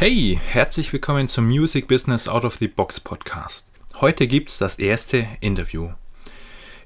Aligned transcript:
Hey, 0.00 0.40
herzlich 0.42 0.94
willkommen 0.94 1.28
zum 1.28 1.46
Music 1.46 1.86
Business 1.86 2.26
Out 2.26 2.46
of 2.46 2.56
the 2.56 2.68
Box 2.68 3.00
Podcast. 3.00 3.68
Heute 4.00 4.26
gibt's 4.26 4.56
das 4.56 4.78
erste 4.78 5.28
Interview. 5.40 5.90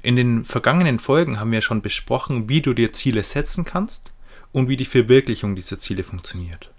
In 0.02 0.16
den 0.16 0.44
vergangenen 0.44 0.98
Folgen 0.98 1.38
haben 1.38 1.52
wir 1.52 1.60
schon 1.60 1.80
besprochen, 1.80 2.48
wie 2.48 2.60
du 2.60 2.74
dir 2.74 2.92
Ziele 2.92 3.22
setzen 3.22 3.64
kannst 3.64 4.10
und 4.50 4.68
wie 4.68 4.76
die 4.76 4.84
Verwirklichung 4.84 5.54
dieser 5.54 5.78
Ziele 5.78 6.02
funktioniert. 6.02 6.72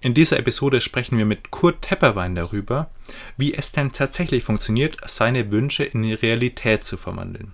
In 0.00 0.14
dieser 0.14 0.38
Episode 0.38 0.80
sprechen 0.80 1.18
wir 1.18 1.26
mit 1.26 1.50
Kurt 1.50 1.82
Tepperwein 1.82 2.34
darüber, 2.34 2.88
wie 3.36 3.52
es 3.52 3.72
denn 3.72 3.92
tatsächlich 3.92 4.42
funktioniert, 4.44 4.96
seine 5.04 5.52
Wünsche 5.52 5.84
in 5.84 6.00
die 6.00 6.14
Realität 6.14 6.84
zu 6.84 6.96
verwandeln. 6.96 7.52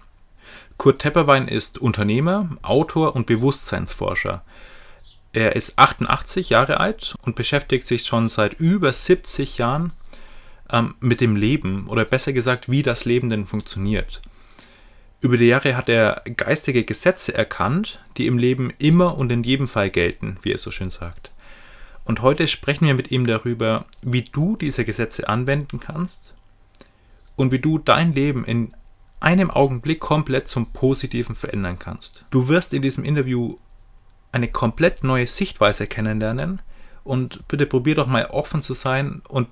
Kurt 0.77 1.01
Tepperwein 1.01 1.49
ist 1.49 1.79
Unternehmer, 1.79 2.57
Autor 2.63 3.17
und 3.17 3.27
Bewusstseinsforscher. 3.27 4.45
Er 5.37 5.55
ist 5.55 5.79
88 5.79 6.49
Jahre 6.49 6.81
alt 6.81 7.15
und 7.21 7.37
beschäftigt 7.37 7.87
sich 7.87 8.07
schon 8.07 8.31
seit 8.31 8.55
über 8.55 8.91
70 8.91 9.59
Jahren 9.59 9.93
ähm, 10.71 10.95
mit 10.99 11.21
dem 11.21 11.37
Leben 11.37 11.89
oder 11.89 12.07
besser 12.07 12.33
gesagt, 12.33 12.71
wie 12.71 12.83
das 12.83 13.05
Leben 13.05 13.29
denn 13.29 13.45
funktioniert. 13.45 14.23
Über 15.21 15.37
die 15.37 15.49
Jahre 15.49 15.77
hat 15.77 15.91
er 15.91 16.23
geistige 16.37 16.85
Gesetze 16.85 17.35
erkannt, 17.35 18.03
die 18.17 18.29
im 18.29 18.39
Leben 18.39 18.73
immer 18.79 19.19
und 19.19 19.31
in 19.31 19.43
jedem 19.43 19.69
Fall 19.69 19.91
gelten, 19.91 20.39
wie 20.41 20.53
er 20.53 20.59
so 20.59 20.71
schön 20.71 20.89
sagt. 20.89 21.33
Und 22.07 22.23
heute 22.23 22.47
sprechen 22.47 22.87
wir 22.87 22.95
mit 22.95 23.11
ihm 23.11 23.27
darüber, 23.27 23.85
wie 24.01 24.23
du 24.23 24.57
diese 24.57 24.87
Gesetze 24.87 25.29
anwenden 25.29 25.81
kannst 25.81 26.33
und 27.37 27.53
wie 27.53 27.59
du 27.59 27.77
dein 27.77 28.15
Leben 28.15 28.47
in 28.47 28.73
einem 29.21 29.51
Augenblick 29.51 30.01
komplett 30.01 30.49
zum 30.49 30.73
Positiven 30.73 31.35
verändern 31.35 31.79
kannst. 31.79 32.25
Du 32.31 32.49
wirst 32.49 32.73
in 32.73 32.81
diesem 32.81 33.05
Interview 33.05 33.59
eine 34.37 34.49
komplett 34.49 35.03
neue 35.03 35.27
Sichtweise 35.27 35.87
kennenlernen. 35.87 36.61
Und 37.05 37.47
bitte 37.49 37.67
probier 37.67 37.95
doch 37.95 38.07
mal 38.07 38.27
offen 38.27 38.63
zu 38.63 38.75
sein 38.75 39.23
und 39.29 39.49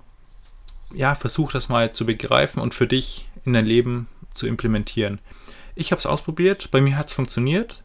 ja, 0.93 1.15
versuch 1.15 1.53
das 1.53 1.69
mal 1.69 1.93
zu 1.93 2.05
begreifen 2.05 2.61
und 2.61 2.75
für 2.75 2.87
dich 2.87 3.29
in 3.45 3.53
dein 3.53 3.67
Leben 3.67 4.09
zu 4.33 4.47
implementieren. 4.47 5.21
Ich 5.75 5.91
habe 5.91 5.99
es 5.99 6.07
ausprobiert, 6.07 6.71
bei 6.71 6.81
mir 6.81 6.97
hat 6.97 7.09
es 7.09 7.13
funktioniert 7.13 7.83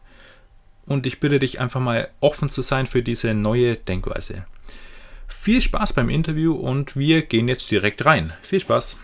und 0.86 1.06
ich 1.06 1.20
bitte 1.20 1.38
dich 1.38 1.60
einfach 1.60 1.80
mal 1.80 2.08
offen 2.20 2.48
zu 2.48 2.62
sein 2.62 2.86
für 2.86 3.02
diese 3.02 3.32
neue 3.34 3.76
Denkweise. 3.76 4.44
Viel 5.28 5.60
Spaß 5.60 5.92
beim 5.92 6.10
Interview 6.10 6.54
und 6.54 6.96
wir 6.96 7.22
gehen 7.22 7.48
jetzt 7.48 7.70
direkt 7.70 8.04
rein. 8.04 8.32
Viel 8.42 8.60
Spaß! 8.60 8.96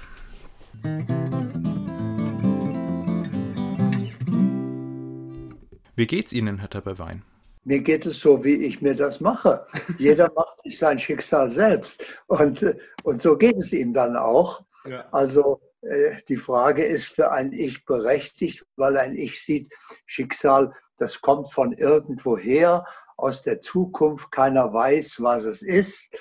Wie 5.95 6.07
geht's 6.07 6.33
Ihnen, 6.33 6.59
Herr 6.59 6.71
Tepperwein? 6.71 7.23
Mir 7.67 7.81
geht 7.81 8.07
es 8.07 8.21
so, 8.21 8.45
wie 8.45 8.65
ich 8.65 8.81
mir 8.81 8.95
das 8.95 9.19
mache. 9.21 9.67
Jeder 9.99 10.31
macht 10.37 10.57
sich 10.63 10.79
sein 10.79 11.01
Schicksal 11.01 11.51
selbst. 11.51 12.23
Und, 12.29 12.65
und 13.03 13.21
so 13.21 13.37
geht 13.37 13.57
es 13.57 13.73
ihm 13.73 13.93
dann 13.93 14.17
auch. 14.17 14.63
Ja. 14.89 15.05
Also 15.11 15.61
äh, 15.81 16.13
die 16.29 16.37
Frage 16.37 16.85
ist 16.85 17.07
für 17.07 17.33
ein 17.33 17.53
Ich 17.53 17.85
berechtigt, 17.85 18.65
weil 18.77 18.97
ein 18.97 19.17
Ich 19.17 19.43
sieht, 19.43 19.69
Schicksal, 20.07 20.73
das 20.99 21.21
kommt 21.21 21.53
von 21.53 21.73
irgendwoher, 21.73 22.85
aus 23.17 23.43
der 23.43 23.61
Zukunft. 23.61 24.31
Keiner 24.31 24.73
weiß, 24.73 25.17
was 25.21 25.45
es 25.45 25.63
ist. 25.63 26.17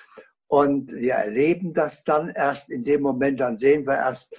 Und 0.48 0.92
wir 0.94 1.14
erleben 1.14 1.74
das 1.74 2.04
dann 2.04 2.30
erst 2.30 2.72
in 2.72 2.84
dem 2.84 3.04
Moment, 3.04 3.40
dann 3.40 3.56
sehen 3.56 3.86
wir 3.86 3.98
erst, 3.98 4.36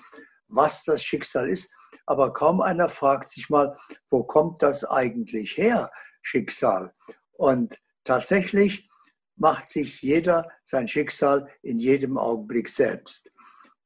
was 0.49 0.83
das 0.83 1.05
Schicksal 1.05 1.49
ist. 1.49 1.71
Aber 2.05 2.33
kaum 2.33 2.61
einer 2.61 2.89
fragt 2.89 3.29
sich 3.29 3.49
mal, 3.49 3.77
wo 4.11 4.25
kommt 4.25 4.61
das 4.63 4.85
eigentlich 4.85 5.57
her? 5.57 5.89
Schicksal. 6.27 6.93
Und 7.33 7.81
tatsächlich 8.05 8.89
macht 9.37 9.69
sich 9.69 10.03
jeder 10.03 10.49
sein 10.65 10.89
Schicksal 10.89 11.49
in 11.63 11.79
jedem 11.79 12.19
Augenblick 12.19 12.69
selbst. 12.69 13.31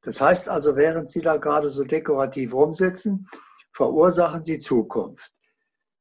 Das 0.01 0.19
heißt 0.19 0.49
also, 0.49 0.75
während 0.75 1.09
Sie 1.09 1.21
da 1.21 1.37
gerade 1.37 1.67
so 1.67 1.83
dekorativ 1.83 2.53
rumsitzen, 2.53 3.27
verursachen 3.71 4.43
Sie 4.43 4.57
Zukunft. 4.57 5.31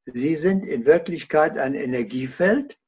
Sie 0.07 0.35
sind 0.35 0.65
in 0.65 0.87
Wirklichkeit 0.87 1.59
ein 1.59 1.75
Energiefeld. 1.75 2.79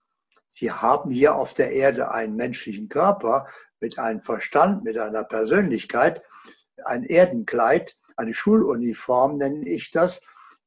Sie 0.48 0.72
haben 0.72 1.10
hier 1.10 1.34
auf 1.34 1.52
der 1.52 1.72
Erde 1.72 2.10
einen 2.10 2.36
menschlichen 2.36 2.88
Körper 2.88 3.46
mit 3.80 3.98
einem 3.98 4.22
Verstand, 4.22 4.84
mit 4.84 4.96
einer 4.96 5.24
Persönlichkeit, 5.24 6.22
ein 6.84 7.04
Erdenkleid, 7.04 7.96
eine 8.16 8.32
Schuluniform 8.32 9.36
nenne 9.36 9.68
ich 9.68 9.90
das, 9.90 10.22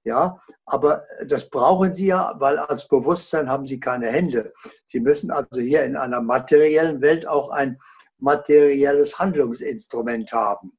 ja, 0.06 0.40
aber 0.66 1.04
das 1.28 1.50
brauchen 1.50 1.92
Sie 1.92 2.08
ja, 2.08 2.36
weil 2.38 2.60
als 2.60 2.88
Bewusstsein 2.88 3.50
haben 3.50 3.66
Sie 3.66 3.80
keine 3.80 4.08
Hände. 4.08 4.54
Sie 4.86 5.00
müssen 5.00 5.32
also 5.32 5.60
hier 5.60 5.84
in 5.84 5.98
einer 5.98 6.22
materiellen 6.22 7.02
Welt 7.02 7.28
auch 7.28 7.50
ein 7.50 7.80
materielles 8.20 9.18
Handlungsinstrument 9.18 10.32
haben. 10.32 10.78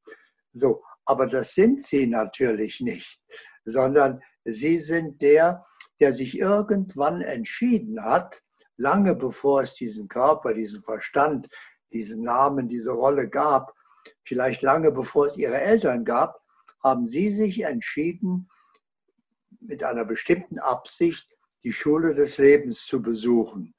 So, 0.52 0.82
aber 1.04 1.26
das 1.26 1.54
sind 1.54 1.82
Sie 1.82 2.06
natürlich 2.06 2.80
nicht, 2.80 3.20
sondern 3.64 4.22
Sie 4.44 4.78
sind 4.78 5.20
der, 5.22 5.64
der 5.98 6.12
sich 6.12 6.38
irgendwann 6.38 7.20
entschieden 7.20 8.04
hat, 8.04 8.42
lange 8.76 9.16
bevor 9.16 9.62
es 9.62 9.74
diesen 9.74 10.06
Körper, 10.06 10.54
diesen 10.54 10.82
Verstand, 10.82 11.48
diesen 11.92 12.22
Namen, 12.22 12.68
diese 12.68 12.92
Rolle 12.92 13.28
gab, 13.28 13.74
vielleicht 14.22 14.62
lange 14.62 14.92
bevor 14.92 15.26
es 15.26 15.36
Ihre 15.36 15.60
Eltern 15.60 16.04
gab, 16.04 16.40
haben 16.84 17.06
Sie 17.06 17.28
sich 17.28 17.62
entschieden, 17.62 18.48
mit 19.66 19.82
einer 19.82 20.04
bestimmten 20.04 20.58
Absicht 20.58 21.28
die 21.64 21.72
Schule 21.72 22.14
des 22.14 22.38
Lebens 22.38 22.86
zu 22.86 23.02
besuchen. 23.02 23.74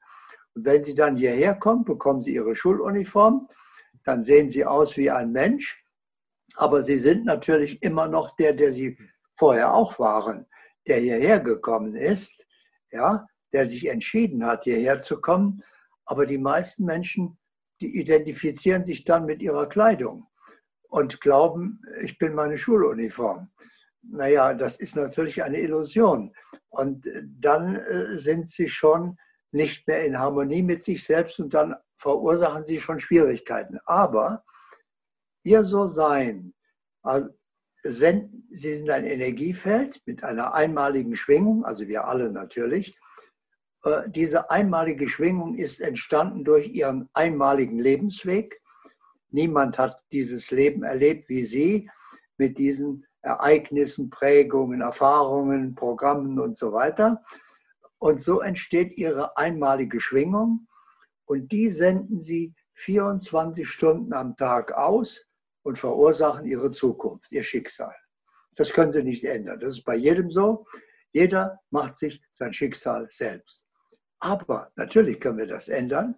Und 0.54 0.64
wenn 0.64 0.82
Sie 0.82 0.94
dann 0.94 1.16
hierher 1.16 1.54
kommen, 1.54 1.84
bekommen 1.84 2.22
Sie 2.22 2.34
Ihre 2.34 2.54
Schuluniform, 2.54 3.48
dann 4.04 4.24
sehen 4.24 4.50
Sie 4.50 4.64
aus 4.64 4.96
wie 4.96 5.10
ein 5.10 5.32
Mensch, 5.32 5.84
aber 6.56 6.82
Sie 6.82 6.98
sind 6.98 7.24
natürlich 7.24 7.82
immer 7.82 8.08
noch 8.08 8.36
der, 8.36 8.52
der 8.52 8.72
Sie 8.72 8.98
vorher 9.34 9.72
auch 9.72 9.98
waren, 9.98 10.46
der 10.86 10.98
hierher 10.98 11.40
gekommen 11.40 11.94
ist, 11.94 12.46
ja, 12.90 13.26
der 13.52 13.66
sich 13.66 13.88
entschieden 13.88 14.44
hat, 14.44 14.64
hierher 14.64 15.00
zu 15.00 15.20
kommen. 15.20 15.62
Aber 16.04 16.26
die 16.26 16.38
meisten 16.38 16.84
Menschen, 16.84 17.38
die 17.80 17.98
identifizieren 17.98 18.84
sich 18.84 19.04
dann 19.04 19.26
mit 19.26 19.42
ihrer 19.42 19.68
Kleidung 19.68 20.26
und 20.88 21.20
glauben, 21.20 21.80
ich 22.02 22.18
bin 22.18 22.34
meine 22.34 22.58
Schuluniform 22.58 23.50
naja, 24.10 24.54
das 24.54 24.76
ist 24.76 24.96
natürlich 24.96 25.42
eine 25.42 25.58
Illusion. 25.60 26.32
Und 26.68 27.06
äh, 27.06 27.22
dann 27.24 27.76
äh, 27.76 28.18
sind 28.18 28.48
sie 28.48 28.68
schon 28.68 29.16
nicht 29.52 29.86
mehr 29.86 30.04
in 30.04 30.18
Harmonie 30.18 30.62
mit 30.62 30.82
sich 30.82 31.04
selbst 31.04 31.38
und 31.40 31.54
dann 31.54 31.74
verursachen 31.96 32.64
sie 32.64 32.80
schon 32.80 33.00
Schwierigkeiten. 33.00 33.78
Aber 33.86 34.44
ihr 35.42 35.64
so 35.64 35.86
sein, 35.88 36.52
sie 37.82 38.74
sind 38.74 38.90
ein 38.90 39.04
Energiefeld 39.04 40.02
mit 40.04 40.22
einer 40.22 40.54
einmaligen 40.54 41.16
Schwingung, 41.16 41.64
also 41.64 41.88
wir 41.88 42.06
alle 42.06 42.30
natürlich. 42.30 42.98
Äh, 43.84 44.10
diese 44.10 44.50
einmalige 44.50 45.08
Schwingung 45.08 45.54
ist 45.54 45.80
entstanden 45.80 46.44
durch 46.44 46.68
ihren 46.68 47.08
einmaligen 47.14 47.78
Lebensweg. 47.78 48.60
Niemand 49.30 49.78
hat 49.78 50.04
dieses 50.12 50.50
Leben 50.50 50.82
erlebt 50.82 51.28
wie 51.28 51.44
sie 51.44 51.90
mit 52.36 52.58
diesen 52.58 53.06
Ereignissen, 53.22 54.10
Prägungen, 54.10 54.80
Erfahrungen, 54.80 55.74
Programmen 55.74 56.38
und 56.38 56.56
so 56.56 56.72
weiter. 56.72 57.22
Und 57.98 58.20
so 58.20 58.40
entsteht 58.40 58.96
ihre 58.96 59.36
einmalige 59.36 60.00
Schwingung 60.00 60.68
und 61.24 61.50
die 61.52 61.68
senden 61.68 62.20
sie 62.20 62.54
24 62.74 63.68
Stunden 63.68 64.12
am 64.12 64.36
Tag 64.36 64.72
aus 64.72 65.24
und 65.62 65.78
verursachen 65.78 66.46
ihre 66.46 66.70
Zukunft, 66.70 67.32
ihr 67.32 67.42
Schicksal. 67.42 67.94
Das 68.54 68.72
können 68.72 68.92
sie 68.92 69.02
nicht 69.02 69.24
ändern. 69.24 69.58
Das 69.60 69.70
ist 69.70 69.84
bei 69.84 69.96
jedem 69.96 70.30
so. 70.30 70.66
Jeder 71.12 71.60
macht 71.70 71.96
sich 71.96 72.22
sein 72.30 72.52
Schicksal 72.52 73.06
selbst. 73.08 73.66
Aber 74.20 74.72
natürlich 74.76 75.20
können 75.20 75.38
wir 75.38 75.46
das 75.46 75.68
ändern, 75.68 76.16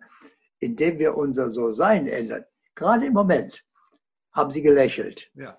indem 0.59 0.99
wir 0.99 1.17
unser 1.17 1.49
So-Sein 1.49 2.07
ändern. 2.07 2.45
Gerade 2.75 3.07
im 3.07 3.13
Moment 3.13 3.65
haben 4.33 4.51
sie 4.51 4.63
gelächelt. 4.63 5.31
Ja. 5.35 5.59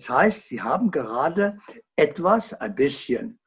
Das 0.00 0.08
heißt, 0.08 0.48
sie 0.48 0.62
haben 0.62 0.90
gerade 0.90 1.58
etwas, 1.94 2.54
ein 2.54 2.74
bisschen, 2.74 3.38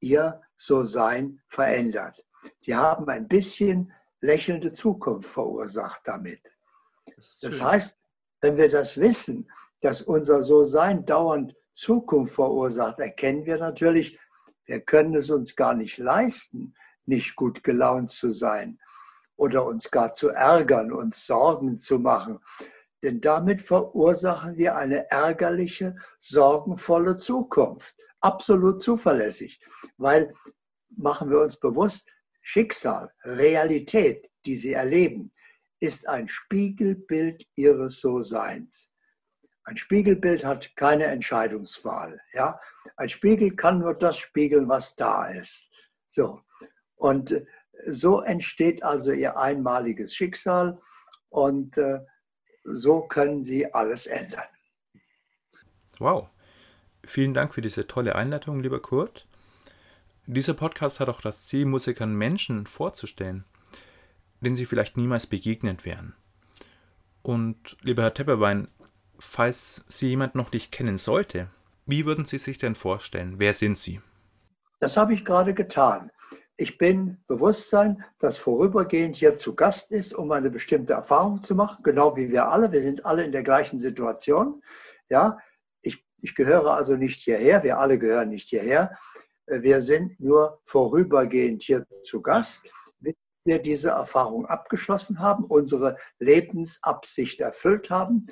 ihr 0.00 0.40
So-Sein 0.56 1.42
verändert. 1.46 2.24
Sie 2.56 2.74
haben 2.74 3.06
ein 3.10 3.28
bisschen 3.28 3.92
lächelnde 4.22 4.72
Zukunft 4.72 5.28
verursacht 5.28 6.00
damit. 6.04 6.40
Das 7.42 7.60
heißt, 7.60 7.98
wenn 8.40 8.56
wir 8.56 8.70
das 8.70 8.96
wissen, 8.96 9.52
dass 9.82 10.00
unser 10.00 10.42
So-Sein 10.42 11.04
dauernd 11.04 11.54
Zukunft 11.74 12.34
verursacht, 12.34 12.98
erkennen 12.98 13.44
wir 13.44 13.58
natürlich, 13.58 14.18
wir 14.64 14.80
können 14.80 15.14
es 15.14 15.30
uns 15.30 15.54
gar 15.54 15.74
nicht 15.74 15.98
leisten, 15.98 16.74
nicht 17.04 17.36
gut 17.36 17.62
gelaunt 17.62 18.10
zu 18.10 18.32
sein 18.32 18.78
oder 19.36 19.66
uns 19.66 19.90
gar 19.90 20.14
zu 20.14 20.30
ärgern, 20.30 20.92
uns 20.92 21.26
Sorgen 21.26 21.76
zu 21.76 21.98
machen, 21.98 22.40
denn 23.02 23.20
damit 23.20 23.62
verursachen 23.62 24.56
wir 24.56 24.76
eine 24.76 25.10
ärgerliche, 25.10 25.96
sorgenvolle 26.18 27.16
Zukunft. 27.16 27.96
Absolut 28.20 28.82
zuverlässig, 28.82 29.60
weil 29.96 30.34
machen 30.96 31.30
wir 31.30 31.40
uns 31.40 31.56
bewusst, 31.56 32.10
Schicksal, 32.42 33.12
Realität, 33.24 34.30
die 34.44 34.56
sie 34.56 34.72
erleben, 34.72 35.32
ist 35.78 36.08
ein 36.08 36.28
Spiegelbild 36.28 37.46
ihres 37.54 38.00
So-Seins. 38.00 38.92
Ein 39.64 39.76
Spiegelbild 39.76 40.44
hat 40.44 40.74
keine 40.76 41.04
Entscheidungswahl. 41.04 42.20
Ja? 42.32 42.58
Ein 42.96 43.08
Spiegel 43.08 43.54
kann 43.54 43.78
nur 43.78 43.94
das 43.94 44.18
spiegeln, 44.18 44.68
was 44.68 44.96
da 44.96 45.26
ist. 45.28 45.70
So. 46.08 46.40
Und 46.96 47.30
äh, 47.30 47.44
so 47.86 48.20
entsteht 48.20 48.82
also 48.82 49.12
ihr 49.12 49.36
einmaliges 49.36 50.14
Schicksal 50.14 50.78
und 51.28 51.78
äh, 51.78 52.00
so 52.62 53.02
können 53.02 53.42
sie 53.42 53.72
alles 53.72 54.06
ändern. 54.06 54.44
Wow. 55.98 56.28
Vielen 57.04 57.34
Dank 57.34 57.54
für 57.54 57.62
diese 57.62 57.86
tolle 57.86 58.14
Einleitung, 58.14 58.60
lieber 58.60 58.80
Kurt. 58.80 59.26
Dieser 60.26 60.54
Podcast 60.54 61.00
hat 61.00 61.08
auch 61.08 61.20
das 61.20 61.46
Ziel, 61.46 61.66
Musikern 61.66 62.14
Menschen 62.14 62.66
vorzustellen, 62.66 63.44
denen 64.40 64.56
sie 64.56 64.66
vielleicht 64.66 64.96
niemals 64.96 65.26
begegnet 65.26 65.84
wären. 65.84 66.14
Und 67.22 67.76
lieber 67.82 68.02
Herr 68.02 68.14
Tepperwein, 68.14 68.68
falls 69.18 69.84
Sie 69.88 70.08
jemand 70.08 70.34
noch 70.34 70.52
nicht 70.52 70.72
kennen 70.72 70.98
sollte, 70.98 71.48
wie 71.86 72.06
würden 72.06 72.24
Sie 72.24 72.38
sich 72.38 72.58
denn 72.58 72.74
vorstellen? 72.74 73.34
Wer 73.38 73.52
sind 73.52 73.76
Sie? 73.76 74.00
Das 74.78 74.96
habe 74.96 75.12
ich 75.12 75.24
gerade 75.24 75.52
getan. 75.52 76.10
Ich 76.60 76.76
bin 76.76 77.16
Bewusstsein, 77.26 78.04
das 78.18 78.36
vorübergehend 78.36 79.16
hier 79.16 79.34
zu 79.34 79.54
Gast 79.54 79.90
ist, 79.90 80.12
um 80.12 80.30
eine 80.30 80.50
bestimmte 80.50 80.92
Erfahrung 80.92 81.42
zu 81.42 81.54
machen, 81.54 81.82
genau 81.82 82.18
wie 82.18 82.28
wir 82.28 82.50
alle. 82.50 82.70
Wir 82.70 82.82
sind 82.82 83.06
alle 83.06 83.24
in 83.24 83.32
der 83.32 83.42
gleichen 83.42 83.78
Situation. 83.78 84.62
Ja, 85.08 85.38
ich, 85.80 86.04
ich 86.20 86.34
gehöre 86.34 86.74
also 86.74 86.96
nicht 86.96 87.18
hierher, 87.20 87.62
wir 87.62 87.78
alle 87.78 87.98
gehören 87.98 88.28
nicht 88.28 88.50
hierher. 88.50 88.94
Wir 89.46 89.80
sind 89.80 90.20
nur 90.20 90.60
vorübergehend 90.64 91.62
hier 91.62 91.86
zu 92.02 92.20
Gast, 92.20 92.70
bis 92.98 93.14
wir 93.46 93.62
diese 93.62 93.92
Erfahrung 93.92 94.44
abgeschlossen 94.44 95.18
haben, 95.18 95.44
unsere 95.44 95.96
Lebensabsicht 96.18 97.40
erfüllt 97.40 97.88
haben. 97.88 98.26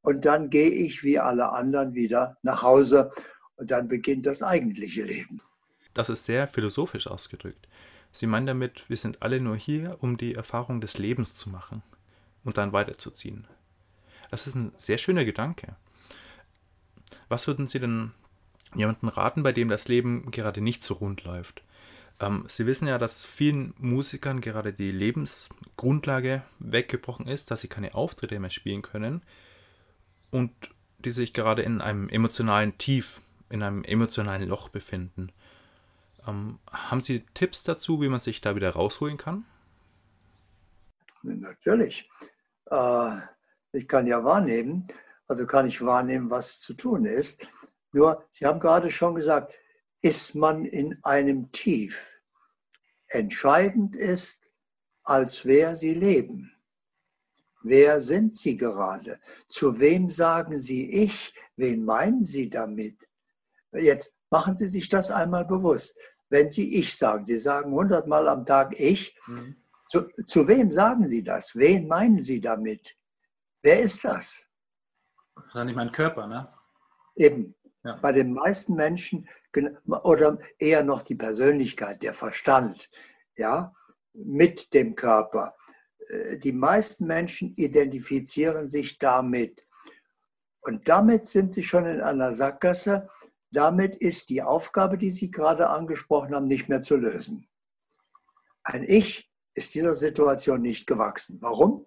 Und 0.00 0.24
dann 0.24 0.50
gehe 0.50 0.72
ich 0.72 1.04
wie 1.04 1.20
alle 1.20 1.52
anderen 1.52 1.94
wieder 1.94 2.38
nach 2.42 2.64
Hause 2.64 3.12
und 3.54 3.70
dann 3.70 3.86
beginnt 3.86 4.26
das 4.26 4.42
eigentliche 4.42 5.04
Leben. 5.04 5.40
Das 5.98 6.10
ist 6.10 6.26
sehr 6.26 6.46
philosophisch 6.46 7.08
ausgedrückt. 7.08 7.66
Sie 8.12 8.28
meinen 8.28 8.46
damit, 8.46 8.88
wir 8.88 8.96
sind 8.96 9.20
alle 9.20 9.40
nur 9.40 9.56
hier, 9.56 9.96
um 9.98 10.16
die 10.16 10.36
Erfahrung 10.36 10.80
des 10.80 10.96
Lebens 10.96 11.34
zu 11.34 11.50
machen 11.50 11.82
und 12.44 12.56
dann 12.56 12.72
weiterzuziehen. 12.72 13.48
Das 14.30 14.46
ist 14.46 14.54
ein 14.54 14.70
sehr 14.76 14.96
schöner 14.98 15.24
Gedanke. 15.24 15.74
Was 17.28 17.48
würden 17.48 17.66
Sie 17.66 17.80
denn 17.80 18.12
jemandem 18.76 19.08
raten, 19.08 19.42
bei 19.42 19.50
dem 19.50 19.66
das 19.66 19.88
Leben 19.88 20.30
gerade 20.30 20.60
nicht 20.60 20.84
so 20.84 20.94
rund 20.94 21.24
läuft? 21.24 21.64
Ähm, 22.20 22.44
Sie 22.46 22.64
wissen 22.64 22.86
ja, 22.86 22.98
dass 22.98 23.24
vielen 23.24 23.74
Musikern 23.78 24.40
gerade 24.40 24.72
die 24.72 24.92
Lebensgrundlage 24.92 26.42
weggebrochen 26.60 27.26
ist, 27.26 27.50
dass 27.50 27.62
sie 27.62 27.68
keine 27.68 27.96
Auftritte 27.96 28.38
mehr 28.38 28.50
spielen 28.50 28.82
können 28.82 29.20
und 30.30 30.52
die 30.98 31.10
sich 31.10 31.34
gerade 31.34 31.62
in 31.62 31.80
einem 31.80 32.08
emotionalen 32.08 32.78
Tief, 32.78 33.20
in 33.50 33.64
einem 33.64 33.82
emotionalen 33.82 34.48
Loch 34.48 34.68
befinden. 34.68 35.32
Ähm, 36.28 36.58
haben 36.70 37.00
Sie 37.00 37.24
Tipps 37.34 37.62
dazu, 37.62 38.00
wie 38.02 38.08
man 38.08 38.20
sich 38.20 38.40
da 38.40 38.54
wieder 38.54 38.70
rausholen 38.70 39.16
kann? 39.16 39.46
Natürlich. 41.22 42.08
Äh, 42.70 43.18
ich 43.72 43.88
kann 43.88 44.06
ja 44.06 44.22
wahrnehmen, 44.24 44.86
also 45.26 45.46
kann 45.46 45.66
ich 45.66 45.80
wahrnehmen, 45.84 46.30
was 46.30 46.60
zu 46.60 46.74
tun 46.74 47.04
ist. 47.04 47.48
Nur, 47.92 48.24
Sie 48.30 48.44
haben 48.44 48.60
gerade 48.60 48.90
schon 48.90 49.14
gesagt, 49.14 49.54
ist 50.02 50.34
man 50.34 50.64
in 50.64 50.98
einem 51.02 51.50
Tief. 51.50 52.20
Entscheidend 53.08 53.96
ist, 53.96 54.50
als 55.02 55.44
wer 55.44 55.74
Sie 55.76 55.94
leben. 55.94 56.52
Wer 57.62 58.00
sind 58.00 58.36
Sie 58.36 58.56
gerade? 58.56 59.18
Zu 59.48 59.80
wem 59.80 60.10
sagen 60.10 60.58
Sie 60.58 60.90
ich? 60.90 61.34
Wen 61.56 61.84
meinen 61.84 62.22
Sie 62.22 62.48
damit? 62.48 63.08
Jetzt 63.72 64.14
machen 64.30 64.56
Sie 64.56 64.66
sich 64.66 64.88
das 64.88 65.10
einmal 65.10 65.44
bewusst 65.44 65.96
wenn 66.30 66.50
Sie 66.50 66.74
ich 66.76 66.96
sagen. 66.96 67.24
Sie 67.24 67.38
sagen 67.38 67.72
hundertmal 67.72 68.28
am 68.28 68.44
Tag 68.44 68.78
ich. 68.78 69.16
Mhm. 69.26 69.56
Zu, 69.88 70.08
zu 70.26 70.46
wem 70.46 70.70
sagen 70.70 71.06
Sie 71.06 71.22
das? 71.22 71.54
Wen 71.56 71.88
meinen 71.88 72.20
Sie 72.20 72.40
damit? 72.40 72.96
Wer 73.62 73.80
ist 73.80 74.04
das? 74.04 74.46
Wahrscheinlich 75.34 75.76
mein 75.76 75.92
Körper, 75.92 76.26
ne? 76.26 76.52
Eben. 77.16 77.54
Ja. 77.84 77.96
Bei 78.02 78.12
den 78.12 78.32
meisten 78.32 78.74
Menschen 78.74 79.28
oder 79.86 80.38
eher 80.58 80.82
noch 80.82 81.02
die 81.02 81.14
Persönlichkeit, 81.14 82.02
der 82.02 82.12
Verstand, 82.12 82.90
ja, 83.36 83.72
mit 84.12 84.74
dem 84.74 84.94
Körper. 84.94 85.54
Äh, 86.08 86.38
die 86.38 86.52
meisten 86.52 87.06
Menschen 87.06 87.54
identifizieren 87.54 88.68
sich 88.68 88.98
damit. 88.98 89.64
Und 90.60 90.88
damit 90.88 91.26
sind 91.26 91.52
sie 91.52 91.62
schon 91.62 91.86
in 91.86 92.00
einer 92.00 92.34
Sackgasse, 92.34 93.08
damit 93.50 93.96
ist 93.96 94.28
die 94.28 94.42
Aufgabe, 94.42 94.98
die 94.98 95.10
Sie 95.10 95.30
gerade 95.30 95.70
angesprochen 95.70 96.34
haben, 96.34 96.46
nicht 96.46 96.68
mehr 96.68 96.82
zu 96.82 96.96
lösen. 96.96 97.48
Ein 98.62 98.84
Ich 98.84 99.30
ist 99.54 99.74
dieser 99.74 99.94
Situation 99.94 100.60
nicht 100.60 100.86
gewachsen. 100.86 101.38
Warum? 101.40 101.86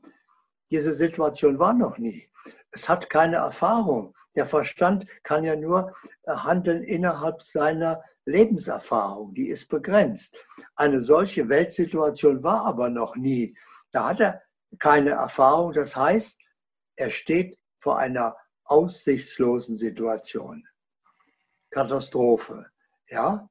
Diese 0.71 0.93
Situation 0.93 1.59
war 1.59 1.73
noch 1.73 1.97
nie. 1.97 2.29
Es 2.71 2.87
hat 2.87 3.09
keine 3.09 3.37
Erfahrung. 3.37 4.15
Der 4.35 4.47
Verstand 4.47 5.05
kann 5.23 5.43
ja 5.43 5.55
nur 5.55 5.91
äh, 6.23 6.31
handeln 6.31 6.83
innerhalb 6.83 7.41
seiner 7.43 8.01
Lebenserfahrung. 8.25 9.33
Die 9.33 9.49
ist 9.49 9.67
begrenzt. 9.67 10.37
Eine 10.75 11.01
solche 11.01 11.49
Weltsituation 11.49 12.43
war 12.43 12.65
aber 12.65 12.89
noch 12.89 13.15
nie. 13.15 13.55
Da 13.91 14.09
hat 14.09 14.19
er 14.21 14.41
keine 14.79 15.11
Erfahrung. 15.11 15.73
Das 15.73 15.95
heißt, 15.95 16.39
er 16.95 17.09
steht 17.09 17.59
vor 17.77 17.97
einer 17.97 18.35
aussichtslosen 18.63 19.75
Situation. 19.75 20.65
Katastrophe. 21.71 22.67
Ja, 23.09 23.49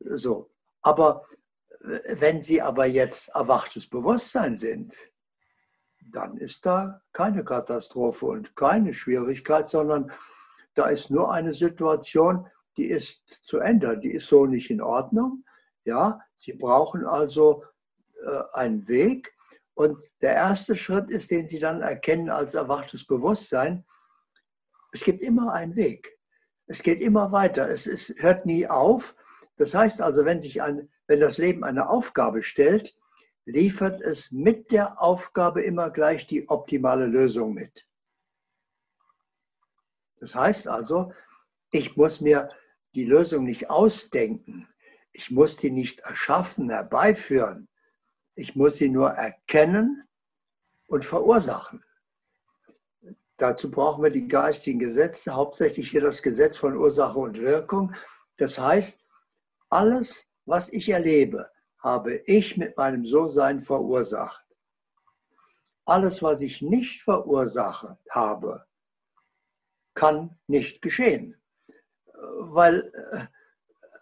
so. 0.00 0.50
Aber 0.80 1.26
äh, 1.80 2.16
wenn 2.20 2.40
Sie 2.40 2.62
aber 2.62 2.86
jetzt 2.86 3.28
erwachtes 3.28 3.88
Bewusstsein 3.88 4.56
sind, 4.56 4.96
dann 6.12 6.36
ist 6.36 6.66
da 6.66 7.02
keine 7.12 7.44
Katastrophe 7.44 8.26
und 8.26 8.56
keine 8.56 8.94
Schwierigkeit, 8.94 9.68
sondern 9.68 10.10
da 10.74 10.86
ist 10.86 11.10
nur 11.10 11.32
eine 11.32 11.54
Situation, 11.54 12.46
die 12.76 12.86
ist 12.86 13.22
zu 13.44 13.58
ändern, 13.58 14.00
die 14.00 14.12
ist 14.12 14.28
so 14.28 14.46
nicht 14.46 14.70
in 14.70 14.80
Ordnung. 14.80 15.44
Ja, 15.84 16.20
Sie 16.36 16.54
brauchen 16.54 17.04
also 17.04 17.64
äh, 18.24 18.42
einen 18.54 18.88
Weg. 18.88 19.34
Und 19.74 19.98
der 20.20 20.34
erste 20.34 20.76
Schritt 20.76 21.10
ist, 21.10 21.30
den 21.30 21.46
Sie 21.46 21.58
dann 21.58 21.80
erkennen 21.80 22.30
als 22.30 22.54
erwachtes 22.54 23.06
Bewusstsein. 23.06 23.84
Es 24.92 25.02
gibt 25.02 25.22
immer 25.22 25.52
einen 25.52 25.76
Weg. 25.76 26.18
Es 26.66 26.82
geht 26.82 27.00
immer 27.00 27.32
weiter. 27.32 27.68
Es, 27.68 27.86
es 27.86 28.14
hört 28.18 28.46
nie 28.46 28.66
auf. 28.66 29.16
Das 29.56 29.74
heißt 29.74 30.00
also, 30.00 30.24
wenn, 30.24 30.40
sich 30.40 30.62
ein, 30.62 30.90
wenn 31.06 31.20
das 31.20 31.38
Leben 31.38 31.64
eine 31.64 31.88
Aufgabe 31.88 32.42
stellt, 32.42 32.96
liefert 33.44 34.00
es 34.00 34.30
mit 34.30 34.70
der 34.70 35.00
Aufgabe 35.02 35.62
immer 35.62 35.90
gleich 35.90 36.26
die 36.26 36.48
optimale 36.48 37.06
Lösung 37.06 37.54
mit. 37.54 37.86
Das 40.20 40.34
heißt 40.34 40.68
also, 40.68 41.12
ich 41.72 41.96
muss 41.96 42.20
mir 42.20 42.50
die 42.94 43.04
Lösung 43.04 43.44
nicht 43.44 43.70
ausdenken. 43.70 44.68
Ich 45.12 45.30
muss 45.30 45.56
die 45.56 45.70
nicht 45.70 46.00
erschaffen, 46.00 46.70
herbeiführen. 46.70 47.68
Ich 48.34 48.54
muss 48.54 48.76
sie 48.76 48.88
nur 48.88 49.10
erkennen 49.10 50.02
und 50.86 51.04
verursachen. 51.04 51.84
Dazu 53.42 53.72
brauchen 53.72 54.04
wir 54.04 54.10
die 54.10 54.28
geistigen 54.28 54.78
Gesetze, 54.78 55.34
hauptsächlich 55.34 55.90
hier 55.90 56.00
das 56.00 56.22
Gesetz 56.22 56.56
von 56.56 56.76
Ursache 56.76 57.18
und 57.18 57.40
Wirkung. 57.40 57.92
Das 58.36 58.56
heißt, 58.56 59.04
alles, 59.68 60.28
was 60.44 60.68
ich 60.68 60.88
erlebe, 60.90 61.50
habe 61.80 62.22
ich 62.26 62.56
mit 62.56 62.76
meinem 62.76 63.04
So-Sein 63.04 63.58
verursacht. 63.58 64.46
Alles, 65.84 66.22
was 66.22 66.40
ich 66.40 66.62
nicht 66.62 67.02
verursacht 67.02 67.98
habe, 68.10 68.64
kann 69.94 70.38
nicht 70.46 70.80
geschehen. 70.80 71.36
Weil 72.38 72.92
äh, 72.94 73.26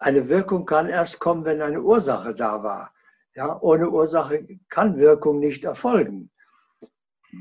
eine 0.01 0.29
Wirkung 0.29 0.67
kann 0.67 0.87
erst 0.87 1.19
kommen, 1.19 1.45
wenn 1.45 1.63
eine 1.63 1.81
Ursache 1.81 2.35
da 2.35 2.61
war. 2.61 2.93
Ja, 3.33 3.59
ohne 3.59 3.89
Ursache 3.89 4.45
kann 4.69 4.97
Wirkung 4.97 5.39
nicht 5.39 5.63
erfolgen. 5.63 6.30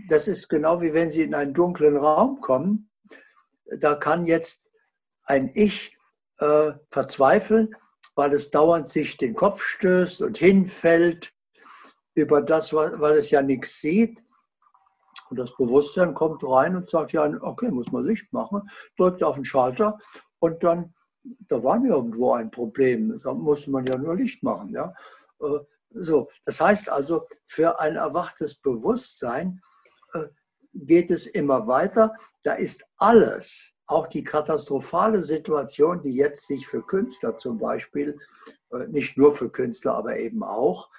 Das 0.09 0.29
ist 0.29 0.49
genau 0.49 0.81
wie 0.81 0.95
wenn 0.95 1.11
Sie 1.11 1.23
in 1.23 1.35
einen 1.35 1.55
dunklen 1.55 1.97
Raum 1.97 2.41
kommen. 2.41 2.91
Da 3.79 3.95
kann 3.95 4.25
jetzt 4.25 4.71
ein 5.25 5.51
Ich 5.55 5.97
äh, 6.39 6.73
verzweifeln, 6.91 7.75
weil 8.15 8.33
es 8.33 8.51
dauernd 8.51 8.89
sich 8.89 9.17
den 9.17 9.35
Kopf 9.35 9.63
stößt 9.63 10.23
und 10.23 10.39
hinfällt 10.39 11.33
über 12.15 12.43
das, 12.43 12.73
weil 12.73 13.15
es 13.15 13.31
ja 13.31 13.43
nichts 13.43 13.81
sieht. 13.81 14.23
Und 15.29 15.39
das 15.39 15.55
Bewusstsein 15.57 16.15
kommt 16.15 16.43
rein 16.43 16.75
und 16.77 16.91
sagt, 16.91 17.13
ja, 17.13 17.25
okay, 17.43 17.71
muss 17.71 17.93
man 17.93 18.05
Licht 18.05 18.33
machen, 18.33 18.69
drückt 18.97 19.23
auf 19.23 19.37
den 19.37 19.45
Schalter 19.45 19.99
und 20.41 20.63
dann, 20.65 20.93
da 21.49 21.63
war 21.63 21.83
irgendwo 21.85 22.33
ein 22.33 22.51
Problem, 22.51 23.21
da 23.23 23.33
musste 23.35 23.71
man 23.71 23.87
ja 23.87 23.97
nur 23.97 24.17
Licht 24.17 24.43
machen. 24.43 24.71
Ja. 24.71 24.93
Äh, 25.41 25.61
So, 25.93 26.29
das 26.45 26.61
heißt 26.61 26.89
also, 26.89 27.27
für 27.47 27.81
ein 27.81 27.97
erwachtes 27.97 28.55
Bewusstsein 28.55 29.61
geht 30.73 31.11
es 31.11 31.27
immer 31.27 31.67
weiter. 31.67 32.15
Da 32.43 32.55
ist 32.55 32.85
alles, 32.97 33.73
auch 33.87 34.07
die 34.07 34.23
katastrophale 34.23 35.21
Situation, 35.21 36.03
die 36.03 36.15
jetzt 36.15 36.47
sich 36.47 36.67
für 36.67 36.83
Künstler 36.87 37.37
zum 37.37 37.59
Beispiel, 37.59 38.19
äh, 38.73 38.87
nicht 38.87 39.17
nur 39.17 39.35
für 39.35 39.51
Künstler, 39.51 39.95
aber 39.95 40.17
eben 40.19 40.43
auch, 40.45 40.91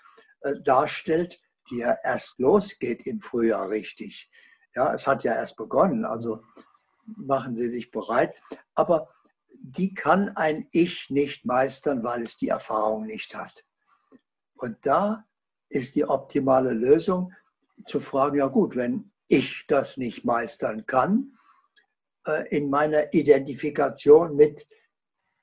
äh, 0.41 0.59
darstellt, 0.61 1.39
die 1.69 1.77
ja 1.77 1.97
erst 2.03 2.37
losgeht 2.39 3.07
im 3.07 3.21
Frühjahr 3.21 3.69
richtig. 3.69 4.29
Ja, 4.75 4.93
es 4.93 5.07
hat 5.07 5.23
ja 5.23 5.33
erst 5.33 5.55
begonnen, 5.55 6.05
also 6.05 6.43
machen 7.05 7.55
Sie 7.55 7.69
sich 7.69 7.91
bereit. 7.91 8.35
Aber 8.75 9.09
die 9.59 9.93
kann 9.93 10.29
ein 10.35 10.67
Ich 10.71 11.09
nicht 11.09 11.45
meistern, 11.45 12.03
weil 12.03 12.23
es 12.23 12.37
die 12.37 12.49
Erfahrung 12.49 13.05
nicht 13.05 13.35
hat. 13.35 13.65
Und 14.55 14.77
da 14.85 15.25
ist 15.69 15.95
die 15.95 16.05
optimale 16.05 16.73
Lösung 16.73 17.33
zu 17.85 17.99
fragen, 17.99 18.37
ja 18.37 18.47
gut, 18.47 18.75
wenn 18.75 19.11
ich 19.27 19.65
das 19.67 19.97
nicht 19.97 20.25
meistern 20.25 20.85
kann, 20.85 21.37
äh, 22.27 22.47
in 22.55 22.69
meiner 22.69 23.13
Identifikation 23.13 24.35
mit 24.35 24.67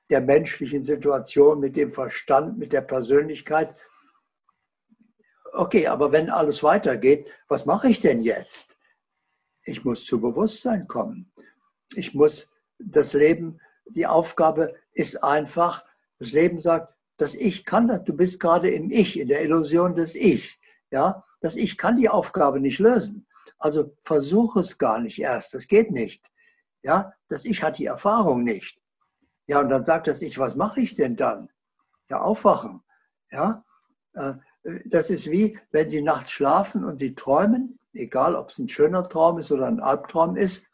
der 0.09 0.21
menschlichen 0.21 0.81
Situation, 0.81 1.59
mit 1.59 1.75
dem 1.75 1.91
Verstand, 1.91 2.57
mit 2.57 2.73
der 2.73 2.81
Persönlichkeit, 2.81 3.75
okay, 5.53 5.87
aber 5.87 6.11
wenn 6.11 6.29
alles 6.29 6.63
weitergeht, 6.63 7.29
was 7.47 7.65
mache 7.65 7.89
ich 7.89 7.99
denn 7.99 8.21
jetzt? 8.21 8.77
Ich 9.63 9.83
muss 9.83 10.05
zu 10.05 10.19
Bewusstsein 10.19 10.87
kommen. 10.87 11.31
Ich 11.95 12.13
muss 12.13 12.49
das 12.77 13.13
Leben, 13.13 13.59
die 13.89 14.07
Aufgabe 14.07 14.75
ist 14.93 15.23
einfach, 15.23 15.85
das 16.19 16.31
Leben 16.31 16.59
sagt, 16.59 16.93
das 17.17 17.35
Ich 17.35 17.65
kann 17.65 17.87
das, 17.87 18.03
du 18.05 18.13
bist 18.13 18.39
gerade 18.39 18.69
im 18.69 18.91
Ich, 18.91 19.19
in 19.19 19.27
der 19.27 19.43
Illusion 19.43 19.93
des 19.93 20.15
Ich. 20.15 20.58
Ja, 20.91 21.23
das 21.41 21.55
Ich 21.55 21.77
kann 21.77 21.97
die 21.97 22.09
Aufgabe 22.09 22.59
nicht 22.59 22.79
lösen. 22.79 23.27
Also 23.57 23.95
versuche 24.01 24.61
es 24.61 24.77
gar 24.77 24.99
nicht 24.99 25.19
erst, 25.19 25.53
das 25.53 25.67
geht 25.67 25.91
nicht. 25.91 26.25
Ja, 26.81 27.13
das 27.27 27.45
Ich 27.45 27.63
hat 27.63 27.77
die 27.77 27.85
Erfahrung 27.85 28.43
nicht. 28.43 28.79
Ja, 29.47 29.61
und 29.61 29.69
dann 29.69 29.83
sagt 29.83 30.07
das 30.07 30.21
Ich, 30.21 30.37
was 30.39 30.55
mache 30.55 30.81
ich 30.81 30.95
denn 30.95 31.15
dann? 31.15 31.49
Ja, 32.09 32.21
aufwachen. 32.21 32.83
Ja, 33.31 33.63
äh, 34.13 34.33
das 34.85 35.09
ist 35.09 35.27
wie, 35.27 35.59
wenn 35.71 35.89
Sie 35.89 36.01
nachts 36.01 36.31
schlafen 36.31 36.83
und 36.83 36.97
Sie 36.97 37.15
träumen, 37.15 37.79
egal 37.93 38.35
ob 38.35 38.49
es 38.49 38.59
ein 38.59 38.69
schöner 38.69 39.07
Traum 39.07 39.37
ist 39.39 39.51
oder 39.51 39.67
ein 39.67 39.79
Albtraum 39.79 40.35
ist, 40.35 40.65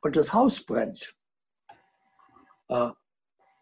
und 0.00 0.16
das 0.16 0.32
Haus 0.32 0.64
brennt. 0.64 1.14
Äh, 2.68 2.90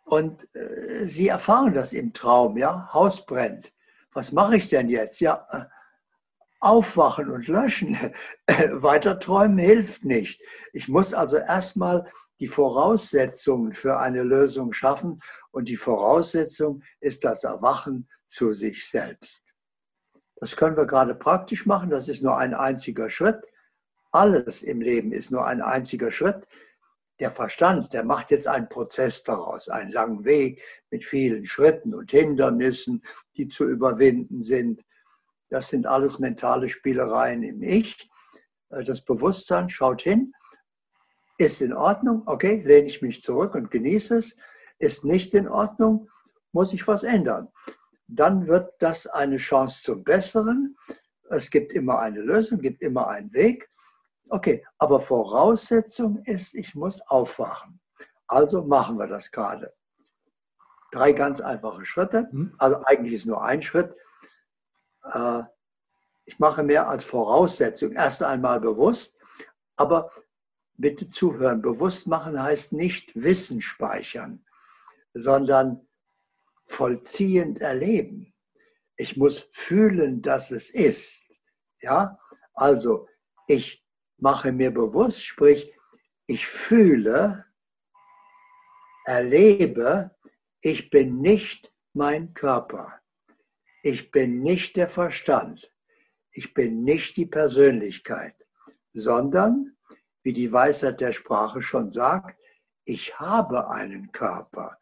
und 0.05 0.55
äh, 0.55 1.07
Sie 1.07 1.29
erfahren 1.29 1.75
das 1.75 1.93
im 1.93 2.13
Traum, 2.13 2.57
ja, 2.57 2.93
Haus 2.93 3.25
brennt. 3.25 3.73
Was 4.17 4.33
mache 4.33 4.57
ich 4.57 4.69
denn 4.69 4.89
jetzt? 4.89 5.21
Ja, 5.21 5.47
aufwachen 6.61 7.29
und 7.29 7.49
löschen. 7.49 7.99
Weiter 8.73 9.19
träumen 9.19 9.59
hilft 9.59 10.07
nicht. 10.07 10.41
Ich 10.73 10.89
muss 10.89 11.13
also 11.13 11.37
erstmal 11.37 12.11
die 12.41 12.49
Voraussetzungen 12.49 13.75
für 13.75 13.99
eine 13.99 14.23
Lösung 14.23 14.73
schaffen 14.73 15.21
und 15.51 15.69
die 15.69 15.77
Voraussetzung 15.77 16.83
ist 17.01 17.25
das 17.25 17.45
Erwachen 17.45 18.09
zu 18.25 18.55
sich 18.55 18.89
selbst. 18.89 19.55
Das 20.37 20.57
können 20.57 20.79
wir 20.79 20.87
gerade 20.87 21.15
praktisch 21.15 21.67
machen, 21.67 21.91
das 21.91 22.09
ist 22.09 22.23
nur 22.23 22.39
ein 22.39 22.55
einziger 22.55 23.11
Schritt. 23.11 23.45
Alles 24.13 24.63
im 24.63 24.81
Leben 24.81 25.13
ist 25.13 25.31
nur 25.31 25.45
ein 25.45 25.61
einziger 25.61 26.11
Schritt. 26.11 26.47
Der 27.19 27.31
Verstand, 27.31 27.93
der 27.93 28.05
macht 28.05 28.31
jetzt 28.31 28.47
einen 28.47 28.69
Prozess 28.69 29.23
daraus, 29.23 29.69
einen 29.69 29.91
langen 29.91 30.25
Weg 30.25 30.63
mit 30.91 31.05
vielen 31.05 31.45
Schritten 31.47 31.95
und 31.95 32.11
Hindernissen, 32.11 33.03
die 33.37 33.49
zu 33.49 33.69
überwinden 33.69 34.43
sind. 34.43 34.85
Das 35.49 35.69
sind 35.69 35.87
alles 35.87 36.19
mentale 36.19 36.69
Spielereien 36.69 37.43
im 37.43 37.63
Ich. 37.63 38.11
Äh, 38.71 38.85
das 38.85 39.03
Bewusstsein 39.03 39.69
schaut 39.69 40.03
hin, 40.03 40.33
ist 41.39 41.61
in 41.61 41.73
Ordnung, 41.73 42.23
okay, 42.27 42.63
lehne 42.65 42.87
ich 42.87 43.03
mich 43.03 43.23
zurück 43.23 43.55
und 43.55 43.71
genieße 43.71 44.17
es. 44.19 44.37
Ist 44.79 45.05
nicht 45.05 45.33
in 45.35 45.49
Ordnung, 45.49 46.11
muss 46.53 46.73
ich 46.73 46.87
was 46.87 47.03
ändern. 47.03 47.49
Dann 48.09 48.47
wird 48.47 48.75
das 48.79 49.07
eine 49.07 49.39
Chance 49.39 49.83
zum 49.83 50.05
Besseren. 50.05 50.77
Es 51.31 51.51
gibt 51.51 51.73
immer 51.73 51.99
eine 51.99 52.21
Lösung, 52.21 52.61
gibt 52.61 52.83
immer 52.83 53.09
einen 53.09 53.33
Weg. 53.33 53.71
Okay, 54.29 54.65
aber 54.79 55.01
Voraussetzung 55.01 56.23
ist, 56.25 56.55
ich 56.55 56.75
muss 56.75 57.01
aufwachen. 57.03 57.81
Also 58.27 58.65
machen 58.65 58.99
wir 58.99 59.07
das 59.07 59.31
gerade. 59.31 59.73
Drei 60.91 61.13
ganz 61.13 61.41
einfache 61.41 61.87
Schritte. 61.87 62.29
Mhm. 62.33 62.55
Also 62.59 62.83
eigentlich 62.85 63.15
ist 63.15 63.27
nur 63.27 63.43
ein 63.45 63.63
Schritt. 63.63 63.95
Äh, 65.05 65.43
ich 66.25 66.39
mache 66.41 66.65
mehr 66.65 66.89
als 66.89 67.05
Voraussetzung. 67.05 67.93
Erst 67.93 68.23
einmal 68.23 68.61
bewusst, 68.61 69.17
aber 69.77 70.11
bitte 70.75 71.09
zuhören. 71.09 71.63
Bewusst 71.63 72.09
machen 72.09 72.43
heißt 72.43 72.73
nicht 72.73 73.15
Wissen 73.15 73.61
speichern, 73.61 74.45
sondern 75.15 75.87
vollziehend 76.65 77.61
erleben. 77.61 78.35
Ich 78.97 79.17
muss 79.17 79.47
fühlen, 79.53 80.21
dass 80.21 80.51
es 80.51 80.71
ist. 80.71 81.27
Ja, 81.81 82.19
also 82.55 83.07
ich 83.47 83.86
mache 84.19 84.53
mir 84.53 84.71
bewusst, 84.71 85.25
sprich, 85.25 85.73
ich 86.27 86.47
fühle, 86.47 87.47
erlebe, 89.05 90.17
ich 90.61 90.91
bin 90.91 91.21
nicht 91.21 91.73
mein 91.93 92.35
Körper. 92.35 93.01
Ich 93.83 94.11
bin 94.11 94.43
nicht 94.43 94.77
der 94.77 94.89
Verstand. 94.89 95.73
Ich 96.33 96.53
bin 96.53 96.83
nicht 96.83 97.17
die 97.17 97.27
Persönlichkeit, 97.27 98.35
sondern, 98.93 99.77
wie 100.23 100.33
die 100.33 100.53
Weisheit 100.53 101.01
der 101.01 101.13
Sprache 101.13 101.63
schon 101.63 101.91
sagt, 101.91 102.37
ich 102.85 103.19
habe 103.19 103.71
einen 103.71 104.11
Körper. 104.13 104.79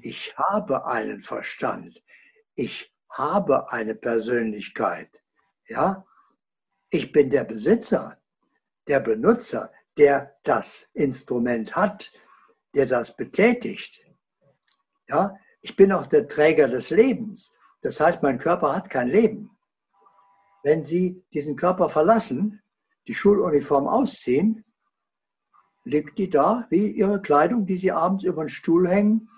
Ich 0.00 0.36
habe 0.36 0.86
einen 0.86 1.20
Verstand. 1.20 2.02
Ich 2.54 2.94
habe 3.08 3.70
eine 3.72 3.94
Persönlichkeit. 3.94 5.22
Ja? 5.66 6.06
Ich 6.90 7.12
bin 7.12 7.30
der 7.30 7.44
Besitzer 7.44 8.18
der 8.88 9.00
Benutzer, 9.00 9.72
der 9.96 10.36
das 10.42 10.88
Instrument 10.94 11.74
hat, 11.74 12.12
der 12.74 12.86
das 12.86 13.16
betätigt. 13.16 14.04
Ja, 15.08 15.36
ich 15.60 15.76
bin 15.76 15.92
auch 15.92 16.06
der 16.06 16.28
Träger 16.28 16.68
des 16.68 16.90
Lebens. 16.90 17.52
Das 17.82 18.00
heißt, 18.00 18.22
mein 18.22 18.38
Körper 18.38 18.74
hat 18.74 18.90
kein 18.90 19.08
Leben. 19.08 19.50
Wenn 20.62 20.82
Sie 20.82 21.22
diesen 21.32 21.56
Körper 21.56 21.88
verlassen, 21.88 22.62
die 23.06 23.14
Schuluniform 23.14 23.86
ausziehen, 23.86 24.64
liegt 25.84 26.18
die 26.18 26.30
da 26.30 26.66
wie 26.70 26.90
Ihre 26.90 27.20
Kleidung, 27.20 27.66
die 27.66 27.76
Sie 27.76 27.92
abends 27.92 28.24
über 28.24 28.44
den 28.44 28.48
Stuhl 28.48 28.88
hängen. 28.88 29.28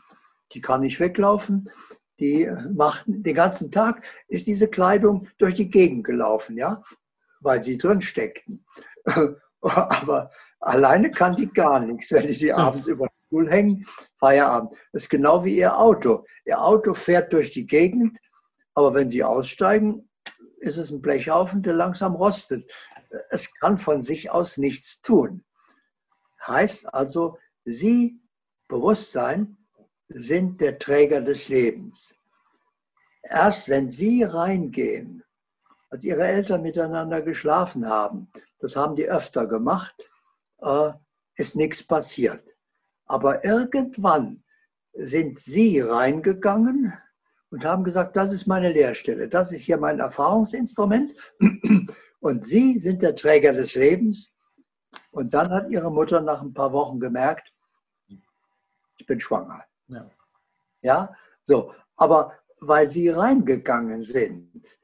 Die 0.53 0.61
kann 0.61 0.83
nicht 0.83 1.01
weglaufen. 1.01 1.69
Die 2.21 2.51
macht 2.75 3.05
den 3.09 3.35
ganzen 3.35 3.71
Tag 3.71 4.07
ist 4.29 4.47
diese 4.47 4.69
Kleidung 4.69 5.29
durch 5.39 5.55
die 5.55 5.69
Gegend 5.69 6.05
gelaufen, 6.05 6.57
ja, 6.57 6.83
weil 7.41 7.63
sie 7.63 7.77
drin 7.77 8.01
steckten. 8.01 8.65
Aber 9.61 10.31
alleine 10.61 11.11
kann 11.11 11.37
die 11.37 11.51
gar 11.51 11.81
nichts, 11.81 12.11
wenn 12.13 12.27
die 12.27 12.37
die 12.37 12.53
abends 12.53 12.89
über 12.89 13.07
den 13.07 13.27
Stuhl 13.27 13.51
hängen. 13.51 13.87
Feierabend. 14.19 14.73
Das 14.93 15.03
ist 15.03 15.09
genau 15.09 15.45
wie 15.45 15.57
ihr 15.57 15.77
Auto. 15.77 16.25
Ihr 16.45 16.61
Auto 16.63 16.95
fährt 16.95 17.33
durch 17.33 17.51
die 17.51 17.67
Gegend, 17.67 18.19
aber 18.75 18.95
wenn 18.95 19.11
sie 19.11 19.25
aussteigen, 19.25 20.09
ist 20.59 20.77
es 20.77 20.91
ein 20.91 21.01
Blechhaufen, 21.01 21.63
der 21.63 21.75
langsam 21.75 22.15
rostet. 22.15 22.71
Es 23.31 23.53
kann 23.55 23.79
von 23.79 24.03
sich 24.03 24.31
aus 24.31 24.57
nichts 24.59 25.01
tun. 25.01 25.45
Heißt 26.47 26.93
also, 26.95 27.39
Sie, 27.65 28.21
Bewusstsein, 28.69 29.57
sind 30.09 30.61
der 30.61 30.79
Träger 30.79 31.21
des 31.21 31.49
Lebens. 31.49 32.15
Erst 33.23 33.69
wenn 33.69 33.89
Sie 33.89 34.23
reingehen 34.23 35.25
als 35.89 36.05
ihre 36.05 36.27
Eltern 36.27 36.63
miteinander 36.63 37.23
geschlafen 37.23 37.87
haben, 37.87 38.31
das 38.59 38.77
haben 38.77 38.97
die 38.97 39.09
öfter 39.09 39.47
gemacht, 39.47 40.09
äh, 40.61 40.93
ist 41.37 41.57
nichts 41.57 41.83
passiert. 41.83 42.57
Aber 43.07 43.45
irgendwann 43.45 44.43
sind 44.93 45.39
sie 45.39 45.81
reingegangen 45.81 46.93
und 47.51 47.65
haben 47.65 47.85
gesagt, 47.85 48.17
das 48.17 48.33
ist 48.33 48.47
meine 48.47 48.73
Lehrstelle, 48.73 49.29
das 49.29 49.53
ist 49.53 49.63
hier 49.63 49.79
mein 49.79 50.01
Erfahrungsinstrument 50.01 51.15
und 52.21 52.45
sie 52.45 52.79
sind 52.79 53.03
der 53.03 53.15
Träger 53.15 53.53
des 53.53 53.75
Lebens. 53.75 54.33
Und 55.11 55.35
dann 55.35 55.51
hat 55.51 55.71
ihre 55.71 55.91
Mutter 55.93 56.21
nach 56.21 56.43
ein 56.43 56.55
paar 56.55 56.73
Wochen 56.73 56.99
gemerkt, 56.99 57.53
ich 58.99 59.07
bin 59.07 59.21
schwanger. 59.21 59.65
Ja, 59.89 60.11
ja? 60.83 61.15
so, 61.43 61.73
aber 61.97 62.33
weil 62.61 62.91
sie 62.91 63.11
reingegangen 63.11 64.03
sind, 64.03 64.79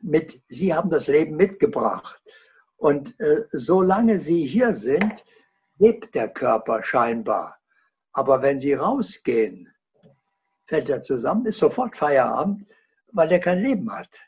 mit, 0.00 0.42
Sie 0.46 0.74
haben 0.74 0.90
das 0.90 1.06
Leben 1.06 1.36
mitgebracht. 1.36 2.22
Und 2.76 3.18
äh, 3.20 3.42
solange 3.50 4.18
Sie 4.18 4.46
hier 4.46 4.74
sind, 4.74 5.24
lebt 5.78 6.14
der 6.14 6.28
Körper 6.28 6.82
scheinbar. 6.82 7.58
Aber 8.12 8.42
wenn 8.42 8.58
Sie 8.58 8.74
rausgehen, 8.74 9.72
fällt 10.64 10.88
er 10.88 11.00
zusammen, 11.00 11.46
ist 11.46 11.58
sofort 11.58 11.96
Feierabend 11.96 12.66
weil 13.12 13.32
er 13.32 13.40
kein 13.40 13.62
Leben 13.62 13.90
hat, 13.92 14.20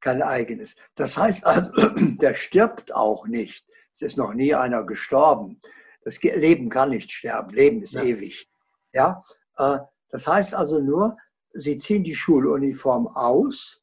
kein 0.00 0.22
eigenes. 0.22 0.76
Das 0.96 1.16
heißt, 1.16 1.44
also, 1.46 1.70
der 2.20 2.34
stirbt 2.34 2.94
auch 2.94 3.26
nicht. 3.26 3.66
Es 3.92 4.02
ist 4.02 4.16
noch 4.16 4.34
nie 4.34 4.54
einer 4.54 4.84
gestorben. 4.84 5.60
Das 6.04 6.20
Leben 6.22 6.68
kann 6.68 6.90
nicht 6.90 7.10
sterben. 7.10 7.54
Leben 7.54 7.82
ist 7.82 7.94
ja. 7.94 8.02
ewig. 8.02 8.48
Ja, 8.92 9.22
äh, 9.56 9.78
das 10.10 10.26
heißt 10.26 10.54
also 10.54 10.80
nur, 10.80 11.16
sie 11.52 11.78
ziehen 11.78 12.04
die 12.04 12.14
Schuluniform 12.14 13.06
aus 13.08 13.80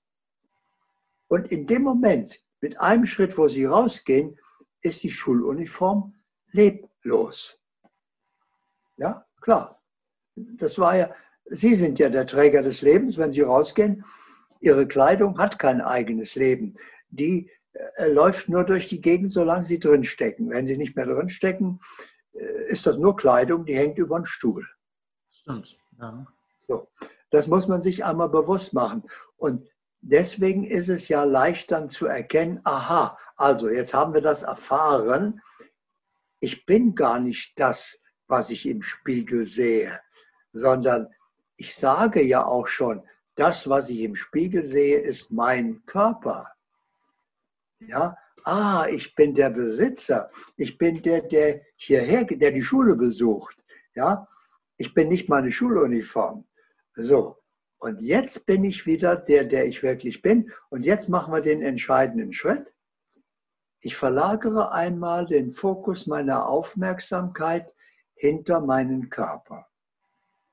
und 1.32 1.50
in 1.50 1.66
dem 1.66 1.84
Moment, 1.84 2.44
mit 2.60 2.78
einem 2.82 3.06
Schritt, 3.06 3.38
wo 3.38 3.48
sie 3.48 3.64
rausgehen, 3.64 4.38
ist 4.82 5.02
die 5.02 5.10
Schuluniform 5.10 6.14
leblos. 6.52 7.58
Ja, 8.98 9.26
klar. 9.40 9.82
Das 10.36 10.78
war 10.78 10.98
ja, 10.98 11.16
Sie 11.46 11.76
sind 11.76 12.00
ja 12.00 12.10
der 12.10 12.28
Träger 12.28 12.62
des 12.62 12.82
Lebens, 12.82 13.18
wenn 13.18 13.32
Sie 13.32 13.40
rausgehen. 13.40 14.04
Ihre 14.60 14.86
Kleidung 14.86 15.38
hat 15.38 15.58
kein 15.58 15.80
eigenes 15.80 16.36
Leben. 16.36 16.76
Die 17.10 17.50
äh, 17.72 18.12
läuft 18.12 18.50
nur 18.50 18.66
durch 18.66 18.90
die 18.90 19.00
Gegend, 19.00 19.32
solange 19.32 19.66
Sie 19.66 19.80
drinstecken. 19.80 20.50
Wenn 20.50 20.66
Sie 20.66 20.76
nicht 20.76 20.98
mehr 20.98 21.06
drinstecken, 21.06 21.80
äh, 22.34 22.68
ist 22.68 22.86
das 22.86 22.98
nur 22.98 23.16
Kleidung, 23.16 23.64
die 23.64 23.78
hängt 23.78 23.98
über 23.98 24.20
den 24.20 24.26
Stuhl. 24.26 24.68
Stimmt, 25.30 25.78
ja. 25.98 26.28
So, 26.68 26.90
das 27.30 27.48
muss 27.48 27.70
man 27.70 27.82
sich 27.82 28.04
einmal 28.04 28.28
bewusst 28.28 28.74
machen. 28.74 29.04
Und 29.38 29.71
deswegen 30.02 30.66
ist 30.66 30.90
es 30.90 31.08
ja 31.08 31.24
leicht 31.24 31.72
dann 31.72 31.90
zu 31.90 32.08
erkennen, 32.08 32.60
aha, 32.64 33.18
also 33.38 33.70
jetzt 33.70 33.94
haben 33.94 34.14
wir 34.14 34.22
das 34.22 34.44
erfahren, 34.44 35.42
ich 36.40 36.66
bin 36.66 36.96
gar 36.96 37.20
nicht 37.20 37.60
das, 37.60 38.00
was 38.28 38.50
ich 38.50 38.68
im 38.68 38.82
Spiegel 38.82 39.46
sehe, 39.46 40.00
sondern 40.54 41.08
ich 41.56 41.76
sage 41.76 42.22
ja 42.24 42.46
auch 42.46 42.68
schon, 42.68 43.04
das, 43.36 43.70
was 43.70 43.90
ich 43.90 44.02
im 44.02 44.16
Spiegel 44.16 44.66
sehe, 44.66 44.98
ist 45.00 45.32
mein 45.32 45.86
Körper. 45.86 46.52
Ja, 47.80 48.18
ah, 48.44 48.88
ich 48.90 49.16
bin 49.16 49.34
der 49.34 49.50
Besitzer. 49.50 50.30
Ich 50.58 50.78
bin 50.78 51.02
der, 51.02 51.22
der 51.22 51.62
hierher, 51.76 52.26
der 52.26 52.52
die 52.52 52.64
Schule 52.64 52.96
besucht. 52.96 53.58
Ja, 53.96 54.28
ich 54.78 54.94
bin 54.94 55.10
nicht 55.10 55.30
meine 55.30 55.52
Schuluniform. 55.52 56.46
So. 56.96 57.41
Und 57.82 58.00
jetzt 58.04 58.46
bin 58.46 58.64
ich 58.64 58.86
wieder 58.86 59.16
der, 59.16 59.44
der 59.44 59.66
ich 59.66 59.82
wirklich 59.82 60.22
bin. 60.22 60.52
Und 60.70 60.86
jetzt 60.86 61.10
machen 61.10 61.34
wir 61.34 61.42
den 61.42 61.64
entscheidenden 61.64 62.32
Schritt. 62.32 62.76
Ich 63.80 63.98
verlagere 63.98 64.72
einmal 64.72 65.26
den 65.26 65.52
Fokus 65.52 66.06
meiner 66.06 66.48
Aufmerksamkeit 66.48 67.74
hinter 68.14 68.62
meinen 68.62 69.10
Körper. 69.10 69.66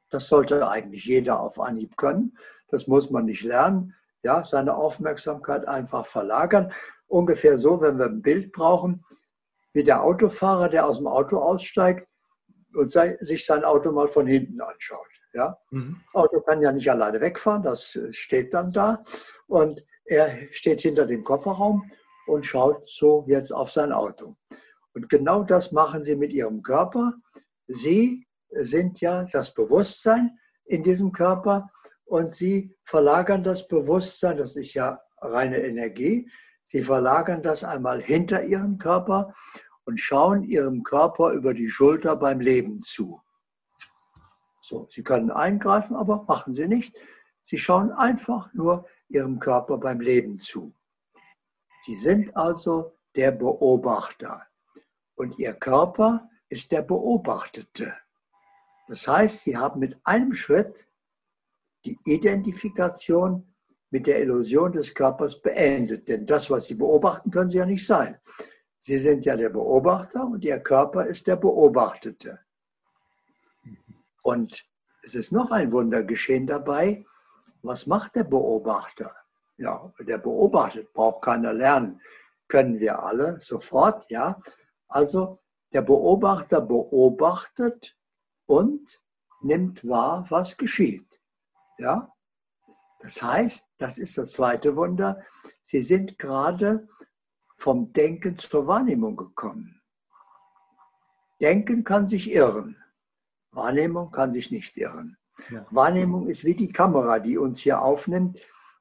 Das 0.09 0.29
sollte 0.29 0.67
eigentlich 0.71 1.05
jeder 1.05 1.41
auf 1.41 1.61
Anhieb 1.61 1.99
können. 1.99 2.35
Das 2.69 2.87
muss 2.87 3.11
man 3.11 3.27
nicht 3.27 3.43
lernen. 3.43 3.95
Ja, 4.23 4.43
seine 4.43 4.75
Aufmerksamkeit 4.75 5.69
einfach 5.69 6.07
verlagern. 6.07 6.73
Ungefähr 7.09 7.59
so, 7.59 7.83
wenn 7.83 7.99
wir 7.99 8.07
ein 8.07 8.23
Bild 8.23 8.53
brauchen, 8.53 9.05
wie 9.75 9.83
der 9.83 10.03
Autofahrer, 10.03 10.71
der 10.71 10.87
aus 10.87 10.97
dem 10.97 11.09
Auto 11.09 11.39
aussteigt 11.41 12.09
und 12.73 12.91
sich 12.91 13.45
sein 13.45 13.65
Auto 13.65 13.93
mal 13.93 14.09
von 14.09 14.27
hinten 14.27 14.63
anschaut. 14.63 15.18
Ja? 15.33 15.59
Mhm. 15.71 16.01
Auto 16.13 16.41
kann 16.41 16.63
ja 16.63 16.73
nicht 16.73 16.91
alleine 16.91 17.21
wegfahren, 17.21 17.63
das 17.63 17.99
steht 18.11 18.55
dann 18.55 18.73
da. 18.73 19.03
Und 19.47 19.85
er 20.05 20.31
steht 20.53 20.81
hinter 20.81 21.07
dem 21.07 21.23
Kofferraum 21.23 21.91
und 22.27 22.47
schaut 22.47 22.89
so 22.89 23.25
jetzt 23.27 23.53
auf 23.53 23.71
sein 23.71 23.93
Auto. 23.93 24.37
Und 24.95 25.09
genau 25.09 25.43
das 25.43 25.73
machen 25.73 26.03
sie 26.03 26.17
mit 26.17 26.33
ihrem 26.33 26.63
Körper. 26.63 27.15
Sie 27.67 28.27
sind 28.51 29.01
ja 29.01 29.25
das 29.33 29.53
Bewusstsein 29.55 30.39
in 30.65 30.83
diesem 30.83 31.13
Körper 31.13 31.71
und 32.05 32.35
sie 32.35 32.75
verlagern 32.85 33.45
das 33.45 33.69
Bewusstsein, 33.69 34.39
das 34.39 34.57
ist 34.57 34.75
ja 34.75 35.01
reine 35.21 35.59
Energie, 35.59 36.31
sie 36.65 36.83
verlagern 36.83 37.43
das 37.43 37.65
einmal 37.65 38.01
hinter 38.01 38.43
ihrem 38.45 38.79
Körper 38.79 39.35
und 39.85 40.01
schauen 40.01 40.43
ihrem 40.43 40.83
Körper 40.83 41.33
über 41.33 41.55
die 41.55 41.69
Schulter 41.69 42.17
beim 42.17 42.41
Leben 42.41 42.81
zu. 42.81 43.21
So, 44.69 44.87
sie 44.91 45.03
können 45.03 45.31
eingreifen, 45.31 45.97
aber 45.97 46.25
machen 46.29 46.53
sie 46.53 46.69
nicht. 46.69 46.95
Sie 47.43 47.57
schauen 47.57 47.91
einfach 47.91 48.53
nur 48.53 48.87
ihrem 49.09 49.39
Körper 49.39 49.79
beim 49.79 49.99
Leben 49.99 50.37
zu. 50.37 50.75
Sie 51.87 51.97
sind 51.97 52.37
also 52.37 52.93
der 53.17 53.33
Beobachter 53.33 54.47
und 55.15 55.39
ihr 55.39 55.55
Körper 55.55 56.29
ist 56.51 56.71
der 56.71 56.83
Beobachtete. 56.83 57.95
Das 58.89 59.09
heißt, 59.09 59.45
sie 59.45 59.57
haben 59.57 59.81
mit 59.81 59.97
einem 60.05 60.35
Schritt 60.35 60.91
die 61.87 61.99
Identifikation 62.05 63.55
mit 63.89 64.07
der 64.07 64.21
Illusion 64.21 64.73
des 64.73 64.93
Körpers 64.93 65.41
beendet. 65.41 66.09
Denn 66.09 66.27
das, 66.27 66.51
was 66.51 66.67
sie 66.67 66.75
beobachten, 66.75 67.31
können 67.31 67.49
sie 67.49 67.57
ja 67.57 67.65
nicht 67.65 67.87
sein. 67.87 68.21
Sie 68.81 68.99
sind 68.99 69.25
ja 69.25 69.35
der 69.35 69.49
Beobachter 69.49 70.27
und 70.27 70.45
ihr 70.45 70.61
Körper 70.61 71.07
ist 71.07 71.27
der 71.27 71.37
Beobachtete. 71.37 72.41
Und 74.29 74.69
es 75.03 75.15
ist 75.15 75.33
noch 75.33 75.51
ein 75.53 75.73
Wunder 75.73 76.05
geschehen 76.05 76.47
dabei. 76.47 77.07
Was 77.63 77.87
macht 77.87 78.15
der 78.15 78.25
Beobachter? 78.25 79.17
Ja, 79.57 79.91
der 80.01 80.19
beobachtet, 80.19 80.93
braucht 80.93 81.23
keiner 81.23 81.55
lernen. 81.55 82.03
Können 82.47 82.79
wir 82.79 83.03
alle 83.03 83.41
sofort, 83.41 84.05
ja. 84.11 84.39
Also 84.87 85.39
der 85.73 85.81
Beobachter 85.81 86.61
beobachtet 86.61 87.97
und 88.45 89.01
nimmt 89.41 89.89
wahr, 89.89 90.27
was 90.29 90.59
geschieht. 90.59 91.09
Ja? 91.79 92.13
Das 93.01 93.23
heißt, 93.23 93.65
das 93.79 93.97
ist 93.97 94.19
das 94.19 94.33
zweite 94.33 94.77
Wunder, 94.77 95.23
sie 95.63 95.81
sind 95.81 96.19
gerade 96.19 96.87
vom 97.57 97.95
Denken 97.95 98.37
zur 98.37 98.67
Wahrnehmung 98.67 99.17
gekommen. 99.17 99.81
Denken 101.41 101.83
kann 101.83 102.07
sich 102.07 102.31
irren, 102.31 102.77
Wahrnehmung 103.59 104.11
kann 104.11 104.33
sich 104.33 104.51
nicht 104.51 104.77
irren. 104.77 105.17
Ja. 105.51 105.67
Wahrnehmung 105.71 106.29
ist 106.29 106.45
wie 106.45 106.55
die 106.55 106.73
Kamera, 106.73 107.19
die 107.19 107.37
uns 107.37 107.61
hier 107.61 107.83
aufnimmt. 107.83 108.41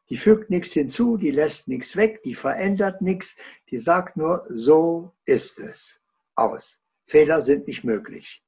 Die 0.10 0.18
fügt 0.18 0.50
nichts 0.50 0.72
hinzu, 0.72 1.18
die 1.18 1.32
lässt 1.32 1.68
nichts 1.68 1.98
weg, 1.98 2.24
die 2.24 2.34
verändert 2.34 3.02
nichts, 3.02 3.36
die 3.70 3.78
sagt 3.78 4.16
nur, 4.16 4.46
so 4.48 5.13
ist 5.26 5.60
es. 5.60 6.02
Aus. 6.36 6.80
Fehler 7.06 7.42
sind 7.42 7.68
nicht 7.68 7.84
möglich. 7.84 8.42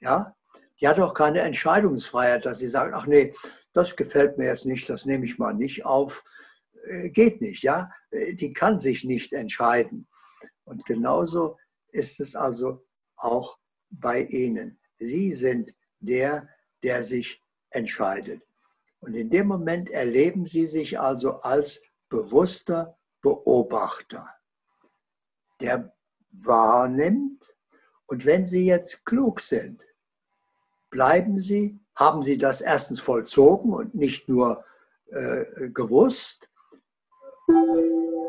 Ja? 0.00 0.36
die 0.80 0.88
hat 0.88 0.98
auch 0.98 1.14
keine 1.14 1.40
Entscheidungsfreiheit, 1.40 2.46
dass 2.46 2.58
sie 2.58 2.68
sagt, 2.68 2.94
ach 2.94 3.06
nee, 3.06 3.34
das 3.72 3.96
gefällt 3.96 4.38
mir 4.38 4.46
jetzt 4.46 4.66
nicht, 4.66 4.88
das 4.88 5.04
nehme 5.04 5.24
ich 5.24 5.38
mal 5.38 5.52
nicht 5.52 5.84
auf. 5.84 6.24
Äh, 6.86 7.10
geht 7.10 7.40
nicht, 7.40 7.62
ja. 7.62 7.90
Äh, 8.10 8.34
die 8.34 8.52
kann 8.52 8.78
sich 8.78 9.04
nicht 9.04 9.32
entscheiden. 9.32 10.08
Und 10.64 10.84
genauso 10.86 11.58
ist 11.88 12.20
es 12.20 12.34
also 12.34 12.86
auch 13.16 13.58
bei 13.90 14.22
Ihnen. 14.22 14.79
Sie 15.00 15.32
sind 15.32 15.74
der, 15.98 16.48
der 16.82 17.02
sich 17.02 17.42
entscheidet. 17.70 18.42
Und 19.00 19.14
in 19.14 19.30
dem 19.30 19.48
Moment 19.48 19.90
erleben 19.90 20.46
Sie 20.46 20.66
sich 20.66 21.00
also 21.00 21.38
als 21.38 21.82
bewusster 22.08 22.96
Beobachter, 23.22 24.28
der 25.60 25.92
wahrnimmt. 26.30 27.54
Und 28.06 28.26
wenn 28.26 28.46
Sie 28.46 28.66
jetzt 28.66 29.04
klug 29.04 29.40
sind, 29.40 29.86
bleiben 30.90 31.38
Sie, 31.38 31.78
haben 31.94 32.22
Sie 32.22 32.38
das 32.38 32.60
erstens 32.60 33.00
vollzogen 33.00 33.72
und 33.72 33.94
nicht 33.94 34.28
nur 34.28 34.64
äh, 35.06 35.70
gewusst. 35.70 36.50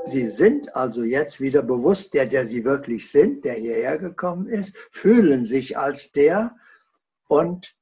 Sie 0.03 0.27
sind 0.27 0.75
also 0.75 1.03
jetzt 1.03 1.39
wieder 1.39 1.61
bewusst, 1.61 2.13
der, 2.13 2.25
der 2.25 2.45
Sie 2.45 2.65
wirklich 2.65 3.11
sind, 3.11 3.45
der 3.45 3.53
hierher 3.53 3.97
gekommen 3.97 4.47
ist, 4.47 4.75
fühlen 4.91 5.45
sich 5.45 5.77
als 5.77 6.11
der 6.11 6.55
und 7.27 7.75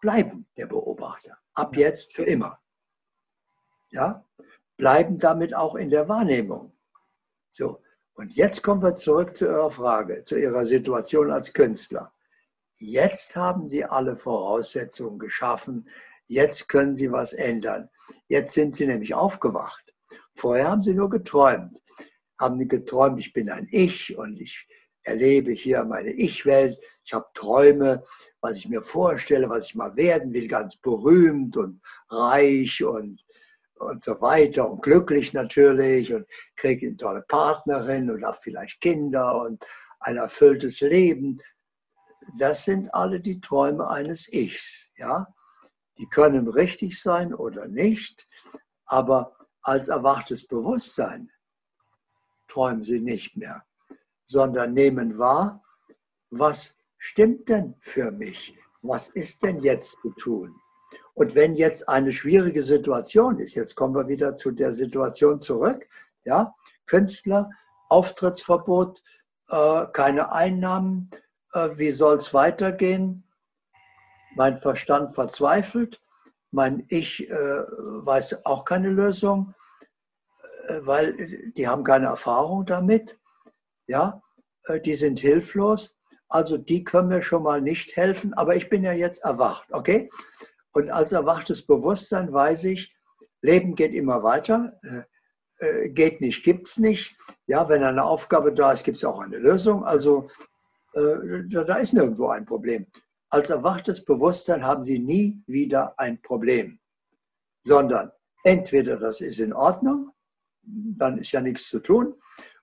bleiben 0.00 0.46
der 0.56 0.66
Beobachter. 0.66 1.38
Ab 1.54 1.76
jetzt 1.76 2.12
für 2.12 2.24
immer. 2.24 2.60
Ja? 3.90 4.24
Bleiben 4.76 5.18
damit 5.18 5.54
auch 5.54 5.74
in 5.76 5.88
der 5.88 6.08
Wahrnehmung. 6.08 6.72
So, 7.48 7.80
und 8.14 8.34
jetzt 8.34 8.62
kommen 8.62 8.82
wir 8.82 8.94
zurück 8.94 9.34
zu 9.34 9.46
Ihrer 9.46 9.70
Frage, 9.70 10.24
zu 10.24 10.36
Ihrer 10.36 10.64
Situation 10.66 11.30
als 11.30 11.52
Künstler. 11.52 12.12
Jetzt 12.78 13.36
haben 13.36 13.68
Sie 13.68 13.84
alle 13.84 14.16
Voraussetzungen 14.16 15.18
geschaffen. 15.18 15.88
Jetzt 16.26 16.68
können 16.68 16.96
Sie 16.96 17.10
was 17.10 17.32
ändern. 17.32 17.88
Jetzt 18.28 18.52
sind 18.52 18.74
Sie 18.74 18.86
nämlich 18.86 19.14
aufgewacht. 19.14 19.85
Vorher 20.36 20.70
haben 20.70 20.82
Sie 20.82 20.94
nur 20.94 21.10
geträumt. 21.10 21.82
Haben 22.38 22.58
Sie 22.58 22.68
geträumt, 22.68 23.18
ich 23.18 23.32
bin 23.32 23.50
ein 23.50 23.66
Ich 23.70 24.16
und 24.16 24.40
ich 24.40 24.68
erlebe 25.02 25.52
hier 25.52 25.84
meine 25.84 26.12
Ich-Welt. 26.12 26.78
Ich 27.04 27.12
habe 27.12 27.26
Träume, 27.34 28.04
was 28.40 28.56
ich 28.56 28.68
mir 28.68 28.82
vorstelle, 28.82 29.48
was 29.48 29.66
ich 29.66 29.74
mal 29.74 29.96
werden 29.96 30.32
will, 30.32 30.48
ganz 30.48 30.76
berühmt 30.76 31.56
und 31.56 31.80
reich 32.10 32.84
und, 32.84 33.24
und 33.76 34.02
so 34.02 34.20
weiter 34.20 34.70
und 34.70 34.82
glücklich 34.82 35.32
natürlich 35.32 36.12
und 36.12 36.26
kriege 36.56 36.86
eine 36.86 36.96
tolle 36.96 37.22
Partnerin 37.22 38.10
und 38.10 38.24
habe 38.24 38.36
vielleicht 38.40 38.80
Kinder 38.80 39.40
und 39.42 39.64
ein 40.00 40.16
erfülltes 40.16 40.80
Leben 40.80 41.38
das 42.38 42.64
sind 42.64 42.92
alle 42.94 43.20
die 43.20 43.40
Träume 43.40 43.88
eines 43.88 44.32
Ichs. 44.32 44.90
Ja? 44.96 45.26
Die 45.98 46.06
können 46.06 46.48
richtig 46.48 47.00
sein 47.00 47.34
oder 47.34 47.68
nicht, 47.68 48.28
aber 48.86 49.35
als 49.66 49.88
erwachtes 49.88 50.46
Bewusstsein 50.46 51.30
träumen 52.46 52.82
sie 52.82 53.00
nicht 53.00 53.36
mehr, 53.36 53.64
sondern 54.24 54.72
nehmen 54.72 55.18
wahr, 55.18 55.62
was 56.30 56.76
stimmt 56.98 57.48
denn 57.48 57.74
für 57.80 58.12
mich? 58.12 58.56
Was 58.82 59.08
ist 59.08 59.42
denn 59.42 59.60
jetzt 59.60 59.98
zu 60.02 60.10
tun? 60.10 60.54
Und 61.14 61.34
wenn 61.34 61.54
jetzt 61.54 61.88
eine 61.88 62.12
schwierige 62.12 62.62
Situation 62.62 63.40
ist, 63.40 63.54
jetzt 63.54 63.74
kommen 63.74 63.94
wir 63.94 64.06
wieder 64.06 64.34
zu 64.34 64.52
der 64.52 64.72
Situation 64.72 65.40
zurück, 65.40 65.88
ja, 66.24 66.54
Künstler, 66.86 67.50
Auftrittsverbot, 67.88 69.02
äh, 69.48 69.86
keine 69.92 70.32
Einnahmen, 70.32 71.10
äh, 71.52 71.70
wie 71.74 71.90
soll 71.90 72.16
es 72.16 72.32
weitergehen? 72.32 73.24
Mein 74.36 74.58
Verstand 74.58 75.14
verzweifelt, 75.14 76.00
mein 76.56 76.84
Ich 76.88 77.28
äh, 77.30 77.34
weiß 77.34 78.44
auch 78.46 78.64
keine 78.64 78.88
Lösung, 78.88 79.54
äh, 80.68 80.80
weil 80.84 81.52
die 81.54 81.68
haben 81.68 81.84
keine 81.84 82.06
Erfahrung 82.06 82.64
damit, 82.64 83.18
ja, 83.86 84.22
äh, 84.64 84.80
die 84.80 84.94
sind 84.94 85.20
hilflos. 85.20 85.94
Also 86.28 86.56
die 86.56 86.82
können 86.82 87.08
mir 87.08 87.22
schon 87.22 87.42
mal 87.42 87.60
nicht 87.60 87.94
helfen, 87.96 88.32
aber 88.34 88.56
ich 88.56 88.68
bin 88.70 88.82
ja 88.82 88.92
jetzt 88.92 89.22
erwacht, 89.22 89.66
okay? 89.70 90.08
Und 90.72 90.90
als 90.90 91.12
erwachtes 91.12 91.64
Bewusstsein 91.64 92.32
weiß 92.32 92.64
ich, 92.64 92.92
Leben 93.42 93.74
geht 93.74 93.92
immer 93.92 94.22
weiter, 94.22 94.72
äh, 95.58 95.88
geht 95.90 96.20
nicht, 96.20 96.42
gibt 96.42 96.68
es 96.68 96.78
nicht. 96.78 97.14
Ja, 97.46 97.68
wenn 97.68 97.84
eine 97.84 98.02
Aufgabe 98.02 98.52
da 98.52 98.72
ist, 98.72 98.82
gibt 98.82 98.96
es 98.96 99.04
auch 99.04 99.20
eine 99.20 99.38
Lösung. 99.38 99.84
Also 99.84 100.26
äh, 100.94 101.44
da 101.48 101.76
ist 101.76 101.92
nirgendwo 101.92 102.28
ein 102.28 102.46
Problem. 102.46 102.86
Als 103.28 103.50
erwachtes 103.50 104.04
Bewusstsein 104.04 104.64
haben 104.64 104.84
Sie 104.84 104.98
nie 104.98 105.42
wieder 105.46 105.98
ein 105.98 106.20
Problem, 106.22 106.78
sondern 107.64 108.12
entweder 108.44 108.96
das 108.96 109.20
ist 109.20 109.38
in 109.38 109.52
Ordnung, 109.52 110.12
dann 110.62 111.18
ist 111.18 111.32
ja 111.32 111.40
nichts 111.40 111.68
zu 111.68 111.80
tun, 111.80 112.14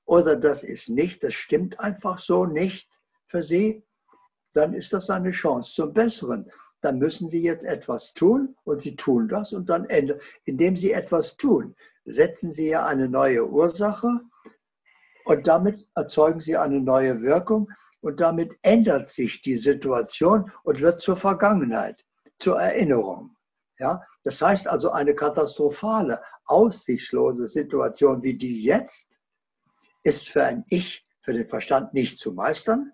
oder 0.06 0.36
das 0.36 0.64
ist 0.64 0.90
nicht, 0.90 1.24
das 1.24 1.34
stimmt 1.34 1.80
einfach 1.80 2.20
so 2.20 2.46
nicht 2.46 2.90
für 3.26 3.44
Sie, 3.44 3.84
dann 4.54 4.74
ist 4.74 4.94
das 4.94 5.10
eine 5.10 5.32
Chance 5.32 5.74
zum 5.74 5.94
Besseren. 5.94 6.50
Dann 6.82 7.00
müssen 7.00 7.28
Sie 7.28 7.42
jetzt 7.42 7.64
etwas 7.64 8.14
tun 8.14 8.56
und 8.64 8.82
Sie 8.82 8.96
tun 8.96 9.28
das 9.28 9.54
und 9.54 9.70
dann 9.70 9.86
ändern. 9.86 10.20
Indem 10.44 10.76
Sie 10.76 10.92
etwas 10.92 11.38
tun, 11.38 11.76
setzen 12.06 12.52
Sie 12.52 12.70
ja 12.70 12.86
eine 12.86 13.10
neue 13.10 13.50
Ursache 13.50 14.20
und 15.26 15.48
damit 15.48 15.88
erzeugen 15.96 16.42
Sie 16.42 16.58
eine 16.58 16.82
neue 16.82 17.22
Wirkung 17.22 17.72
und 18.04 18.20
damit 18.20 18.58
ändert 18.62 19.08
sich 19.08 19.42
die 19.42 19.56
Situation 19.56 20.52
und 20.64 20.82
wird 20.82 21.00
zur 21.00 21.16
Vergangenheit, 21.16 22.06
zur 22.38 22.60
Erinnerung. 22.60 23.36
Ja, 23.80 24.02
das 24.24 24.42
heißt 24.42 24.68
also, 24.68 24.92
eine 24.92 25.16
katastrophale, 25.16 26.22
aussichtslose 26.46 27.48
Situation 27.48 28.22
wie 28.22 28.38
die 28.38 28.62
jetzt 28.62 29.18
ist 30.04 30.30
für 30.30 30.44
ein 30.44 30.66
Ich, 30.68 31.08
für 31.22 31.32
den 31.32 31.48
Verstand 31.48 31.94
nicht 31.94 32.20
zu 32.20 32.34
meistern 32.34 32.92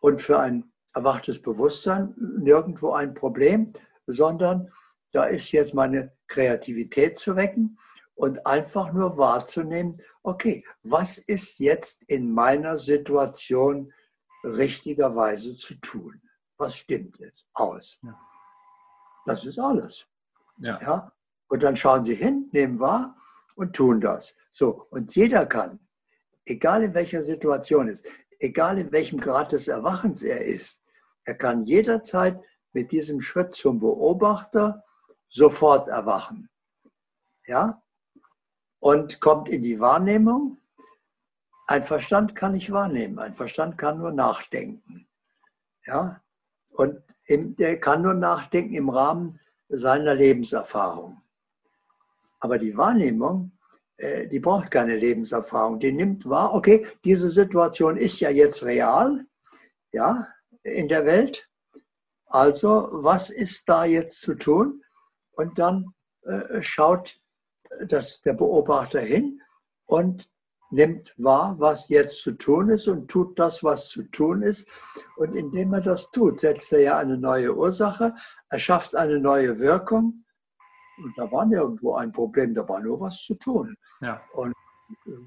und 0.00 0.20
für 0.20 0.38
ein 0.38 0.70
erwachtes 0.94 1.40
Bewusstsein 1.40 2.14
nirgendwo 2.18 2.92
ein 2.92 3.14
Problem, 3.14 3.72
sondern 4.06 4.70
da 5.12 5.24
ist 5.24 5.52
jetzt 5.52 5.72
meine 5.72 6.12
Kreativität 6.26 7.18
zu 7.18 7.34
wecken 7.34 7.78
und 8.18 8.44
einfach 8.46 8.92
nur 8.92 9.16
wahrzunehmen, 9.16 10.02
okay, 10.24 10.64
was 10.82 11.18
ist 11.18 11.60
jetzt 11.60 12.02
in 12.08 12.32
meiner 12.32 12.76
Situation 12.76 13.92
richtigerweise 14.42 15.54
zu 15.56 15.76
tun? 15.76 16.20
Was 16.58 16.76
stimmt 16.76 17.16
jetzt 17.20 17.46
aus? 17.54 17.96
Ja. 18.02 18.20
Das 19.24 19.46
ist 19.46 19.58
alles. 19.60 20.08
Ja. 20.58 20.80
ja. 20.80 21.12
Und 21.48 21.62
dann 21.62 21.76
schauen 21.76 22.02
Sie 22.02 22.16
hin, 22.16 22.48
nehmen 22.52 22.80
wahr 22.80 23.16
und 23.54 23.76
tun 23.76 24.00
das. 24.00 24.34
So, 24.50 24.88
und 24.90 25.14
jeder 25.14 25.46
kann, 25.46 25.78
egal 26.44 26.82
in 26.82 26.94
welcher 26.94 27.22
Situation 27.22 27.86
ist, 27.86 28.04
egal 28.40 28.78
in 28.78 28.90
welchem 28.90 29.20
Grad 29.20 29.52
des 29.52 29.68
Erwachens 29.68 30.24
er 30.24 30.44
ist, 30.44 30.82
er 31.24 31.36
kann 31.36 31.66
jederzeit 31.66 32.42
mit 32.72 32.90
diesem 32.90 33.20
Schritt 33.20 33.54
zum 33.54 33.78
Beobachter 33.78 34.82
sofort 35.28 35.86
erwachen. 35.86 36.50
Ja? 37.46 37.80
Und 38.80 39.20
kommt 39.20 39.48
in 39.48 39.62
die 39.62 39.80
Wahrnehmung. 39.80 40.58
Ein 41.66 41.84
Verstand 41.84 42.34
kann 42.34 42.52
nicht 42.52 42.72
wahrnehmen, 42.72 43.18
ein 43.18 43.34
Verstand 43.34 43.76
kann 43.76 43.98
nur 43.98 44.12
nachdenken. 44.12 45.06
Ja? 45.84 46.22
Und 46.70 47.02
der 47.28 47.78
kann 47.80 48.02
nur 48.02 48.14
nachdenken 48.14 48.74
im 48.74 48.88
Rahmen 48.88 49.38
seiner 49.68 50.14
Lebenserfahrung. 50.14 51.20
Aber 52.40 52.58
die 52.58 52.76
Wahrnehmung, 52.76 53.52
äh, 53.96 54.28
die 54.28 54.40
braucht 54.40 54.70
keine 54.70 54.96
Lebenserfahrung. 54.96 55.78
Die 55.78 55.92
nimmt 55.92 56.28
wahr, 56.28 56.54
okay, 56.54 56.86
diese 57.04 57.28
Situation 57.28 57.96
ist 57.96 58.20
ja 58.20 58.30
jetzt 58.30 58.62
real, 58.64 59.24
ja, 59.92 60.28
in 60.62 60.88
der 60.88 61.04
Welt. 61.04 61.48
Also, 62.26 62.88
was 62.92 63.30
ist 63.30 63.68
da 63.68 63.84
jetzt 63.84 64.20
zu 64.20 64.34
tun? 64.34 64.82
Und 65.32 65.58
dann 65.58 65.94
äh, 66.22 66.62
schaut 66.62 67.17
das, 67.86 68.20
der 68.22 68.34
Beobachter 68.34 69.00
hin 69.00 69.40
und 69.86 70.28
nimmt 70.70 71.14
wahr, 71.16 71.56
was 71.58 71.88
jetzt 71.88 72.20
zu 72.20 72.32
tun 72.32 72.68
ist 72.68 72.88
und 72.88 73.08
tut 73.08 73.38
das, 73.38 73.64
was 73.64 73.88
zu 73.88 74.02
tun 74.04 74.42
ist. 74.42 74.68
Und 75.16 75.34
indem 75.34 75.72
er 75.72 75.80
das 75.80 76.10
tut, 76.10 76.38
setzt 76.38 76.72
er 76.72 76.80
ja 76.80 76.98
eine 76.98 77.16
neue 77.16 77.56
Ursache, 77.56 78.14
er 78.50 78.58
schafft 78.58 78.94
eine 78.94 79.18
neue 79.18 79.58
Wirkung. 79.58 80.24
Und 80.98 81.16
da 81.16 81.30
war 81.30 81.46
nirgendwo 81.46 81.94
ein 81.94 82.12
Problem, 82.12 82.54
da 82.54 82.68
war 82.68 82.80
nur 82.80 83.00
was 83.00 83.22
zu 83.22 83.34
tun. 83.34 83.76
Ja. 84.00 84.20
Und 84.32 84.52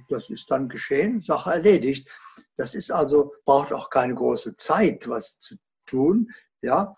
das 0.10 0.30
ist 0.30 0.50
dann 0.52 0.70
geschehen, 0.70 1.22
Sache 1.22 1.52
erledigt. 1.52 2.10
Das 2.58 2.76
ist 2.76 2.92
also, 2.92 3.34
braucht 3.46 3.74
auch 3.74 3.90
keine 3.90 4.16
große 4.16 4.56
Zeit, 4.56 5.08
was 5.08 5.40
zu 5.40 5.56
tun. 5.86 6.30
Ja? 6.62 6.96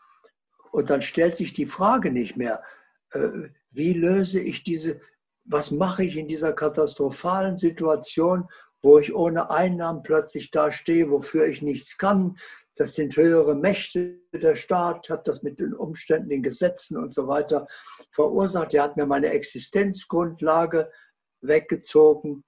Und 0.72 0.90
dann 0.90 1.02
stellt 1.02 1.36
sich 1.36 1.54
die 1.54 1.66
Frage 1.66 2.12
nicht 2.12 2.36
mehr, 2.36 2.64
äh, 3.12 3.50
wie 3.72 3.94
löse 3.94 4.40
ich 4.40 4.64
diese, 4.64 5.00
was 5.46 5.72
mache 5.72 6.04
ich 6.04 6.18
in 6.18 6.28
dieser 6.28 6.54
katastrophalen 6.54 7.58
Situation, 7.58 8.48
wo 8.82 9.00
ich 9.00 9.14
ohne 9.14 9.50
Einnahmen 9.50 10.04
plötzlich 10.04 10.52
dastehe, 10.52 11.10
wofür 11.10 11.48
ich 11.48 11.62
nichts 11.62 11.98
kann. 11.98 12.38
Das 12.76 12.96
sind 12.96 13.16
höhere 13.16 13.56
Mächte. 13.56 14.20
Der 14.34 14.56
Staat 14.56 15.10
hat 15.10 15.28
das 15.28 15.44
mit 15.44 15.60
den 15.60 15.74
Umständen, 15.74 16.30
den 16.30 16.44
Gesetzen 16.44 16.98
und 16.98 17.14
so 17.14 17.28
weiter 17.28 17.68
verursacht. 18.10 18.74
Er 18.74 18.84
hat 18.84 18.98
mir 18.98 19.06
meine 19.06 19.30
Existenzgrundlage 19.30 20.92
weggezogen. 21.42 22.44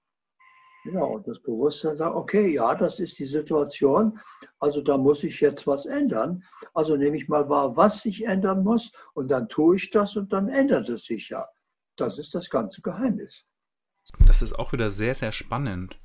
Ja, 0.92 1.02
und 1.02 1.26
das 1.26 1.40
Bewusstsein 1.40 1.96
sagt, 1.96 2.14
okay, 2.14 2.48
ja, 2.48 2.74
das 2.74 3.00
ist 3.00 3.18
die 3.18 3.24
Situation, 3.24 4.20
also 4.60 4.80
da 4.82 4.96
muss 4.96 5.24
ich 5.24 5.40
jetzt 5.40 5.66
was 5.66 5.86
ändern. 5.86 6.44
Also 6.74 6.96
nehme 6.96 7.16
ich 7.16 7.28
mal 7.28 7.48
wahr, 7.48 7.76
was 7.76 8.02
sich 8.02 8.24
ändern 8.24 8.62
muss 8.62 8.92
und 9.14 9.30
dann 9.30 9.48
tue 9.48 9.76
ich 9.76 9.90
das 9.90 10.16
und 10.16 10.32
dann 10.32 10.48
ändert 10.48 10.88
es 10.88 11.04
sich 11.06 11.30
ja. 11.30 11.44
Das 11.96 12.18
ist 12.18 12.34
das 12.34 12.50
ganze 12.50 12.82
Geheimnis. 12.82 13.44
Das 14.26 14.42
ist 14.42 14.58
auch 14.58 14.72
wieder 14.72 14.90
sehr, 14.90 15.14
sehr 15.14 15.32
spannend. 15.32 15.98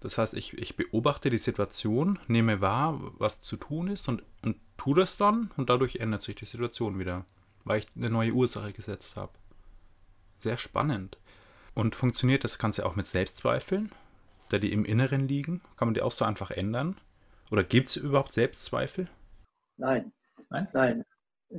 Das 0.00 0.18
heißt, 0.18 0.34
ich, 0.34 0.58
ich 0.58 0.76
beobachte 0.76 1.30
die 1.30 1.38
Situation, 1.38 2.18
nehme 2.26 2.60
wahr, 2.60 3.00
was 3.18 3.40
zu 3.40 3.56
tun 3.56 3.88
ist 3.88 4.08
und, 4.08 4.22
und 4.42 4.56
tue 4.76 4.96
das 4.96 5.16
dann 5.16 5.50
und 5.56 5.70
dadurch 5.70 5.96
ändert 5.96 6.22
sich 6.22 6.34
die 6.34 6.44
Situation 6.44 6.98
wieder, 6.98 7.24
weil 7.64 7.78
ich 7.78 7.86
eine 7.96 8.10
neue 8.10 8.32
Ursache 8.32 8.72
gesetzt 8.72 9.16
habe. 9.16 9.32
Sehr 10.38 10.56
spannend. 10.56 11.18
Und 11.74 11.94
funktioniert 11.94 12.44
das 12.44 12.58
Ganze 12.58 12.84
auch 12.84 12.96
mit 12.96 13.06
Selbstzweifeln? 13.06 13.92
da 14.52 14.58
die 14.58 14.72
im 14.72 14.84
Inneren 14.84 15.26
liegen? 15.26 15.62
Kann 15.76 15.88
man 15.88 15.94
die 15.94 16.02
auch 16.02 16.12
so 16.12 16.24
einfach 16.24 16.50
ändern? 16.50 16.96
Oder 17.50 17.64
gibt 17.64 17.88
es 17.88 17.96
überhaupt 17.96 18.32
Selbstzweifel? 18.32 19.06
Nein. 19.76 20.12
Nein? 20.50 20.68
Nein. 20.72 21.04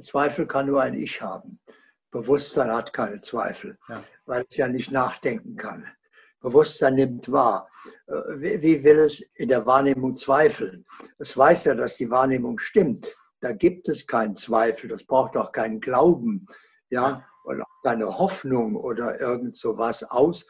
Zweifel 0.01 0.47
kann 0.47 0.67
nur 0.67 0.81
ein 0.81 0.95
Ich 0.95 1.21
haben. 1.21 1.59
Bewusstsein 2.13 2.71
hat 2.71 2.93
keine 2.93 3.19
Zweifel, 3.21 3.77
ja. 3.89 4.01
weil 4.25 4.45
es 4.47 4.55
ja 4.55 4.67
nicht 4.67 4.91
nachdenken 4.91 5.57
kann. 5.57 5.85
Bewusstsein 6.39 6.95
nimmt 6.95 7.31
wahr. 7.31 7.67
Äh, 8.07 8.61
wie 8.61 8.83
will 8.83 8.99
es 8.99 9.21
in 9.35 9.49
der 9.49 9.65
Wahrnehmung 9.65 10.15
zweifeln? 10.15 10.85
Es 11.17 11.35
weiß 11.35 11.65
ja, 11.65 11.75
dass 11.75 11.97
die 11.97 12.11
Wahrnehmung 12.11 12.59
stimmt. 12.59 13.07
Da 13.41 13.51
gibt 13.51 13.89
es 13.89 14.05
keinen 14.05 14.35
Zweifel. 14.35 14.89
Das 14.89 15.03
braucht 15.03 15.35
auch 15.35 15.51
keinen 15.51 15.81
Glauben, 15.81 16.45
ja, 16.89 17.25
oder 17.45 17.65
keine 17.83 18.17
Hoffnung 18.17 18.75
oder 18.75 19.19
irgend 19.19 19.55
sowas 19.55 20.03
aus, 20.03 20.45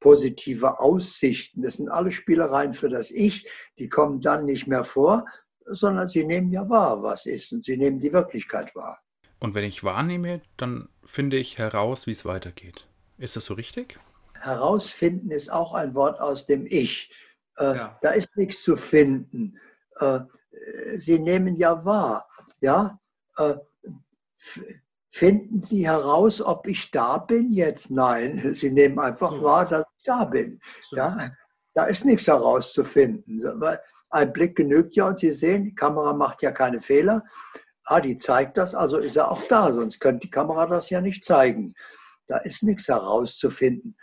positive 0.00 0.78
Aussichten. 0.78 1.62
Das 1.62 1.76
sind 1.76 1.88
alle 1.88 2.12
Spielereien 2.12 2.74
für 2.74 2.90
das 2.90 3.10
Ich, 3.10 3.50
die 3.78 3.88
kommen 3.88 4.20
dann 4.20 4.44
nicht 4.44 4.66
mehr 4.66 4.84
vor, 4.84 5.24
sondern 5.64 6.08
sie 6.08 6.24
nehmen 6.24 6.52
ja 6.52 6.68
wahr, 6.68 7.02
was 7.02 7.24
ist 7.24 7.52
und 7.52 7.64
sie 7.64 7.78
nehmen 7.78 7.98
die 7.98 8.12
Wirklichkeit 8.12 8.74
wahr. 8.76 9.00
Und 9.40 9.54
wenn 9.54 9.64
ich 9.64 9.84
wahrnehme, 9.84 10.40
dann 10.56 10.88
finde 11.04 11.36
ich 11.36 11.58
heraus, 11.58 12.06
wie 12.06 12.12
es 12.12 12.24
weitergeht. 12.24 12.88
Ist 13.18 13.36
das 13.36 13.44
so 13.44 13.54
richtig? 13.54 13.98
Herausfinden 14.34 15.30
ist 15.30 15.50
auch 15.50 15.74
ein 15.74 15.94
Wort 15.94 16.20
aus 16.20 16.46
dem 16.46 16.66
Ich. 16.66 17.10
Äh, 17.56 17.76
ja. 17.76 17.98
Da 18.02 18.10
ist 18.10 18.36
nichts 18.36 18.62
zu 18.62 18.76
finden. 18.76 19.58
Äh, 19.98 20.20
sie 20.96 21.18
nehmen 21.18 21.56
ja 21.56 21.84
wahr. 21.84 22.28
Ja? 22.60 23.00
Äh, 23.36 23.54
Finden 25.10 25.60
Sie 25.60 25.84
heraus, 25.84 26.40
ob 26.40 26.68
ich 26.68 26.92
da 26.92 27.18
bin 27.18 27.52
jetzt? 27.52 27.90
Nein, 27.90 28.38
Sie 28.54 28.70
nehmen 28.70 29.00
einfach 29.00 29.42
wahr, 29.42 29.66
dass 29.66 29.84
ich 29.96 30.04
da 30.04 30.24
bin. 30.24 30.60
Ja, 30.92 31.30
da 31.74 31.84
ist 31.86 32.04
nichts 32.04 32.28
herauszufinden. 32.28 33.42
Ein 34.10 34.32
Blick 34.32 34.54
genügt 34.56 34.94
ja 34.94 35.08
und 35.08 35.18
Sie 35.18 35.32
sehen, 35.32 35.64
die 35.64 35.74
Kamera 35.74 36.12
macht 36.12 36.42
ja 36.42 36.52
keine 36.52 36.80
Fehler. 36.80 37.24
Ah, 37.90 38.02
die 38.02 38.18
zeigt 38.18 38.58
das, 38.58 38.74
also 38.74 38.98
ist 38.98 39.16
er 39.16 39.30
auch 39.30 39.42
da, 39.44 39.72
sonst 39.72 39.98
könnte 39.98 40.26
die 40.26 40.30
Kamera 40.30 40.66
das 40.66 40.90
ja 40.90 41.00
nicht 41.00 41.24
zeigen. 41.24 41.74
Da 42.26 42.36
ist 42.36 42.62
nichts 42.62 42.88
herauszufinden. 42.88 43.96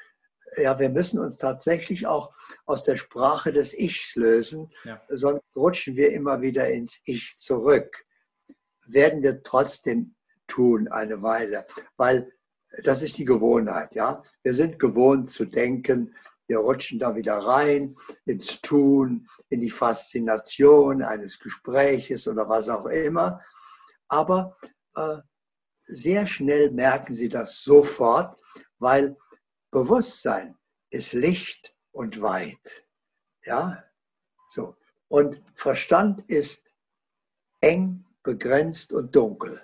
Ja, 0.58 0.80
wir 0.80 0.90
müssen 0.90 1.20
uns 1.20 1.38
tatsächlich 1.38 2.08
auch 2.08 2.32
aus 2.66 2.84
der 2.84 2.98
Sprache 2.98 3.54
des 3.54 3.78
Ichs 3.78 4.16
lösen, 4.16 4.72
ja. 4.86 5.00
sonst 5.10 5.44
rutschen 5.56 5.96
wir 5.96 6.12
immer 6.14 6.42
wieder 6.42 6.68
ins 6.70 7.00
Ich 7.06 7.38
zurück. 7.38 8.06
Werden 8.88 9.22
wir 9.22 9.44
trotzdem 9.44 10.16
tun 10.48 10.88
eine 10.88 11.22
Weile, 11.22 11.68
weil 11.96 12.32
das 12.84 13.04
ist 13.04 13.20
die 13.20 13.26
Gewohnheit. 13.26 13.94
Ja, 13.94 14.24
wir 14.42 14.56
sind 14.56 14.80
gewohnt 14.80 15.30
zu 15.30 15.46
denken. 15.46 16.16
Wir 16.48 16.58
rutschen 16.58 16.98
da 16.98 17.16
wieder 17.16 17.38
rein 17.38 17.96
ins 18.26 18.62
Tun, 18.62 19.28
in 19.50 19.62
die 19.62 19.70
Faszination 19.70 21.04
eines 21.04 21.40
Gespräches 21.40 22.28
oder 22.28 22.50
was 22.50 22.68
auch 22.70 22.88
immer. 22.88 23.42
Aber 24.08 24.58
äh, 24.96 25.18
sehr 25.82 26.28
schnell 26.28 26.72
merken 26.72 27.14
Sie 27.14 27.30
das 27.30 27.64
sofort, 27.64 28.38
weil 28.80 29.16
Bewusstsein 29.72 30.58
ist 30.90 31.14
Licht 31.14 31.76
und 31.92 32.22
weit. 32.22 32.88
Ja, 33.44 33.84
so. 34.48 34.76
Und 35.08 35.42
Verstand 35.56 36.22
ist 36.30 36.74
eng, 37.62 38.06
begrenzt 38.24 38.92
und 38.94 39.16
dunkel. 39.16 39.62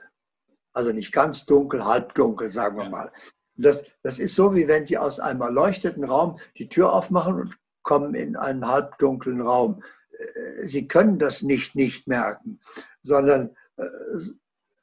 Also 0.74 0.92
nicht 0.92 1.12
ganz 1.12 1.46
dunkel, 1.46 1.84
halbdunkel, 1.84 2.52
sagen 2.52 2.78
wir 2.78 2.90
mal. 2.90 3.12
Das, 3.56 3.86
das 4.04 4.20
ist 4.20 4.36
so, 4.36 4.54
wie 4.56 4.68
wenn 4.68 4.86
Sie 4.86 4.98
aus 4.98 5.20
einem 5.20 5.42
erleuchteten 5.42 6.04
Raum 6.04 6.40
die 6.58 6.70
Tür 6.70 6.94
aufmachen 6.94 7.36
und 7.36 7.58
kommen 7.84 8.16
in 8.16 8.36
einen 8.36 8.68
halbdunklen 8.68 9.42
Raum. 9.42 9.84
Äh, 10.12 10.68
Sie 10.68 10.88
können 10.88 11.20
das 11.20 11.42
nicht 11.42 11.76
nicht 11.76 12.08
merken, 12.08 12.60
sondern 13.02 13.56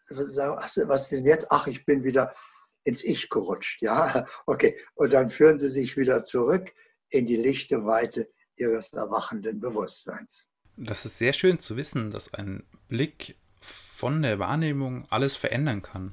sagen, 0.08 0.58
ach, 0.61 0.70
was 0.87 1.08
denn 1.08 1.26
jetzt? 1.26 1.46
Ach, 1.50 1.66
ich 1.66 1.84
bin 1.84 2.04
wieder 2.04 2.32
ins 2.84 3.04
Ich 3.04 3.28
gerutscht. 3.28 3.82
Ja, 3.82 4.26
okay. 4.46 4.76
Und 4.94 5.12
dann 5.12 5.30
führen 5.30 5.58
Sie 5.58 5.68
sich 5.68 5.96
wieder 5.96 6.24
zurück 6.24 6.72
in 7.11 7.26
die 7.26 7.37
lichte 7.37 7.84
Weite 7.84 8.28
Ihres 8.56 8.92
erwachenden 8.92 9.61
Bewusstseins. 9.61 10.48
Das 10.76 11.04
ist 11.04 11.18
sehr 11.18 11.32
schön 11.32 11.58
zu 11.58 11.76
wissen, 11.76 12.11
dass 12.11 12.32
ein 12.34 12.64
Blick 12.88 13.37
von 13.61 14.22
der 14.22 14.38
Wahrnehmung 14.38 15.06
alles 15.11 15.37
verändern 15.37 15.82
kann. 15.82 16.12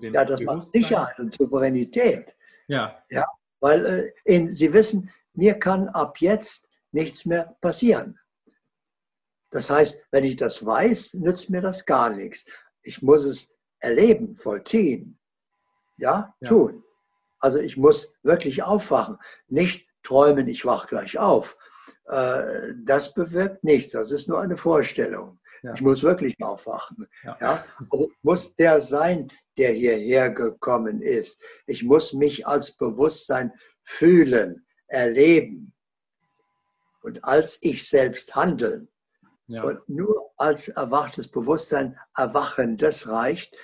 Ja, 0.00 0.24
das 0.24 0.40
macht 0.40 0.70
Sicherheit 0.70 1.18
und 1.18 1.36
Souveränität. 1.36 2.34
Ja. 2.68 3.02
Ja, 3.10 3.26
weil 3.60 3.84
äh, 3.84 4.10
in, 4.24 4.50
Sie 4.50 4.72
wissen, 4.72 5.10
mir 5.34 5.54
kann 5.54 5.88
ab 5.88 6.18
jetzt 6.20 6.66
nichts 6.92 7.26
mehr 7.26 7.56
passieren. 7.60 8.18
Das 9.52 9.70
heißt, 9.70 10.02
wenn 10.10 10.24
ich 10.24 10.36
das 10.36 10.64
weiß, 10.64 11.14
nützt 11.14 11.50
mir 11.50 11.60
das 11.60 11.84
gar 11.84 12.10
nichts. 12.10 12.44
Ich 12.82 13.02
muss 13.02 13.24
es 13.24 13.50
erleben, 13.78 14.34
vollziehen. 14.34 15.18
Ja, 15.98 16.34
ja. 16.40 16.48
tun. 16.48 16.82
Also 17.38 17.58
ich 17.58 17.76
muss 17.76 18.12
wirklich 18.22 18.62
aufwachen, 18.62 19.18
nicht 19.48 19.86
träumen, 20.02 20.48
ich 20.48 20.64
wach 20.64 20.86
gleich 20.86 21.18
auf. 21.18 21.56
Äh, 22.06 22.74
das 22.84 23.12
bewirkt 23.14 23.62
nichts, 23.62 23.92
das 23.92 24.10
ist 24.10 24.28
nur 24.28 24.40
eine 24.40 24.56
Vorstellung. 24.56 25.38
Ja. 25.62 25.74
Ich 25.74 25.82
muss 25.82 26.02
wirklich 26.02 26.34
aufwachen. 26.40 27.06
Ja. 27.22 27.36
ja. 27.40 27.64
Also 27.90 28.10
muss 28.22 28.56
der 28.56 28.80
sein, 28.80 29.28
der 29.58 29.72
hierher 29.72 30.30
gekommen 30.30 31.02
ist. 31.02 31.40
Ich 31.66 31.84
muss 31.84 32.14
mich 32.14 32.46
als 32.46 32.72
Bewusstsein 32.72 33.52
fühlen, 33.82 34.66
erleben 34.86 35.72
und 37.02 37.22
als 37.22 37.58
ich 37.60 37.86
selbst 37.88 38.34
handeln. 38.34 38.88
Ja. 39.46 39.62
Und 39.62 39.88
nur 39.88 40.32
als 40.36 40.68
erwachtes 40.68 41.28
Bewusstsein, 41.28 41.98
Erwachendes 42.16 43.08
reicht, 43.08 43.56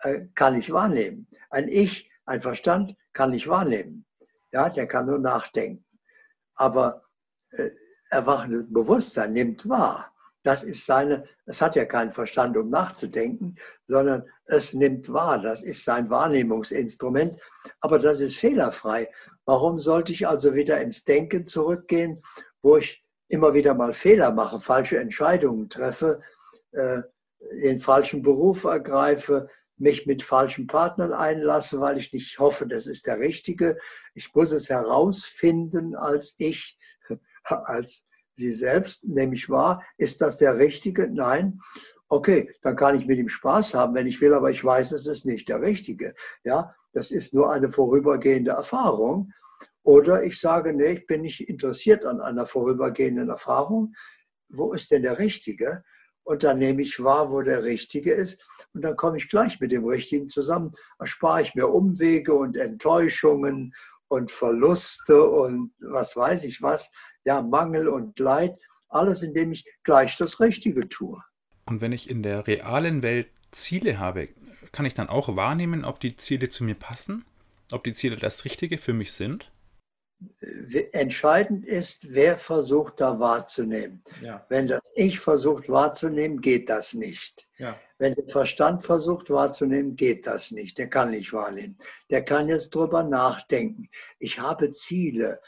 äh, 0.00 0.26
kann 0.34 0.56
ich 0.56 0.72
wahrnehmen. 0.72 1.28
Ein 1.50 1.68
Ich, 1.68 2.10
ein 2.24 2.40
Verstand 2.40 2.96
kann 3.12 3.32
ich 3.32 3.48
wahrnehmen. 3.48 4.06
Ja, 4.52 4.68
der 4.68 4.86
kann 4.86 5.06
nur 5.06 5.18
nachdenken. 5.18 5.84
Aber 6.54 7.02
äh, 7.50 7.68
erwachendes 8.10 8.64
Bewusstsein 8.68 9.32
nimmt 9.32 9.68
wahr. 9.68 10.12
Das 10.42 10.62
ist 10.64 10.86
seine, 10.86 11.24
es 11.46 11.60
hat 11.60 11.76
ja 11.76 11.84
keinen 11.84 12.12
Verstand, 12.12 12.56
um 12.56 12.70
nachzudenken, 12.70 13.56
sondern 13.86 14.24
es 14.46 14.72
nimmt 14.72 15.12
wahr. 15.12 15.38
Das 15.40 15.62
ist 15.62 15.84
sein 15.84 16.08
Wahrnehmungsinstrument. 16.08 17.38
Aber 17.80 17.98
das 17.98 18.20
ist 18.20 18.36
fehlerfrei. 18.36 19.10
Warum 19.44 19.78
sollte 19.78 20.12
ich 20.12 20.26
also 20.26 20.54
wieder 20.54 20.80
ins 20.80 21.04
Denken 21.04 21.44
zurückgehen, 21.44 22.22
wo 22.62 22.76
ich 22.76 23.04
immer 23.28 23.54
wieder 23.54 23.74
mal 23.74 23.92
Fehler 23.92 24.32
mache, 24.32 24.60
falsche 24.60 24.98
Entscheidungen 24.98 25.68
treffe, 25.68 26.20
äh, 26.72 27.02
den 27.62 27.78
falschen 27.78 28.22
Beruf 28.22 28.64
ergreife, 28.64 29.48
mich 29.76 30.06
mit 30.06 30.22
falschen 30.22 30.66
Partnern 30.66 31.12
einlasse, 31.12 31.80
weil 31.80 31.98
ich 31.98 32.12
nicht 32.12 32.38
hoffe, 32.38 32.66
das 32.66 32.86
ist 32.86 33.06
der 33.06 33.20
richtige. 33.20 33.78
Ich 34.14 34.34
muss 34.34 34.50
es 34.50 34.68
herausfinden 34.68 35.94
als 35.94 36.34
ich, 36.38 36.78
als 37.44 38.04
Sie 38.34 38.52
selbst, 38.52 39.04
nämlich 39.04 39.50
wahr, 39.50 39.84
ist 39.96 40.20
das 40.20 40.38
der 40.38 40.58
Richtige? 40.58 41.08
Nein. 41.12 41.60
Okay, 42.08 42.54
dann 42.62 42.76
kann 42.76 42.98
ich 42.98 43.06
mit 43.06 43.18
ihm 43.18 43.28
Spaß 43.28 43.74
haben, 43.74 43.94
wenn 43.94 44.06
ich 44.06 44.20
will, 44.20 44.32
aber 44.32 44.50
ich 44.50 44.64
weiß, 44.64 44.92
es 44.92 45.06
ist 45.06 45.26
nicht 45.26 45.48
der 45.48 45.60
Richtige. 45.60 46.14
Ja, 46.44 46.74
das 46.92 47.10
ist 47.10 47.34
nur 47.34 47.52
eine 47.52 47.68
vorübergehende 47.68 48.52
Erfahrung. 48.52 49.32
Oder 49.88 50.22
ich 50.22 50.38
sage, 50.38 50.74
nee, 50.74 50.98
ich 50.98 51.06
bin 51.06 51.22
nicht 51.22 51.48
interessiert 51.48 52.04
an 52.04 52.20
einer 52.20 52.44
vorübergehenden 52.44 53.30
Erfahrung. 53.30 53.94
Wo 54.50 54.74
ist 54.74 54.90
denn 54.90 55.02
der 55.02 55.18
Richtige? 55.18 55.82
Und 56.24 56.42
dann 56.42 56.58
nehme 56.58 56.82
ich 56.82 57.02
wahr, 57.02 57.30
wo 57.30 57.40
der 57.40 57.62
Richtige 57.62 58.12
ist. 58.12 58.46
Und 58.74 58.84
dann 58.84 58.96
komme 58.96 59.16
ich 59.16 59.30
gleich 59.30 59.58
mit 59.60 59.72
dem 59.72 59.86
Richtigen 59.86 60.28
zusammen. 60.28 60.72
Erspare 60.98 61.40
ich 61.40 61.54
mir 61.54 61.68
Umwege 61.68 62.34
und 62.34 62.58
Enttäuschungen 62.58 63.72
und 64.08 64.30
Verluste 64.30 65.26
und 65.26 65.72
was 65.80 66.14
weiß 66.14 66.44
ich 66.44 66.60
was 66.60 66.90
ja, 67.24 67.40
Mangel 67.40 67.88
und 67.88 68.18
Leid, 68.18 68.58
alles 68.90 69.22
indem 69.22 69.52
ich 69.52 69.64
gleich 69.84 70.18
das 70.18 70.38
Richtige 70.38 70.86
tue. 70.90 71.18
Und 71.64 71.80
wenn 71.80 71.92
ich 71.92 72.10
in 72.10 72.22
der 72.22 72.46
realen 72.46 73.02
Welt 73.02 73.28
Ziele 73.52 73.98
habe, 73.98 74.28
kann 74.70 74.84
ich 74.84 74.92
dann 74.92 75.08
auch 75.08 75.34
wahrnehmen, 75.34 75.86
ob 75.86 75.98
die 75.98 76.14
Ziele 76.14 76.50
zu 76.50 76.64
mir 76.64 76.74
passen? 76.74 77.24
Ob 77.72 77.84
die 77.84 77.94
Ziele 77.94 78.16
das 78.16 78.44
Richtige 78.44 78.76
für 78.76 78.92
mich 78.92 79.14
sind? 79.14 79.50
Entscheidend 80.92 81.64
ist, 81.64 82.12
wer 82.12 82.38
versucht 82.38 83.00
da 83.00 83.20
wahrzunehmen. 83.20 84.02
Ja. 84.20 84.44
Wenn 84.48 84.66
das 84.66 84.82
Ich 84.94 85.20
versucht 85.20 85.68
wahrzunehmen, 85.68 86.40
geht 86.40 86.68
das 86.68 86.94
nicht. 86.94 87.48
Ja. 87.58 87.78
Wenn 87.98 88.14
der 88.14 88.28
Verstand 88.28 88.82
versucht 88.82 89.30
wahrzunehmen, 89.30 89.94
geht 89.94 90.26
das 90.26 90.50
nicht. 90.50 90.78
Der 90.78 90.88
kann 90.90 91.10
nicht 91.10 91.32
wahrnehmen. 91.32 91.78
Der 92.10 92.24
kann 92.24 92.48
jetzt 92.48 92.74
drüber 92.74 93.04
nachdenken. 93.04 93.88
Ich 94.18 94.40
habe 94.40 94.72
Ziele. 94.72 95.40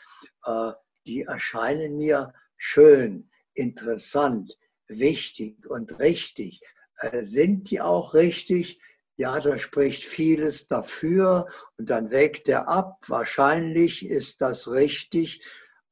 Äh, 0.44 0.72
die 1.06 1.22
erscheinen 1.22 1.96
mir 1.96 2.32
schön, 2.56 3.30
interessant, 3.54 4.56
wichtig 4.86 5.66
und 5.68 5.98
richtig. 5.98 6.60
Äh, 6.98 7.22
sind 7.22 7.70
die 7.70 7.80
auch 7.80 8.14
richtig? 8.14 8.80
Ja, 9.20 9.38
da 9.38 9.58
spricht 9.58 10.02
vieles 10.02 10.66
dafür 10.66 11.46
und 11.76 11.90
dann 11.90 12.10
wägt 12.10 12.48
er 12.48 12.68
ab. 12.68 13.04
Wahrscheinlich 13.06 14.08
ist 14.08 14.40
das 14.40 14.72
richtig. 14.72 15.42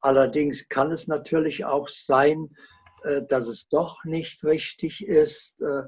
Allerdings 0.00 0.70
kann 0.70 0.92
es 0.92 1.08
natürlich 1.08 1.66
auch 1.66 1.88
sein, 1.88 2.56
äh, 3.02 3.20
dass 3.28 3.48
es 3.48 3.68
doch 3.68 4.02
nicht 4.04 4.42
richtig 4.44 5.06
ist. 5.06 5.60
Äh, 5.60 5.82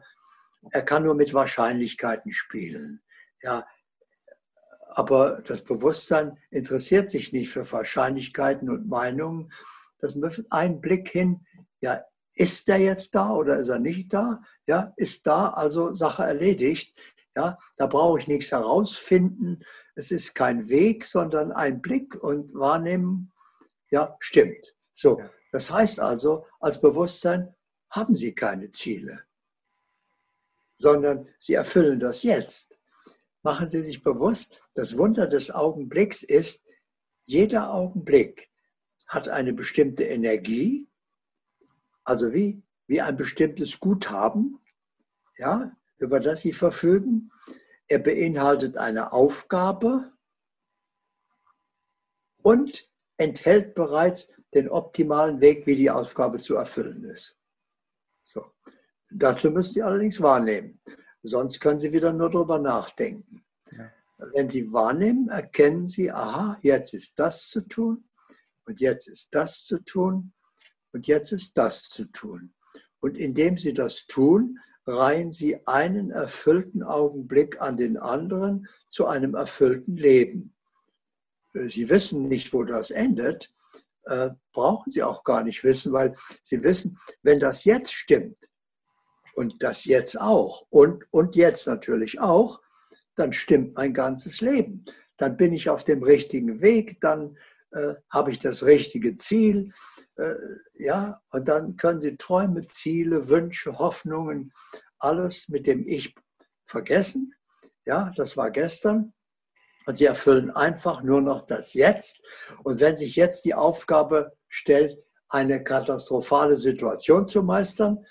er 0.71 0.83
kann 0.83 1.05
nur 1.05 1.15
mit 1.15 1.33
Wahrscheinlichkeiten 1.33 2.31
spielen. 2.31 3.01
Ja, 3.41 3.67
aber 4.89 5.41
das 5.41 5.63
Bewusstsein 5.63 6.37
interessiert 6.51 7.09
sich 7.09 7.33
nicht 7.33 7.49
für 7.49 7.73
Wahrscheinlichkeiten 7.73 8.69
und 8.69 8.87
Meinungen. 8.87 9.51
Das 9.99 10.15
ist 10.15 10.45
ein 10.51 10.83
Blick 10.83 11.09
hin, 11.09 11.47
ja, 11.81 12.03
ist 12.35 12.69
der 12.69 12.81
jetzt 12.81 13.15
da 13.15 13.31
oder 13.31 13.59
ist 13.61 13.71
er 13.71 13.79
nicht 13.79 14.13
da? 14.13 14.43
Ja, 14.67 14.93
ist 14.97 15.27
da, 15.27 15.49
also 15.49 15.95
Sache 15.95 16.25
erledigt. 16.25 16.95
Ja, 17.37 17.59
da 17.77 17.87
brauche 17.87 18.19
ich 18.19 18.29
nichts 18.29 18.51
herausfinden. 18.51 19.63
Es 19.95 20.11
ist 20.11 20.35
kein 20.35 20.69
Weg, 20.69 21.05
sondern 21.05 21.53
ein 21.53 21.81
Blick 21.81 22.17
und 22.23 22.55
Wahrnehmen. 22.55 23.33
Ja, 23.91 24.17
stimmt. 24.19 24.75
So, 24.93 25.21
das 25.53 25.71
heißt 25.71 26.01
also, 26.01 26.47
als 26.59 26.81
Bewusstsein 26.81 27.55
haben 27.91 28.15
Sie 28.15 28.35
keine 28.35 28.71
Ziele, 28.71 29.25
sondern 30.77 31.29
Sie 31.39 31.55
erfüllen 31.55 32.01
das 32.01 32.23
jetzt. 32.23 32.77
Machen 33.43 33.71
Sie 33.71 33.83
sich 33.83 34.03
bewusst, 34.03 34.61
das 34.75 34.99
Wunder 34.99 35.27
des 35.27 35.51
Augenblicks 35.51 36.23
ist, 36.23 36.65
jeder 37.25 37.73
Augenblick 37.73 38.51
hat 39.07 39.29
eine 39.29 39.53
bestimmte 39.53 40.05
Energie, 40.05 40.89
also 42.05 42.33
wie, 42.33 42.63
wie 42.87 43.01
ein 43.01 43.17
bestimmtes 43.17 43.79
Guthaben. 43.81 44.61
Ja, 45.37 45.77
über 46.01 46.19
das 46.19 46.41
Sie 46.41 46.53
verfügen. 46.53 47.31
Er 47.87 48.01
beinhaltet 48.01 48.77
eine 48.77 49.13
Aufgabe 49.13 50.13
und 52.43 52.89
enthält 53.17 53.75
bereits 53.75 54.33
den 54.55 54.69
optimalen 54.69 55.41
Weg, 55.41 55.67
wie 55.67 55.77
die 55.77 55.91
Aufgabe 55.91 56.41
zu 56.41 56.57
erfüllen 56.57 57.05
ist. 57.05 57.37
So. 58.25 58.45
Dazu 59.11 59.51
müssen 59.51 59.75
Sie 59.75 59.83
allerdings 59.83 60.21
wahrnehmen. 60.21 60.81
Sonst 61.23 61.61
können 61.61 61.81
Sie 61.81 61.93
wieder 61.93 62.13
nur 62.13 62.31
darüber 62.31 62.59
nachdenken. 62.59 63.45
Ja. 63.71 63.93
Wenn 64.35 64.49
Sie 64.49 64.73
wahrnehmen, 64.73 65.29
erkennen 65.29 65.89
Sie, 65.89 66.11
aha, 66.11 66.59
jetzt 66.63 66.95
ist 66.95 67.19
das 67.19 67.49
zu 67.49 67.61
tun 67.63 68.09
und 68.65 68.81
jetzt 68.81 69.09
ist 69.09 69.35
das 69.35 69.65
zu 69.65 69.79
tun 69.81 70.33
und 70.93 71.07
jetzt 71.07 71.33
ist 71.33 71.57
das 71.59 71.89
zu 71.91 72.05
tun. 72.07 72.55
Und 73.01 73.19
indem 73.19 73.59
Sie 73.59 73.75
das 73.75 74.07
tun, 74.07 74.59
reihen 74.87 75.33
Sie 75.33 75.67
einen 75.67 76.11
erfüllten 76.11 76.83
Augenblick 76.83 77.61
an 77.61 77.77
den 77.77 77.97
anderen 77.97 78.69
zu 78.89 79.07
einem 79.07 79.35
erfüllten 79.35 79.97
Leben. 79.97 80.55
Äh, 81.55 81.69
Sie 81.69 81.89
wissen 81.89 82.23
nicht, 82.23 82.53
wo 82.53 82.65
das 82.65 82.91
endet, 82.91 83.53
äh, 84.05 84.31
brauchen 84.53 84.91
Sie 84.91 85.03
auch 85.03 85.25
gar 85.25 85.45
nicht 85.45 85.63
wissen, 85.65 85.93
weil 85.93 86.15
Sie 86.43 86.63
wissen, 86.63 86.99
wenn 87.23 87.41
das 87.41 87.65
jetzt 87.65 87.93
stimmt 87.93 88.51
und 89.35 89.63
das 89.63 89.85
jetzt 89.85 90.21
auch 90.21 90.67
und, 90.71 91.05
und 91.13 91.37
jetzt 91.37 91.67
natürlich 91.67 92.21
auch, 92.21 92.61
dann 93.17 93.33
stimmt 93.33 93.75
mein 93.75 93.95
ganzes 93.95 94.41
Leben. 94.41 94.85
Dann 95.17 95.37
bin 95.37 95.53
ich 95.53 95.69
auf 95.69 95.85
dem 95.85 96.03
richtigen 96.03 96.63
Weg, 96.63 97.01
dann 97.01 97.37
äh, 97.73 97.95
habe 98.11 98.33
ich 98.33 98.39
das 98.39 98.65
richtige 98.65 99.17
Ziel. 99.17 99.73
Äh, 100.17 100.35
ja, 100.75 101.21
und 101.31 101.49
dann 101.49 101.77
können 101.77 102.01
Sie 102.01 102.17
Träume, 102.17 102.67
Ziele, 102.69 103.29
Wünsche, 103.29 103.79
Hoffnungen, 103.79 104.53
alles 104.99 105.49
mit 105.49 105.67
dem 105.67 105.87
Ich 105.87 106.15
vergessen. 106.67 107.33
Ja, 107.87 108.13
das 108.17 108.37
war 108.37 108.51
gestern. 108.51 109.13
Und 109.87 109.97
Sie 109.97 110.05
erfüllen 110.05 110.51
einfach 110.51 111.03
nur 111.03 111.21
noch 111.21 111.47
das 111.47 111.75
Jetzt. 111.75 112.21
Und 112.65 112.81
wenn 112.81 112.97
sich 112.97 113.17
jetzt 113.17 113.45
die 113.45 113.55
Aufgabe 113.55 114.37
stellt, 114.49 114.99
eine 115.29 115.63
katastrophale 115.63 116.57
Situation 116.57 117.27
zu 117.27 117.43
meistern, 117.43 118.05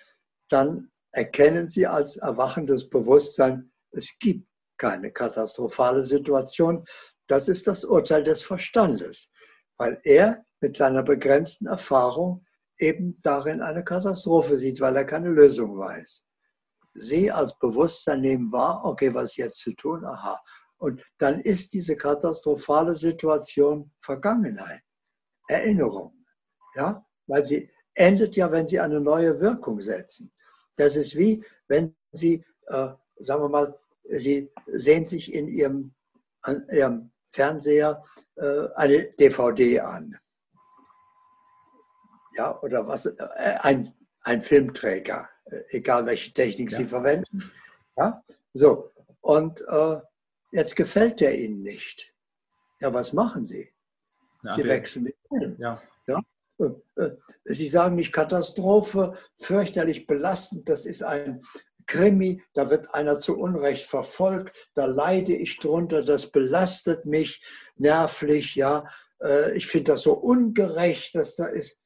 dann 0.47 0.89
erkennen 1.11 1.67
Sie 1.67 1.85
als 1.85 2.17
erwachendes 2.17 2.89
Bewusstsein, 2.89 3.71
es 3.91 4.17
gibt 4.19 4.47
keine 4.77 5.11
katastrophale 5.11 6.01
Situation. 6.01 6.85
Das 7.27 7.47
ist 7.47 7.67
das 7.67 7.83
Urteil 7.83 8.23
des 8.23 8.41
Verstandes, 8.41 9.31
weil 9.79 9.99
er 10.03 10.45
mit 10.61 10.75
seiner 10.75 11.01
begrenzten 11.01 11.65
Erfahrung 11.65 12.45
eben 12.77 13.19
darin 13.23 13.61
eine 13.61 13.83
Katastrophe 13.83 14.57
sieht, 14.57 14.79
weil 14.79 14.95
er 14.95 15.05
keine 15.05 15.29
Lösung 15.29 15.77
weiß. 15.77 16.23
Sie 16.93 17.31
als 17.31 17.57
Bewusstsein 17.57 18.21
nehmen 18.21 18.51
wahr, 18.51 18.81
okay, 18.83 19.13
was 19.13 19.31
ist 19.31 19.37
jetzt 19.37 19.59
zu 19.59 19.73
tun? 19.73 20.05
Aha. 20.05 20.39
Und 20.77 21.03
dann 21.17 21.39
ist 21.39 21.73
diese 21.73 21.95
katastrophale 21.95 22.93
Situation 22.93 23.91
Vergangenheit, 24.01 24.81
Erinnerung. 25.47 26.13
Ja, 26.75 27.05
weil 27.27 27.43
sie 27.43 27.69
endet 27.95 28.35
ja, 28.35 28.51
wenn 28.51 28.67
sie 28.67 28.79
eine 28.79 29.01
neue 29.01 29.39
Wirkung 29.39 29.81
setzen. 29.81 30.31
Das 30.75 30.95
ist 30.95 31.15
wie, 31.17 31.43
wenn 31.67 31.95
Sie, 32.11 32.43
äh, 32.67 32.89
sagen 33.17 33.43
wir 33.43 33.49
mal, 33.49 33.79
Sie 34.03 34.49
sehen 34.67 35.05
sich 35.05 35.33
in 35.33 35.47
Ihrem, 35.47 35.93
Ihrem 36.71 37.11
Fernseher 37.29 38.03
äh, 38.35 38.67
eine 38.75 39.11
DVD 39.13 39.79
an. 39.81 40.17
Ja, 42.35 42.59
oder 42.61 42.87
was, 42.87 43.05
äh, 43.05 43.15
ein, 43.61 43.93
ein 44.21 44.41
Filmträger, 44.41 45.29
äh, 45.45 45.61
egal 45.69 46.05
welche 46.05 46.33
Technik 46.33 46.71
ja. 46.71 46.77
Sie 46.77 46.87
verwenden. 46.87 47.51
Ja, 47.97 48.23
so. 48.53 48.91
Und 49.21 49.61
äh, 49.67 49.97
jetzt 50.51 50.75
gefällt 50.75 51.19
der 51.19 51.37
Ihnen 51.37 51.61
nicht. 51.61 52.13
Ja, 52.79 52.93
was 52.93 53.13
machen 53.13 53.45
Sie? 53.45 53.71
Ja, 54.43 54.53
Sie 54.53 54.63
wechseln 54.63 55.05
den 55.05 55.13
Film. 55.27 55.55
Ja. 55.59 55.81
ja. 56.07 56.21
Äh, 56.59 57.11
Sie 57.43 57.67
sagen 57.67 57.95
nicht 57.95 58.13
Katastrophe, 58.13 59.13
fürchterlich 59.37 60.07
belastend, 60.07 60.69
das 60.69 60.85
ist 60.85 61.03
ein 61.03 61.41
Krimi, 61.89 62.41
da 62.53 62.69
wird 62.69 62.93
einer 62.93 63.19
zu 63.19 63.37
Unrecht 63.37 63.85
verfolgt, 63.85 64.69
da 64.75 64.85
leide 64.85 65.35
ich 65.35 65.57
drunter, 65.57 66.03
das 66.03 66.27
belastet 66.27 67.05
mich 67.05 67.43
nervlich, 67.77 68.55
ja. 68.55 68.87
Äh, 69.21 69.57
ich 69.57 69.65
finde 69.65 69.93
das 69.93 70.03
so 70.03 70.13
ungerecht, 70.13 71.15
dass 71.15 71.35
da 71.35 71.47
ist. 71.47 71.77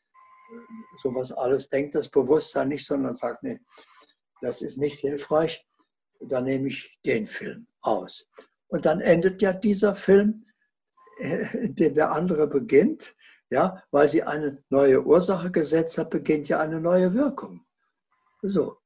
Sowas 1.02 1.32
alles 1.32 1.70
denkt 1.70 1.96
das 1.96 2.10
Bewusstsein 2.10 2.68
nicht, 2.68 2.86
sondern 2.86 3.16
sagt, 3.16 3.44
nee, 3.44 3.60
das 4.42 4.62
ist 4.62 4.78
nicht 4.78 5.00
hilfreich, 5.00 5.66
dann 6.20 6.44
nehme 6.44 6.68
ich 6.68 7.00
den 7.06 7.26
Film 7.26 7.66
aus. 7.82 8.28
Und 8.68 8.86
dann 8.86 9.00
endet 9.00 9.42
ja 9.42 9.54
dieser 9.54 9.96
Film, 9.96 10.46
äh, 11.20 11.48
in 11.58 11.76
dem 11.76 11.96
der 11.96 12.12
andere 12.12 12.48
beginnt, 12.48 13.16
ja, 13.50 13.82
weil 13.92 14.10
sie 14.10 14.24
eine 14.24 14.62
neue 14.70 15.02
Ursache 15.06 15.50
gesetzt 15.50 15.98
hat, 15.98 16.10
beginnt 16.10 16.50
ja 16.50 16.60
eine 16.60 16.82
neue 16.82 17.14
Wirkung. 17.14 17.66
So. 18.42 18.83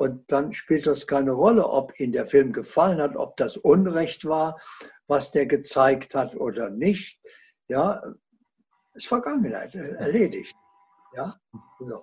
Und 0.00 0.32
dann 0.32 0.54
spielt 0.54 0.86
das 0.86 1.06
keine 1.06 1.32
Rolle, 1.32 1.68
ob 1.68 2.00
Ihnen 2.00 2.14
der 2.14 2.24
Film 2.24 2.54
gefallen 2.54 3.02
hat, 3.02 3.16
ob 3.16 3.36
das 3.36 3.58
Unrecht 3.58 4.24
war, 4.24 4.58
was 5.08 5.30
der 5.30 5.44
gezeigt 5.44 6.14
hat 6.14 6.34
oder 6.36 6.70
nicht. 6.70 7.20
Ja, 7.68 8.00
ist 8.94 9.08
Vergangenheit, 9.08 9.74
erledigt. 9.74 10.56
Ja, 11.14 11.38
so. 11.80 12.02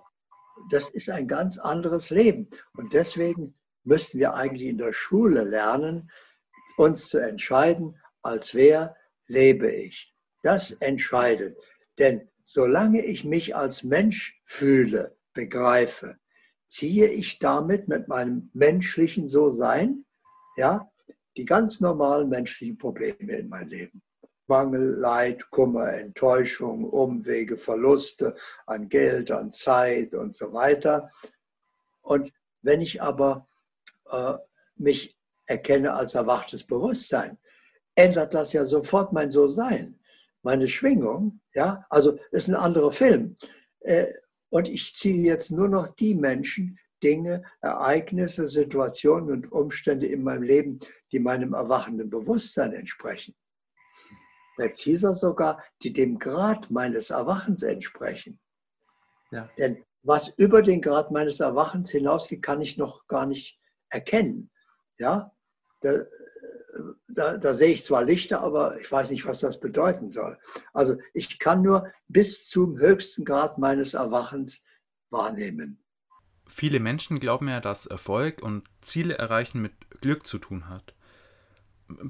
Das 0.70 0.90
ist 0.90 1.10
ein 1.10 1.26
ganz 1.26 1.58
anderes 1.58 2.10
Leben. 2.10 2.48
Und 2.74 2.92
deswegen 2.92 3.58
müssten 3.82 4.20
wir 4.20 4.32
eigentlich 4.34 4.68
in 4.68 4.78
der 4.78 4.92
Schule 4.92 5.42
lernen, 5.42 6.08
uns 6.76 7.08
zu 7.08 7.18
entscheiden, 7.18 8.00
als 8.22 8.54
wer 8.54 8.94
lebe 9.26 9.72
ich. 9.72 10.14
Das 10.44 10.70
entscheidet. 10.70 11.58
Denn 11.98 12.30
solange 12.44 13.04
ich 13.04 13.24
mich 13.24 13.56
als 13.56 13.82
Mensch 13.82 14.40
fühle, 14.44 15.16
begreife, 15.34 16.16
ziehe 16.68 17.08
ich 17.08 17.38
damit 17.38 17.88
mit 17.88 18.06
meinem 18.08 18.50
menschlichen 18.54 19.26
So-Sein 19.26 20.04
ja, 20.56 20.88
die 21.36 21.44
ganz 21.44 21.80
normalen 21.80 22.28
menschlichen 22.28 22.78
Probleme 22.78 23.36
in 23.36 23.48
mein 23.48 23.68
Leben. 23.68 24.02
Mangel, 24.46 24.96
Leid, 24.96 25.50
Kummer, 25.50 25.92
Enttäuschung, 25.92 26.84
Umwege, 26.84 27.56
Verluste 27.56 28.34
an 28.66 28.88
Geld, 28.88 29.30
an 29.30 29.52
Zeit 29.52 30.14
und 30.14 30.34
so 30.34 30.52
weiter. 30.52 31.10
Und 32.02 32.32
wenn 32.62 32.80
ich 32.80 33.02
aber 33.02 33.46
äh, 34.10 34.34
mich 34.76 35.16
erkenne 35.46 35.92
als 35.92 36.14
erwachtes 36.14 36.64
Bewusstsein, 36.64 37.38
ändert 37.94 38.32
das 38.32 38.52
ja 38.52 38.64
sofort 38.64 39.12
mein 39.12 39.30
So-Sein 39.30 39.98
meine 40.42 40.68
Schwingung, 40.68 41.40
ja, 41.54 41.84
also 41.90 42.18
ist 42.30 42.48
ein 42.48 42.54
anderer 42.54 42.90
Film. 42.90 43.36
Äh, 43.80 44.06
und 44.50 44.68
ich 44.68 44.94
ziehe 44.94 45.22
jetzt 45.22 45.50
nur 45.50 45.68
noch 45.68 45.88
die 45.88 46.14
Menschen, 46.14 46.78
Dinge, 47.02 47.42
Ereignisse, 47.60 48.46
Situationen 48.46 49.30
und 49.30 49.52
Umstände 49.52 50.06
in 50.06 50.22
meinem 50.22 50.42
Leben, 50.42 50.80
die 51.12 51.20
meinem 51.20 51.54
erwachenden 51.54 52.10
Bewusstsein 52.10 52.72
entsprechen. 52.72 53.36
Präziser 54.56 55.14
sogar, 55.14 55.62
die 55.82 55.92
dem 55.92 56.18
Grad 56.18 56.70
meines 56.70 57.10
Erwachens 57.10 57.62
entsprechen. 57.62 58.40
Ja. 59.30 59.48
Denn 59.56 59.84
was 60.02 60.28
über 60.36 60.62
den 60.62 60.80
Grad 60.80 61.12
meines 61.12 61.38
Erwachens 61.38 61.90
hinausgeht, 61.90 62.42
kann 62.42 62.60
ich 62.60 62.76
noch 62.76 63.06
gar 63.06 63.26
nicht 63.26 63.60
erkennen. 63.90 64.50
Ja, 64.98 65.32
da, 65.80 65.92
da, 67.08 67.36
da, 67.36 67.54
sehe 67.54 67.74
ich 67.74 67.84
zwar 67.84 68.04
Lichter, 68.04 68.40
aber 68.40 68.80
ich 68.80 68.90
weiß 68.90 69.10
nicht, 69.10 69.26
was 69.26 69.40
das 69.40 69.60
bedeuten 69.60 70.10
soll. 70.10 70.38
Also 70.72 70.96
ich 71.14 71.38
kann 71.38 71.62
nur 71.62 71.90
bis 72.08 72.46
zum 72.46 72.78
höchsten 72.78 73.24
Grad 73.24 73.58
meines 73.58 73.94
Erwachens 73.94 74.62
wahrnehmen. 75.10 75.82
Viele 76.46 76.80
Menschen 76.80 77.20
glauben 77.20 77.48
ja, 77.48 77.60
dass 77.60 77.86
Erfolg 77.86 78.42
und 78.42 78.64
Ziele 78.80 79.18
erreichen 79.18 79.60
mit 79.60 79.72
Glück 80.00 80.26
zu 80.26 80.38
tun 80.38 80.68
hat. 80.68 80.94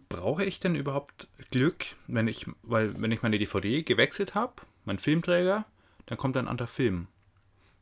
Brauche 0.08 0.44
ich 0.44 0.60
denn 0.60 0.74
überhaupt 0.74 1.28
Glück, 1.50 1.86
wenn 2.06 2.28
ich, 2.28 2.46
weil 2.62 3.00
wenn 3.00 3.12
ich 3.12 3.22
meine 3.22 3.38
DVD 3.38 3.82
gewechselt 3.82 4.34
habe, 4.34 4.54
mein 4.84 4.98
Filmträger, 4.98 5.66
dann 6.06 6.18
kommt 6.18 6.36
ein 6.36 6.48
anderer 6.48 6.68
Film. 6.68 7.08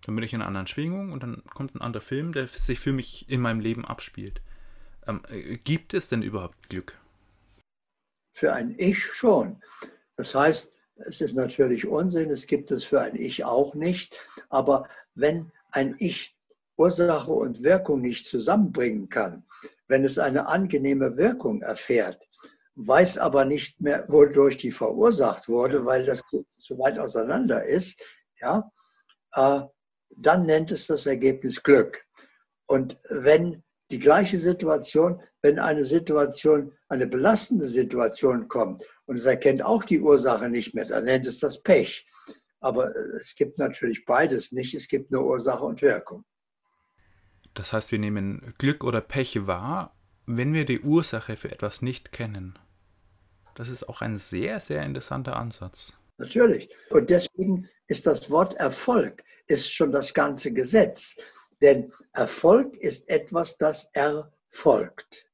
Dann 0.04 0.14
bin 0.14 0.24
ich 0.24 0.32
in 0.32 0.40
einer 0.40 0.48
anderen 0.48 0.66
Schwingung 0.66 1.12
und 1.12 1.22
dann 1.22 1.42
kommt 1.54 1.74
ein 1.74 1.80
anderer 1.80 2.02
Film, 2.02 2.32
der 2.32 2.46
sich 2.46 2.78
für 2.78 2.92
mich 2.92 3.28
in 3.28 3.40
meinem 3.40 3.60
Leben 3.60 3.84
abspielt. 3.84 4.40
Ähm, 5.06 5.22
äh, 5.28 5.56
gibt 5.56 5.94
es 5.94 6.08
denn 6.08 6.22
überhaupt 6.22 6.68
Glück? 6.68 6.98
Für 8.30 8.52
ein 8.52 8.74
Ich 8.76 9.02
schon. 9.02 9.62
Das 10.16 10.34
heißt, 10.34 10.76
es 10.96 11.20
ist 11.20 11.34
natürlich 11.34 11.86
Unsinn, 11.86 12.30
es 12.30 12.46
gibt 12.46 12.70
es 12.70 12.84
für 12.84 13.00
ein 13.00 13.16
Ich 13.16 13.44
auch 13.44 13.74
nicht. 13.74 14.16
Aber 14.48 14.88
wenn 15.14 15.52
ein 15.70 15.94
Ich 15.98 16.36
Ursache 16.76 17.32
und 17.32 17.62
Wirkung 17.62 18.02
nicht 18.02 18.26
zusammenbringen 18.26 19.08
kann, 19.08 19.44
wenn 19.88 20.04
es 20.04 20.18
eine 20.18 20.48
angenehme 20.48 21.16
Wirkung 21.16 21.62
erfährt, 21.62 22.26
weiß 22.74 23.18
aber 23.18 23.44
nicht 23.44 23.80
mehr, 23.80 24.04
wodurch 24.08 24.58
die 24.58 24.70
verursacht 24.70 25.48
wurde, 25.48 25.86
weil 25.86 26.04
das 26.04 26.22
zu 26.56 26.78
weit 26.78 26.98
auseinander 26.98 27.64
ist, 27.64 28.00
ja, 28.40 28.70
äh, 29.32 29.60
dann 30.10 30.46
nennt 30.46 30.72
es 30.72 30.86
das 30.86 31.06
Ergebnis 31.06 31.62
Glück. 31.62 32.04
Und 32.66 32.98
wenn 33.08 33.62
die 33.90 33.98
gleiche 33.98 34.38
Situation, 34.38 35.20
wenn 35.42 35.58
eine 35.58 35.84
Situation, 35.84 36.72
eine 36.88 37.06
belastende 37.06 37.66
Situation 37.66 38.48
kommt 38.48 38.84
und 39.06 39.16
es 39.16 39.24
erkennt 39.24 39.62
auch 39.62 39.84
die 39.84 40.00
Ursache 40.00 40.48
nicht 40.48 40.74
mehr, 40.74 40.84
dann 40.84 41.04
nennt 41.04 41.26
es 41.26 41.38
das 41.38 41.62
Pech. 41.62 42.06
Aber 42.60 42.94
es 43.20 43.34
gibt 43.36 43.58
natürlich 43.58 44.04
beides 44.04 44.52
nicht, 44.52 44.74
es 44.74 44.88
gibt 44.88 45.10
nur 45.10 45.24
Ursache 45.24 45.64
und 45.64 45.82
Wirkung. 45.82 46.24
Das 47.54 47.72
heißt, 47.72 47.92
wir 47.92 47.98
nehmen 47.98 48.54
Glück 48.58 48.82
oder 48.82 49.00
Pech 49.00 49.46
wahr, 49.46 49.96
wenn 50.26 50.52
wir 50.52 50.64
die 50.64 50.80
Ursache 50.80 51.36
für 51.36 51.50
etwas 51.50 51.80
nicht 51.80 52.12
kennen. 52.12 52.58
Das 53.54 53.68
ist 53.68 53.88
auch 53.88 54.02
ein 54.02 54.18
sehr, 54.18 54.60
sehr 54.60 54.82
interessanter 54.82 55.36
Ansatz. 55.36 55.92
Natürlich. 56.18 56.68
Und 56.90 57.08
deswegen 57.08 57.68
ist 57.86 58.06
das 58.06 58.30
Wort 58.30 58.54
Erfolg 58.54 59.22
ist 59.46 59.72
schon 59.72 59.92
das 59.92 60.12
ganze 60.12 60.52
Gesetz. 60.52 61.16
Denn 61.60 61.92
Erfolg 62.12 62.76
ist 62.76 63.08
etwas, 63.08 63.56
das 63.56 63.90
erfolgt. 63.92 65.26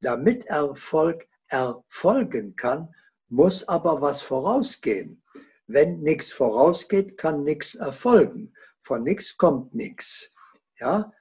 Damit 0.00 0.46
Erfolg 0.46 1.28
erfolgen 1.48 2.56
kann, 2.56 2.94
muss 3.28 3.66
aber 3.68 4.00
was 4.00 4.22
vorausgehen. 4.22 5.22
Wenn 5.66 6.00
nichts 6.00 6.32
vorausgeht, 6.32 7.16
kann 7.16 7.44
nichts 7.44 7.74
erfolgen. 7.74 8.54
Von 8.80 9.04
nichts 9.04 9.36
kommt 9.36 9.74
nichts. 9.74 10.30
Ja? 10.78 11.12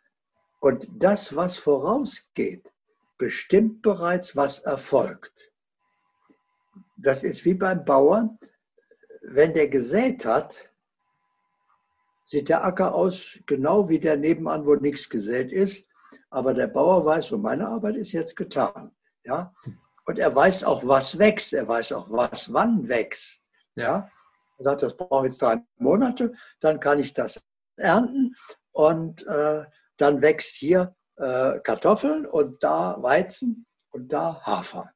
Und 0.60 0.88
das, 0.92 1.36
was 1.36 1.58
vorausgeht, 1.58 2.72
bestimmt 3.18 3.82
bereits, 3.82 4.36
was 4.36 4.60
erfolgt. 4.60 5.52
Das 6.98 7.24
ist 7.24 7.46
wie 7.46 7.54
beim 7.54 7.86
Bauern, 7.86 8.40
wenn 9.22 9.54
der 9.54 9.68
gesät 9.68 10.26
hat, 10.26 10.74
sieht 12.30 12.48
der 12.50 12.64
Acker 12.64 12.94
aus 12.94 13.40
genau 13.48 13.90
wie 13.90 14.00
der 14.00 14.16
nebenan, 14.16 14.66
wo 14.66 14.76
nichts 14.76 15.10
gesät 15.10 15.52
ist. 15.52 15.86
Aber 16.30 16.54
der 16.54 16.68
Bauer 16.68 17.04
weiß, 17.04 17.28
so 17.28 17.38
meine 17.40 17.68
Arbeit 17.68 17.96
ist 17.96 18.12
jetzt 18.12 18.36
getan. 18.36 18.92
Ja? 19.24 19.52
Und 20.06 20.20
er 20.20 20.36
weiß 20.36 20.64
auch, 20.64 20.86
was 20.86 21.18
wächst. 21.18 21.54
Er 21.54 21.68
weiß 21.68 21.92
auch, 21.94 22.10
was 22.12 22.54
wann 22.54 22.88
wächst. 22.88 23.44
Ja? 23.76 24.10
Er 24.60 24.64
sagt, 24.64 24.84
das 24.84 24.96
braucht 24.96 25.26
jetzt 25.26 25.42
drei 25.42 25.58
Monate, 25.78 26.34
dann 26.60 26.80
kann 26.80 27.00
ich 27.00 27.14
das 27.14 27.42
ernten 27.78 28.36
und 28.74 29.26
äh, 29.26 29.64
dann 29.98 30.22
wächst 30.22 30.58
hier 30.58 30.96
äh, 31.16 31.60
Kartoffeln 31.62 32.28
und 32.28 32.62
da 32.64 33.02
Weizen 33.02 33.66
und 33.92 34.14
da 34.14 34.40
Hafer. 34.46 34.92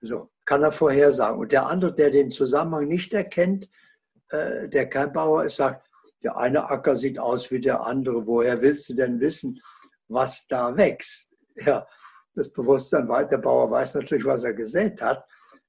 So, 0.00 0.30
kann 0.44 0.62
er 0.62 0.70
vorhersagen. 0.70 1.40
Und 1.40 1.50
der 1.50 1.66
andere, 1.66 1.92
der 1.92 2.10
den 2.10 2.30
Zusammenhang 2.30 2.86
nicht 2.86 3.14
erkennt, 3.14 3.68
äh, 4.30 4.68
der 4.68 4.88
kein 4.88 5.12
Bauer 5.12 5.44
ist, 5.44 5.56
sagt, 5.56 5.87
der 6.22 6.36
eine 6.36 6.68
Acker 6.70 6.96
sieht 6.96 7.18
aus 7.18 7.50
wie 7.50 7.60
der 7.60 7.86
andere. 7.86 8.26
Woher 8.26 8.60
willst 8.60 8.88
du 8.88 8.94
denn 8.94 9.20
wissen, 9.20 9.60
was 10.08 10.46
da 10.46 10.76
wächst? 10.76 11.34
Ja, 11.66 11.84
das 12.36 12.48
Bewusstsein, 12.52 13.08
der 13.08 13.38
Bauer 13.38 13.68
weiß 13.68 13.94
natürlich, 13.94 14.24
was 14.24 14.44
er 14.44 14.54
gesät 14.54 15.02
hat. 15.02 15.26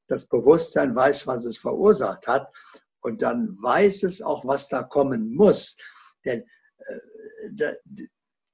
Das 0.08 0.28
Bewusstsein 0.28 0.96
weiß, 0.96 1.26
was 1.26 1.46
es 1.46 1.58
verursacht 1.58 2.28
hat. 2.28 2.48
Und 3.02 3.24
dann 3.24 3.58
weiß 3.60 4.04
es 4.04 4.22
auch, 4.22 4.46
was 4.46 4.68
da 4.68 4.84
kommen 4.84 5.34
muss. 5.34 5.76
Denn 6.26 6.46
äh, 6.78 7.76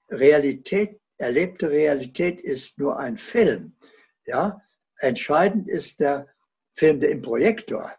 Realität, 0.09 1.01
erlebte 1.17 1.69
Realität 1.69 2.39
ist 2.39 2.77
nur 2.77 2.97
ein 2.97 3.17
Film. 3.17 3.75
Ja? 4.25 4.61
Entscheidend 4.99 5.67
ist 5.67 5.99
der 5.99 6.27
Film 6.73 7.01
der 7.01 7.11
im 7.11 7.21
Projektor. 7.21 7.91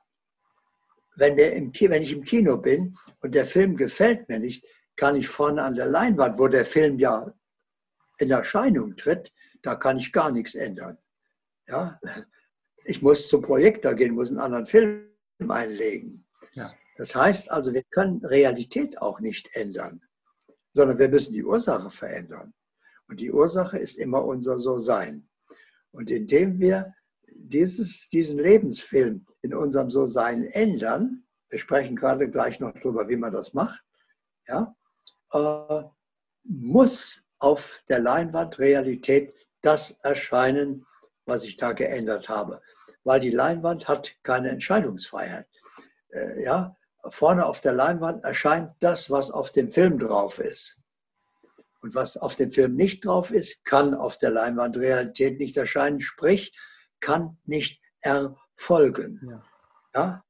Wenn, 1.17 1.37
der 1.37 1.55
im, 1.55 1.73
wenn 1.73 2.03
ich 2.03 2.13
im 2.13 2.25
Kino 2.25 2.59
bin 2.59 2.97
und 3.21 3.35
der 3.35 3.47
Film 3.47 3.77
gefällt 3.77 4.29
mir 4.29 4.39
nicht, 4.39 4.65
kann 4.97 5.17
ich 5.17 5.29
vorne 5.29 5.63
an 5.63 5.75
der 5.75 5.87
Leinwand, 5.87 6.39
wo 6.39 6.49
der 6.49 6.65
Film 6.65 6.99
ja 6.99 7.33
in 8.19 8.31
Erscheinung 8.31 8.97
tritt, 8.97 9.33
da 9.63 9.75
kann 9.75 9.99
ich 9.99 10.13
gar 10.13 10.31
nichts 10.31 10.55
ändern. 10.55 10.99
Ja? 11.69 12.01
Ich 12.85 13.03
muss 13.03 13.29
zum 13.29 13.43
Projektor 13.43 13.95
gehen, 13.95 14.15
muss 14.15 14.31
einen 14.31 14.41
anderen 14.41 14.67
Film 14.67 15.11
einlegen. 15.49 16.27
Ja. 16.53 16.73
Das 16.97 17.15
heißt 17.15 17.51
also, 17.51 17.75
wir 17.75 17.83
können 17.91 18.25
Realität 18.25 19.01
auch 19.03 19.21
nicht 19.21 19.49
ändern, 19.55 20.01
sondern 20.73 20.99
wir 20.99 21.09
müssen 21.09 21.33
die 21.33 21.45
Ursache 21.45 21.91
verändern. 21.91 22.55
Und 23.09 23.21
die 23.21 23.31
Ursache 23.31 23.79
ist 23.79 23.97
immer 23.97 24.25
unser 24.25 24.59
So-Sein. 24.59 25.29
Und 25.93 26.11
indem 26.11 26.59
wir 26.59 26.95
dieses, 27.49 28.09
diesen 28.09 28.39
Lebensfilm 28.39 29.27
in 29.43 29.55
unserem 29.55 29.91
So-Sein 29.91 30.45
ändern, 30.45 31.25
wir 31.49 31.59
sprechen 31.59 31.97
gerade 31.97 32.29
gleich 32.29 32.61
noch 32.61 32.73
darüber, 32.73 33.09
wie 33.09 33.17
man 33.17 33.33
das 33.33 33.55
macht, 33.55 33.85
ja, 34.49 34.75
äh, 35.33 35.83
muss 36.45 37.25
auf 37.39 37.83
der 37.89 37.99
Leinwand 37.99 38.59
Realität 38.59 39.35
das 39.63 39.93
erscheinen, 40.03 40.87
was 41.25 41.45
ich 41.45 41.57
da 41.57 41.73
geändert 41.73 42.29
habe. 42.29 42.61
Weil 43.05 43.21
die 43.21 43.31
Leinwand 43.31 43.89
hat 43.89 44.15
keine 44.23 44.51
Entscheidungsfreiheit. 44.51 45.47
Äh, 46.11 46.45
ja, 46.45 46.77
vorne 47.09 47.47
auf 47.47 47.61
der 47.61 47.73
Leinwand 47.73 48.25
erscheint 48.25 48.73
das, 48.81 49.11
was 49.11 49.31
auf 49.31 49.53
dem 49.53 49.69
Film 49.69 49.99
drauf 49.99 50.39
ist. 50.39 50.81
Und 51.81 51.95
was 51.95 52.17
auf 52.17 52.37
dem 52.37 52.51
Film 52.51 52.75
nicht 52.75 53.05
drauf 53.05 53.31
ist, 53.31 53.65
kann 53.65 53.95
auf 53.95 54.19
der 54.19 54.31
Leinwand 54.31 54.77
Realität 54.77 55.39
nicht 55.39 55.57
erscheinen, 55.57 56.01
sprich, 56.01 56.53
kann 57.07 57.39
nicht 57.45 57.81
erfolgen. 58.01 59.21
Ja. 59.23 59.45
ja? 59.95 60.25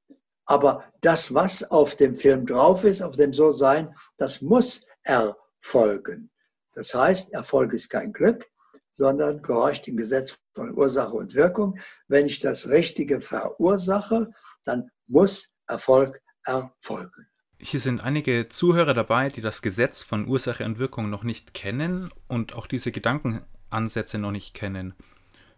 Aber 0.45 0.85
das, 1.01 1.33
was 1.33 1.65
auf 1.71 1.97
dem 1.97 2.15
Film 2.15 2.45
drauf 2.45 2.85
ist, 2.85 3.01
auf 3.01 3.17
dem 3.17 3.33
So-Sein, 3.33 3.95
das 4.19 4.43
muss 4.43 4.83
erfolgen. 5.03 6.31
Das 6.75 6.95
heißt, 6.95 7.33
Erfolg 7.33 7.73
ist 7.73 7.89
kein 7.89 8.13
Glück, 8.13 8.47
sondern 8.93 9.43
gehorcht 9.43 9.87
dem 9.87 9.97
Gesetz 9.97 10.39
von 10.55 10.77
Ursache 10.77 11.15
und 11.15 11.35
Wirkung. 11.35 11.79
Wenn 12.09 12.27
ich 12.27 12.41
das 12.41 12.69
Richtige 12.69 13.23
verursache, 13.23 14.31
dann 14.65 14.91
muss 15.07 15.49
Erfolg 15.67 16.21
erfolgen. 16.45 17.27
Hier 17.59 17.81
sind 17.81 18.01
einige 18.01 18.49
Zuhörer 18.49 18.93
dabei, 18.93 19.31
die 19.31 19.41
das 19.41 19.63
Gesetz 19.63 20.03
von 20.03 20.29
Ursache 20.29 20.67
und 20.67 20.79
Wirkung 20.79 21.09
noch 21.09 21.25
nicht 21.25 21.55
kennen 21.55 22.11
und 22.29 22.55
auch 22.55 22.67
diese 22.67 22.93
Gedankenansätze 22.93 24.19
noch 24.19 24.31
nicht 24.31 24.53
kennen. 24.53 24.95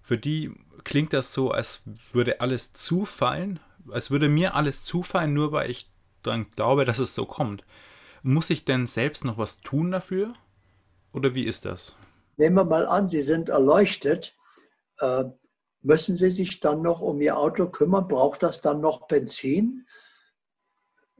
Für 0.00 0.16
die 0.16 0.54
klingt 0.84 1.12
das 1.12 1.32
so, 1.32 1.50
als 1.50 1.82
würde 2.12 2.40
alles 2.40 2.72
zufallen, 2.72 3.60
als 3.90 4.10
würde 4.10 4.28
mir 4.28 4.54
alles 4.54 4.84
zufallen, 4.84 5.34
nur 5.34 5.52
weil 5.52 5.70
ich 5.70 5.90
dann 6.22 6.50
glaube, 6.52 6.84
dass 6.84 6.98
es 6.98 7.14
so 7.14 7.26
kommt. 7.26 7.64
Muss 8.22 8.50
ich 8.50 8.64
denn 8.64 8.86
selbst 8.86 9.24
noch 9.24 9.38
was 9.38 9.60
tun 9.60 9.90
dafür? 9.90 10.34
Oder 11.12 11.34
wie 11.34 11.44
ist 11.44 11.64
das? 11.64 11.96
Nehmen 12.36 12.56
wir 12.56 12.64
mal 12.64 12.86
an, 12.86 13.08
Sie 13.08 13.22
sind 13.22 13.48
erleuchtet. 13.48 14.36
Äh, 15.00 15.24
müssen 15.82 16.16
Sie 16.16 16.30
sich 16.30 16.60
dann 16.60 16.82
noch 16.82 17.00
um 17.00 17.20
Ihr 17.20 17.38
Auto 17.38 17.68
kümmern? 17.68 18.08
Braucht 18.08 18.42
das 18.42 18.60
dann 18.60 18.80
noch 18.80 19.06
Benzin? 19.06 19.86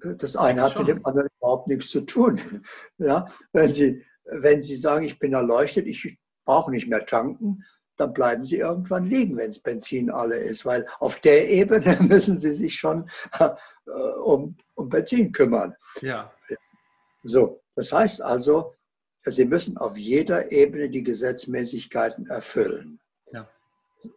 Das 0.00 0.36
eine 0.36 0.62
hat 0.62 0.78
mit 0.78 0.88
dem 0.88 1.04
anderen 1.04 1.28
überhaupt 1.38 1.68
nichts 1.68 1.90
zu 1.90 2.02
tun. 2.02 2.40
Ja, 2.98 3.26
wenn, 3.52 3.72
Sie, 3.72 4.04
wenn 4.24 4.60
Sie 4.60 4.76
sagen, 4.76 5.04
ich 5.04 5.18
bin 5.18 5.32
erleuchtet, 5.32 5.86
ich 5.86 6.18
brauche 6.44 6.70
nicht 6.70 6.88
mehr 6.88 7.04
tanken, 7.06 7.64
dann 7.98 8.12
bleiben 8.12 8.44
Sie 8.44 8.56
irgendwann 8.56 9.06
liegen, 9.06 9.36
wenn 9.36 9.48
das 9.48 9.58
Benzin 9.58 10.10
alle 10.10 10.36
ist, 10.36 10.64
weil 10.64 10.86
auf 11.00 11.20
der 11.20 11.48
Ebene 11.48 11.96
müssen 12.00 12.40
Sie 12.40 12.52
sich 12.52 12.76
schon 12.76 13.08
äh, 13.38 13.50
um, 14.22 14.56
um 14.74 14.88
Benzin 14.88 15.32
kümmern. 15.32 15.74
Ja. 16.00 16.32
So, 17.22 17.60
das 17.74 17.92
heißt 17.92 18.22
also, 18.22 18.74
Sie 19.20 19.44
müssen 19.44 19.76
auf 19.76 19.98
jeder 19.98 20.50
Ebene 20.52 20.88
die 20.88 21.02
Gesetzmäßigkeiten 21.02 22.28
erfüllen. 22.28 23.00
Ja. 23.32 23.48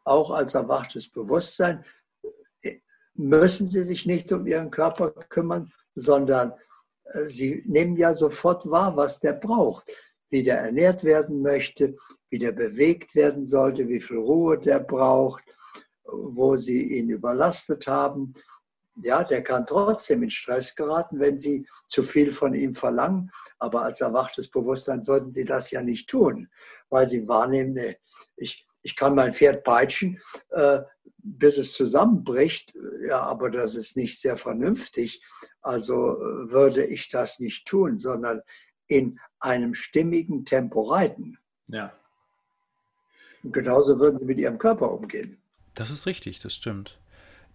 Auch 0.05 0.31
als 0.31 0.53
erwachtes 0.53 1.09
Bewusstsein 1.09 1.83
müssen 3.15 3.67
sie 3.67 3.83
sich 3.83 4.05
nicht 4.05 4.31
um 4.31 4.45
ihren 4.47 4.71
Körper 4.71 5.11
kümmern, 5.11 5.71
sondern 5.95 6.53
äh, 7.05 7.25
sie 7.25 7.63
nehmen 7.65 7.97
ja 7.97 8.13
sofort 8.13 8.69
wahr, 8.69 8.95
was 8.95 9.19
der 9.19 9.33
braucht, 9.33 9.91
wie 10.31 10.43
der 10.43 10.59
ernährt 10.59 11.03
werden 11.03 11.41
möchte, 11.41 11.95
wie 12.29 12.39
der 12.39 12.53
bewegt 12.53 13.13
werden 13.15 13.45
sollte, 13.45 13.87
wie 13.89 14.01
viel 14.01 14.17
Ruhe 14.17 14.57
der 14.57 14.79
braucht, 14.79 15.43
wo 16.05 16.55
sie 16.55 16.97
ihn 16.97 17.09
überlastet 17.09 17.85
haben. 17.85 18.33
Ja, 19.03 19.23
der 19.23 19.43
kann 19.43 19.65
trotzdem 19.65 20.23
in 20.23 20.29
Stress 20.29 20.75
geraten, 20.75 21.19
wenn 21.19 21.37
sie 21.37 21.67
zu 21.87 22.01
viel 22.01 22.31
von 22.31 22.53
ihm 22.53 22.73
verlangen. 22.73 23.29
Aber 23.59 23.83
als 23.83 24.01
erwachtes 24.01 24.49
Bewusstsein 24.49 25.03
sollten 25.03 25.33
sie 25.33 25.45
das 25.45 25.71
ja 25.71 25.81
nicht 25.81 26.09
tun, 26.09 26.49
weil 26.89 27.07
sie 27.07 27.27
wahrnehmen, 27.27 27.77
ich, 28.37 28.65
ich 28.81 28.95
kann 28.95 29.15
mein 29.15 29.33
Pferd 29.33 29.63
peitschen, 29.63 30.19
äh, 30.49 30.79
bis 31.17 31.57
es 31.57 31.73
zusammenbricht. 31.73 32.73
Ja, 33.07 33.21
aber 33.23 33.49
das 33.51 33.75
ist 33.75 33.97
nicht 33.97 34.19
sehr 34.19 34.37
vernünftig. 34.37 35.21
Also 35.61 36.15
äh, 36.15 36.51
würde 36.51 36.85
ich 36.85 37.09
das 37.09 37.39
nicht 37.39 37.67
tun, 37.67 37.97
sondern 37.97 38.41
in 38.91 39.19
einem 39.39 39.73
stimmigen 39.73 40.45
Tempo 40.45 40.81
reiten. 40.83 41.37
Ja. 41.67 41.93
Und 43.41 43.53
genauso 43.53 43.99
würden 43.99 44.19
sie 44.19 44.25
mit 44.25 44.37
ihrem 44.37 44.57
Körper 44.57 44.91
umgehen. 44.91 45.41
Das 45.73 45.89
ist 45.89 46.05
richtig, 46.05 46.41
das 46.41 46.53
stimmt. 46.53 46.99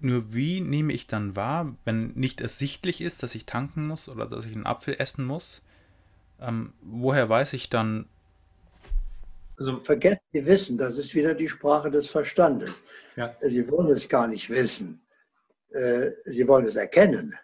Nur 0.00 0.34
wie 0.34 0.60
nehme 0.60 0.92
ich 0.92 1.06
dann 1.06 1.36
wahr, 1.36 1.76
wenn 1.84 2.12
nicht 2.14 2.40
ersichtlich 2.40 3.00
ist, 3.00 3.22
dass 3.22 3.34
ich 3.34 3.46
tanken 3.46 3.86
muss 3.86 4.08
oder 4.08 4.26
dass 4.26 4.44
ich 4.46 4.52
einen 4.52 4.66
Apfel 4.66 4.96
essen 4.98 5.24
muss? 5.24 5.62
Ähm, 6.40 6.72
woher 6.80 7.28
weiß 7.28 7.52
ich 7.52 7.70
dann, 7.70 8.06
Also, 9.58 9.80
Vergesst 9.82 10.22
Sie 10.32 10.44
Wissen, 10.44 10.76
das 10.78 10.98
ist 10.98 11.14
wieder 11.14 11.34
die 11.34 11.48
Sprache 11.48 11.90
des 11.90 12.08
Verstandes. 12.08 12.84
Ja. 13.16 13.34
Sie 13.42 13.70
wollen 13.70 13.88
es 13.90 14.08
gar 14.08 14.26
nicht 14.26 14.50
wissen. 14.50 15.00
Äh, 15.70 16.10
Sie 16.24 16.46
wollen 16.48 16.66
es 16.66 16.76
erkennen. 16.76 17.34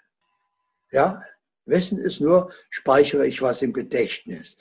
Ja? 0.91 1.23
Wissen 1.65 1.99
ist 1.99 2.21
nur, 2.21 2.51
speichere 2.71 3.27
ich 3.27 3.41
was 3.43 3.63
im 3.63 3.73
Gedächtnis. 3.73 4.57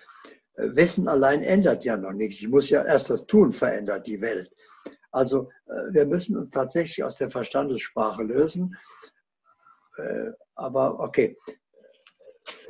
Äh, 0.56 0.76
Wissen 0.76 1.08
allein 1.08 1.44
ändert 1.44 1.84
ja 1.84 1.98
noch 1.98 2.14
nichts. 2.14 2.42
Ich 2.42 2.48
muss 2.48 2.70
ja 2.70 2.84
erst 2.84 3.10
das 3.10 3.26
Tun 3.26 3.52
verändern, 3.52 4.04
die 4.04 4.22
Welt. 4.22 4.52
Also 5.12 5.50
äh, 5.66 5.94
wir 5.94 6.06
müssen 6.06 6.38
uns 6.38 6.52
tatsächlich 6.52 7.04
aus 7.04 7.18
der 7.18 7.30
Verstandessprache 7.30 8.24
lösen. 8.24 8.78
Aber 10.56 11.00
okay, 11.00 11.38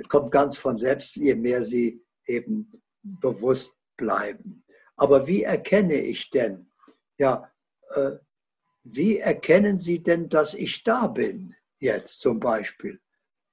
kommt 0.09 0.31
ganz 0.31 0.57
von 0.57 0.77
selbst, 0.77 1.15
je 1.15 1.35
mehr 1.35 1.61
Sie 1.63 2.03
eben 2.25 2.71
bewusst 3.03 3.75
bleiben. 3.95 4.63
Aber 4.95 5.27
wie 5.27 5.43
erkenne 5.43 5.95
ich 5.95 6.29
denn? 6.29 6.69
Ja, 7.17 7.51
äh, 7.91 8.13
wie 8.83 9.19
erkennen 9.19 9.77
Sie 9.77 10.01
denn, 10.01 10.29
dass 10.29 10.53
ich 10.53 10.83
da 10.83 11.07
bin 11.07 11.55
jetzt 11.79 12.21
zum 12.21 12.39
Beispiel? 12.39 12.99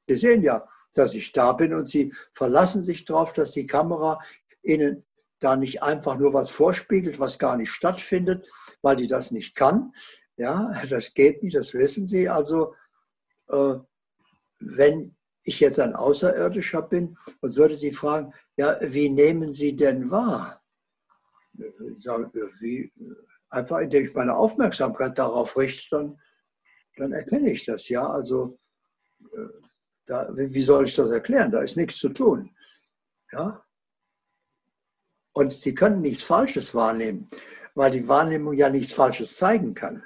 Sie 0.08 0.16
sehen 0.16 0.42
ja, 0.42 0.66
dass 0.94 1.14
ich 1.14 1.32
da 1.32 1.52
bin 1.52 1.74
und 1.74 1.88
Sie 1.88 2.12
verlassen 2.32 2.82
sich 2.82 3.04
darauf, 3.04 3.32
dass 3.32 3.52
die 3.52 3.66
Kamera 3.66 4.20
Ihnen 4.62 5.04
da 5.40 5.56
nicht 5.56 5.82
einfach 5.82 6.18
nur 6.18 6.32
was 6.32 6.50
vorspiegelt, 6.50 7.20
was 7.20 7.38
gar 7.38 7.56
nicht 7.56 7.70
stattfindet, 7.70 8.48
weil 8.82 8.96
die 8.96 9.06
das 9.06 9.30
nicht 9.30 9.54
kann. 9.54 9.92
Ja, 10.36 10.72
das 10.90 11.14
geht 11.14 11.42
nicht, 11.42 11.56
das 11.56 11.74
wissen 11.74 12.06
Sie. 12.06 12.28
Also, 12.28 12.74
äh, 13.48 13.74
wenn 14.60 15.14
ich 15.42 15.60
jetzt 15.60 15.78
ein 15.78 15.94
Außerirdischer 15.94 16.82
bin 16.82 17.16
und 17.40 17.56
würde 17.56 17.76
Sie 17.76 17.92
fragen, 17.92 18.32
ja, 18.56 18.76
wie 18.80 19.08
nehmen 19.08 19.52
Sie 19.52 19.76
denn 19.76 20.10
wahr? 20.10 20.62
wie, 22.60 22.92
einfach 23.50 23.78
indem 23.78 24.06
ich 24.06 24.14
meine 24.14 24.36
Aufmerksamkeit 24.36 25.18
darauf 25.18 25.56
richte, 25.56 25.96
dann, 25.96 26.20
dann 26.96 27.12
erkenne 27.12 27.50
ich 27.50 27.64
das 27.64 27.88
ja. 27.88 28.08
Also 28.08 28.58
äh, 29.32 29.67
da, 30.08 30.28
wie 30.32 30.62
soll 30.62 30.86
ich 30.86 30.94
das 30.94 31.10
erklären? 31.10 31.50
Da 31.50 31.60
ist 31.60 31.76
nichts 31.76 31.98
zu 31.98 32.08
tun. 32.08 32.50
Ja? 33.32 33.62
Und 35.32 35.52
Sie 35.52 35.74
können 35.74 36.00
nichts 36.00 36.22
Falsches 36.22 36.74
wahrnehmen, 36.74 37.28
weil 37.74 37.90
die 37.90 38.08
Wahrnehmung 38.08 38.54
ja 38.54 38.68
nichts 38.68 38.92
Falsches 38.92 39.36
zeigen 39.36 39.74
kann. 39.74 40.02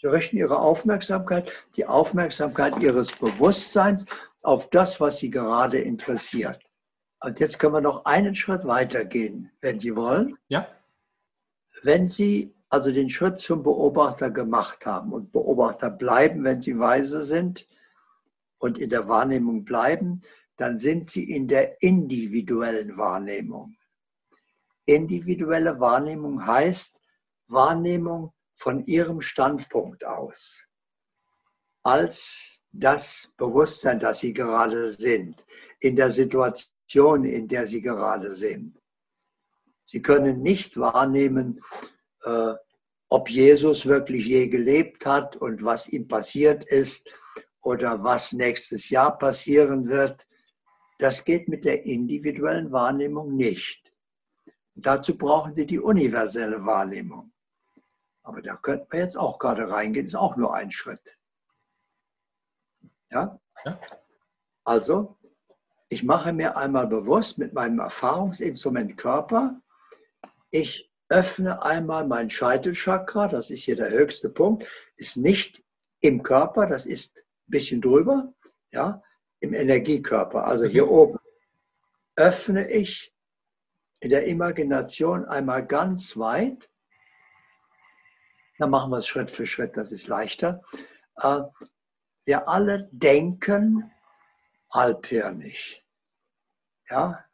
Sie 0.00 0.06
richten 0.06 0.38
Ihre 0.38 0.58
Aufmerksamkeit, 0.58 1.52
die 1.76 1.86
Aufmerksamkeit 1.86 2.78
Ihres 2.80 3.12
Bewusstseins 3.12 4.06
auf 4.42 4.70
das, 4.70 5.00
was 5.00 5.18
Sie 5.18 5.30
gerade 5.30 5.78
interessiert. 5.78 6.62
Und 7.22 7.38
jetzt 7.38 7.58
können 7.58 7.74
wir 7.74 7.80
noch 7.82 8.06
einen 8.06 8.34
Schritt 8.34 8.64
weitergehen, 8.64 9.52
wenn 9.60 9.78
Sie 9.78 9.94
wollen. 9.94 10.36
Ja. 10.48 10.66
Wenn 11.82 12.08
Sie 12.08 12.54
also 12.70 12.92
den 12.92 13.10
Schritt 13.10 13.38
zum 13.38 13.62
Beobachter 13.62 14.30
gemacht 14.30 14.86
haben 14.86 15.12
und 15.12 15.32
Beobachter 15.32 15.90
bleiben, 15.90 16.44
wenn 16.44 16.60
Sie 16.60 16.78
weise 16.78 17.24
sind 17.24 17.68
und 18.60 18.78
in 18.78 18.90
der 18.90 19.08
Wahrnehmung 19.08 19.64
bleiben, 19.64 20.20
dann 20.56 20.78
sind 20.78 21.08
Sie 21.08 21.24
in 21.24 21.48
der 21.48 21.82
individuellen 21.82 22.96
Wahrnehmung. 22.96 23.74
Individuelle 24.84 25.80
Wahrnehmung 25.80 26.46
heißt 26.46 27.00
Wahrnehmung 27.48 28.32
von 28.54 28.84
Ihrem 28.84 29.20
Standpunkt 29.20 30.04
aus 30.04 30.64
als 31.82 32.60
das 32.72 33.32
Bewusstsein, 33.38 33.98
das 33.98 34.20
Sie 34.20 34.34
gerade 34.34 34.92
sind, 34.92 35.46
in 35.80 35.96
der 35.96 36.10
Situation 36.10 37.24
in 37.24 37.48
der 37.48 37.66
Sie 37.66 37.80
gerade 37.80 38.34
sind. 38.34 38.78
Sie 39.86 40.02
können 40.02 40.42
nicht 40.42 40.76
wahrnehmen, 40.76 41.60
äh, 42.24 42.52
ob 43.08 43.30
Jesus 43.30 43.86
wirklich 43.86 44.26
je 44.26 44.48
gelebt 44.48 45.06
hat 45.06 45.36
und 45.36 45.64
was 45.64 45.88
ihm 45.88 46.06
passiert 46.06 46.64
ist 46.64 47.08
oder 47.62 48.02
was 48.02 48.32
nächstes 48.32 48.90
Jahr 48.90 49.16
passieren 49.18 49.88
wird. 49.88 50.26
Das 50.98 51.24
geht 51.24 51.48
mit 51.48 51.64
der 51.64 51.84
individuellen 51.84 52.72
Wahrnehmung 52.72 53.36
nicht. 53.36 53.92
dazu 54.74 55.16
brauchen 55.18 55.54
Sie 55.54 55.66
die 55.66 55.78
universelle 55.78 56.64
Wahrnehmung. 56.64 57.32
Aber 58.22 58.40
da 58.40 58.56
könnten 58.56 58.90
wir 58.92 59.00
jetzt 59.00 59.16
auch 59.16 59.38
gerade 59.38 59.68
reingehen, 59.68 60.06
ist 60.06 60.14
auch 60.14 60.36
nur 60.36 60.54
ein 60.54 60.70
Schritt. 60.70 61.18
Ja? 63.10 63.38
ja. 63.64 63.80
Also, 64.64 65.18
ich 65.88 66.04
mache 66.04 66.32
mir 66.32 66.56
einmal 66.56 66.86
bewusst 66.86 67.38
mit 67.38 67.52
meinem 67.52 67.80
Erfahrungsinstrument 67.80 68.96
Körper, 68.96 69.60
ich 70.50 70.90
öffne 71.08 71.62
einmal 71.62 72.06
mein 72.06 72.30
Scheitelchakra, 72.30 73.28
das 73.28 73.50
ist 73.50 73.64
hier 73.64 73.76
der 73.76 73.90
höchste 73.90 74.30
Punkt, 74.30 74.66
ist 74.96 75.16
nicht 75.16 75.64
im 76.00 76.22
Körper, 76.22 76.66
das 76.66 76.86
ist 76.86 77.24
bisschen 77.50 77.80
drüber, 77.80 78.32
ja, 78.72 79.02
im 79.40 79.54
Energiekörper, 79.54 80.44
also 80.44 80.64
hier 80.64 80.86
mhm. 80.86 80.90
oben. 80.90 81.18
Öffne 82.16 82.70
ich 82.70 83.12
in 84.00 84.10
der 84.10 84.26
Imagination 84.26 85.24
einmal 85.24 85.66
ganz 85.66 86.16
weit. 86.16 86.70
Dann 88.58 88.70
machen 88.70 88.90
wir 88.90 88.98
es 88.98 89.06
Schritt 89.06 89.30
für 89.30 89.46
Schritt, 89.46 89.76
das 89.76 89.92
ist 89.92 90.06
leichter. 90.06 90.62
Äh, 91.16 91.40
wir 92.26 92.48
alle 92.48 92.88
denken 92.92 93.90
halbhirnig 94.72 95.80
ja, 96.90 97.24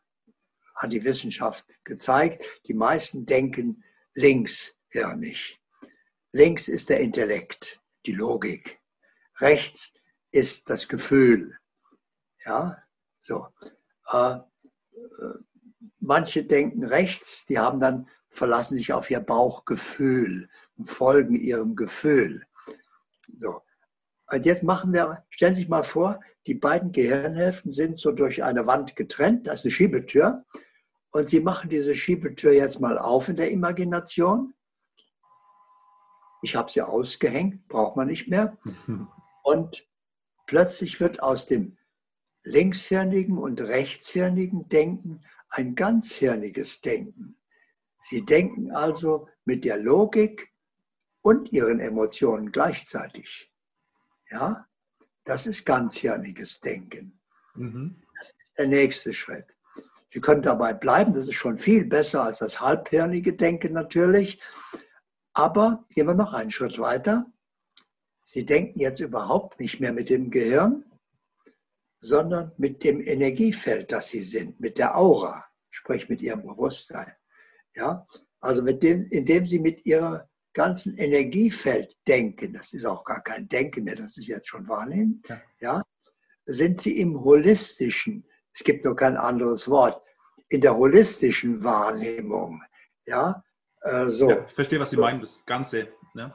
hat 0.74 0.92
die 0.92 1.04
Wissenschaft 1.04 1.82
gezeigt. 1.84 2.44
Die 2.66 2.74
meisten 2.74 3.26
denken 3.26 3.82
linkshirnig. 4.14 5.58
Links 6.32 6.68
ist 6.68 6.90
der 6.90 7.00
Intellekt, 7.00 7.80
die 8.04 8.12
Logik. 8.12 8.80
Rechts 9.38 9.94
ist 10.36 10.68
das 10.68 10.86
Gefühl. 10.86 11.56
Ja, 12.44 12.76
so. 13.18 13.48
Äh, 14.12 14.34
äh, 14.34 14.40
manche 15.98 16.44
denken 16.44 16.84
rechts, 16.84 17.46
die 17.46 17.58
haben 17.58 17.80
dann 17.80 18.06
verlassen 18.28 18.76
sich 18.76 18.92
auf 18.92 19.10
ihr 19.10 19.20
Bauchgefühl 19.20 20.48
und 20.76 20.90
folgen 20.90 21.34
ihrem 21.34 21.74
Gefühl. 21.74 22.44
So. 23.34 23.62
Und 24.30 24.44
jetzt 24.44 24.62
machen 24.62 24.92
wir, 24.92 25.24
stellen 25.30 25.54
Sie 25.54 25.62
sich 25.62 25.70
mal 25.70 25.84
vor, 25.84 26.20
die 26.46 26.54
beiden 26.54 26.92
Gehirnhälften 26.92 27.72
sind 27.72 27.98
so 27.98 28.12
durch 28.12 28.44
eine 28.44 28.66
Wand 28.66 28.94
getrennt, 28.94 29.46
das 29.46 29.60
ist 29.60 29.64
eine 29.64 29.70
Schiebetür. 29.70 30.44
Und 31.12 31.30
Sie 31.30 31.40
machen 31.40 31.70
diese 31.70 31.94
Schiebetür 31.94 32.52
jetzt 32.52 32.78
mal 32.80 32.98
auf 32.98 33.28
in 33.30 33.36
der 33.36 33.50
Imagination. 33.50 34.52
Ich 36.42 36.54
habe 36.54 36.70
sie 36.70 36.82
ausgehängt, 36.82 37.66
braucht 37.68 37.96
man 37.96 38.08
nicht 38.08 38.28
mehr. 38.28 38.58
Und 39.42 39.86
plötzlich 40.46 41.00
wird 41.00 41.22
aus 41.22 41.46
dem 41.46 41.76
linkshirnigen 42.42 43.38
und 43.38 43.60
rechtshirnigen 43.60 44.68
Denken 44.68 45.24
ein 45.50 45.74
ganzhirniges 45.74 46.80
Denken. 46.80 47.36
Sie 48.00 48.24
denken 48.24 48.70
also 48.70 49.28
mit 49.44 49.64
der 49.64 49.78
Logik 49.78 50.52
und 51.22 51.52
ihren 51.52 51.80
Emotionen 51.80 52.52
gleichzeitig. 52.52 53.52
Ja? 54.30 54.68
Das 55.24 55.46
ist 55.46 55.64
ganzhirniges 55.64 56.60
Denken. 56.60 57.18
Mhm. 57.54 58.00
Das 58.16 58.32
ist 58.42 58.58
der 58.58 58.68
nächste 58.68 59.12
Schritt. 59.12 59.46
Sie 60.08 60.20
können 60.20 60.42
dabei 60.42 60.72
bleiben, 60.72 61.12
das 61.12 61.24
ist 61.28 61.34
schon 61.34 61.58
viel 61.58 61.84
besser 61.84 62.22
als 62.22 62.38
das 62.38 62.60
halbhirnige 62.60 63.34
Denken 63.34 63.72
natürlich. 63.72 64.40
Aber 65.32 65.84
gehen 65.90 66.06
wir 66.06 66.14
noch 66.14 66.32
einen 66.32 66.50
Schritt 66.50 66.78
weiter. 66.78 67.26
Sie 68.28 68.44
denken 68.44 68.80
jetzt 68.80 68.98
überhaupt 68.98 69.60
nicht 69.60 69.78
mehr 69.78 69.92
mit 69.92 70.10
dem 70.10 70.32
Gehirn, 70.32 70.84
sondern 72.00 72.50
mit 72.56 72.82
dem 72.82 73.00
Energiefeld, 73.00 73.92
das 73.92 74.08
Sie 74.08 74.20
sind, 74.20 74.58
mit 74.58 74.78
der 74.78 74.98
Aura, 74.98 75.44
sprich 75.70 76.08
mit 76.08 76.20
Ihrem 76.20 76.42
Bewusstsein. 76.42 77.12
Ja? 77.76 78.04
Also 78.40 78.64
mit 78.64 78.82
dem, 78.82 79.06
indem 79.10 79.46
Sie 79.46 79.60
mit 79.60 79.86
Ihrer 79.86 80.28
ganzen 80.54 80.96
Energiefeld 80.96 81.96
denken, 82.08 82.52
das 82.52 82.72
ist 82.72 82.84
auch 82.84 83.04
gar 83.04 83.22
kein 83.22 83.48
Denken 83.48 83.84
mehr, 83.84 83.94
das 83.94 84.16
ist 84.16 84.26
jetzt 84.26 84.48
schon 84.48 84.66
wahrnehmen, 84.66 85.22
ja. 85.28 85.40
ja, 85.60 85.82
sind 86.46 86.80
sie 86.80 86.98
im 86.98 87.20
holistischen, 87.20 88.26
es 88.52 88.64
gibt 88.64 88.84
nur 88.84 88.96
kein 88.96 89.16
anderes 89.16 89.68
Wort, 89.68 90.02
in 90.48 90.60
der 90.60 90.76
holistischen 90.76 91.62
Wahrnehmung. 91.62 92.60
Ja, 93.06 93.44
äh, 93.82 94.06
so. 94.06 94.30
Ja, 94.30 94.46
ich 94.46 94.54
verstehe, 94.54 94.80
was 94.80 94.90
Sie 94.90 94.96
meinen, 94.96 95.20
das 95.20 95.44
Ganze. 95.46 95.88
Ne? 96.14 96.34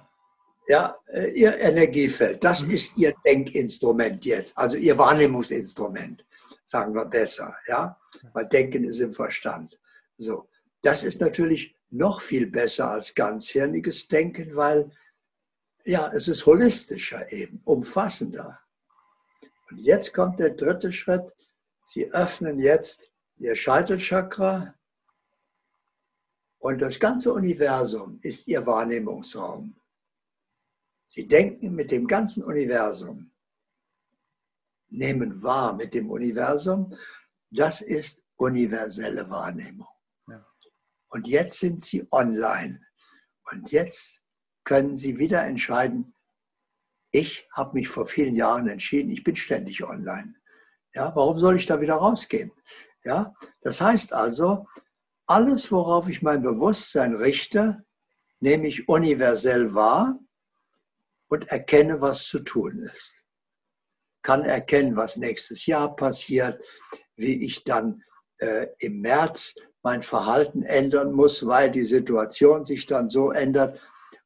Ja, 0.67 0.95
äh, 1.07 1.31
Ihr 1.31 1.57
Energiefeld, 1.57 2.43
das 2.43 2.65
mhm. 2.65 2.71
ist 2.71 2.97
Ihr 2.97 3.13
Denkinstrument 3.25 4.23
jetzt, 4.25 4.57
also 4.57 4.77
Ihr 4.77 4.97
Wahrnehmungsinstrument, 4.97 6.25
sagen 6.65 6.93
wir 6.93 7.05
besser. 7.05 7.55
Ja, 7.67 7.99
weil 8.33 8.47
Denken 8.47 8.83
ist 8.83 8.99
im 8.99 9.13
Verstand. 9.13 9.77
So, 10.17 10.47
das 10.81 11.03
ist 11.03 11.19
natürlich 11.19 11.75
noch 11.89 12.21
viel 12.21 12.47
besser 12.47 12.91
als 12.91 13.13
ganzhirniges 13.13 14.07
Denken, 14.07 14.55
weil 14.55 14.91
ja, 15.83 16.11
es 16.13 16.27
ist 16.27 16.45
holistischer 16.45 17.31
eben, 17.31 17.61
umfassender. 17.65 18.59
Und 19.69 19.79
jetzt 19.79 20.13
kommt 20.13 20.39
der 20.39 20.51
dritte 20.51 20.93
Schritt. 20.93 21.33
Sie 21.85 22.11
öffnen 22.11 22.59
jetzt 22.59 23.11
Ihr 23.37 23.55
Scheitelchakra 23.55 24.75
Und 26.59 26.79
das 26.79 26.99
ganze 26.99 27.33
Universum 27.33 28.19
ist 28.21 28.47
Ihr 28.47 28.65
Wahrnehmungsraum. 28.67 29.75
Sie 31.13 31.27
denken 31.27 31.75
mit 31.75 31.91
dem 31.91 32.07
ganzen 32.07 32.41
Universum, 32.41 33.33
nehmen 34.87 35.43
wahr 35.43 35.73
mit 35.73 35.93
dem 35.93 36.09
Universum. 36.09 36.97
Das 37.49 37.81
ist 37.81 38.23
universelle 38.37 39.29
Wahrnehmung. 39.29 39.89
Ja. 40.29 40.45
Und 41.09 41.27
jetzt 41.27 41.59
sind 41.59 41.83
Sie 41.83 42.07
online. 42.11 42.79
Und 43.51 43.71
jetzt 43.71 44.21
können 44.63 44.95
Sie 44.95 45.17
wieder 45.17 45.43
entscheiden, 45.43 46.15
ich 47.11 47.45
habe 47.51 47.73
mich 47.73 47.89
vor 47.89 48.07
vielen 48.07 48.37
Jahren 48.37 48.69
entschieden, 48.69 49.11
ich 49.11 49.25
bin 49.25 49.35
ständig 49.35 49.83
online. 49.83 50.35
Ja, 50.93 51.13
warum 51.13 51.37
soll 51.39 51.57
ich 51.57 51.65
da 51.65 51.81
wieder 51.81 51.95
rausgehen? 51.95 52.53
Ja, 53.03 53.35
das 53.59 53.81
heißt 53.81 54.13
also, 54.13 54.65
alles, 55.25 55.73
worauf 55.73 56.07
ich 56.07 56.21
mein 56.21 56.41
Bewusstsein 56.41 57.13
richte, 57.13 57.83
nehme 58.39 58.67
ich 58.67 58.87
universell 58.87 59.73
wahr 59.73 60.17
und 61.31 61.47
erkenne, 61.47 62.01
was 62.01 62.25
zu 62.25 62.39
tun 62.39 62.77
ist. 62.93 63.23
Kann 64.21 64.43
erkennen, 64.43 64.97
was 64.97 65.15
nächstes 65.15 65.65
Jahr 65.65 65.95
passiert, 65.95 66.61
wie 67.15 67.45
ich 67.45 67.63
dann 67.63 68.03
äh, 68.39 68.67
im 68.79 68.99
März 68.99 69.55
mein 69.81 70.03
Verhalten 70.03 70.63
ändern 70.63 71.13
muss, 71.13 71.47
weil 71.47 71.71
die 71.71 71.85
Situation 71.85 72.65
sich 72.65 72.85
dann 72.85 73.07
so 73.07 73.31
ändert. 73.31 73.79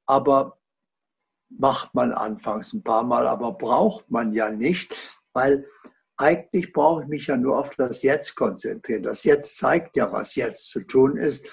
Aber 0.07 0.59
macht 1.49 1.93
man 1.93 2.11
anfangs 2.11 2.73
ein 2.73 2.83
paar 2.83 3.03
Mal, 3.03 3.27
aber 3.27 3.53
braucht 3.53 4.09
man 4.09 4.33
ja 4.33 4.49
nicht, 4.49 4.93
weil 5.31 5.69
eigentlich 6.17 6.73
brauche 6.73 7.03
ich 7.03 7.07
mich 7.07 7.27
ja 7.27 7.37
nur 7.37 7.59
auf 7.59 7.75
das 7.75 8.01
Jetzt 8.01 8.35
konzentrieren. 8.35 9.03
Das 9.03 9.23
Jetzt 9.23 9.57
zeigt 9.57 9.95
ja, 9.95 10.11
was 10.11 10.33
jetzt 10.33 10.69
zu 10.69 10.81
tun 10.81 11.17
ist. 11.17 11.45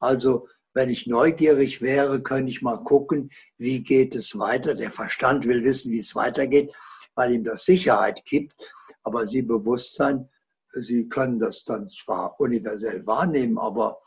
Also 0.00 0.48
wenn 0.78 0.90
ich 0.90 1.08
neugierig 1.08 1.82
wäre, 1.82 2.22
könnte 2.22 2.52
ich 2.52 2.62
mal 2.62 2.76
gucken, 2.76 3.30
wie 3.56 3.82
geht 3.82 4.14
es 4.14 4.38
weiter. 4.38 4.76
Der 4.76 4.92
Verstand 4.92 5.44
will 5.44 5.64
wissen, 5.64 5.90
wie 5.90 5.98
es 5.98 6.14
weitergeht, 6.14 6.72
weil 7.16 7.32
ihm 7.32 7.42
das 7.42 7.64
Sicherheit 7.64 8.24
gibt. 8.24 8.54
Aber 9.02 9.26
Sie 9.26 9.42
Bewusstsein, 9.42 10.28
Sie 10.74 11.08
können 11.08 11.40
das 11.40 11.64
dann 11.64 11.88
zwar 11.88 12.38
universell 12.38 13.04
wahrnehmen, 13.04 13.58
aber 13.58 14.00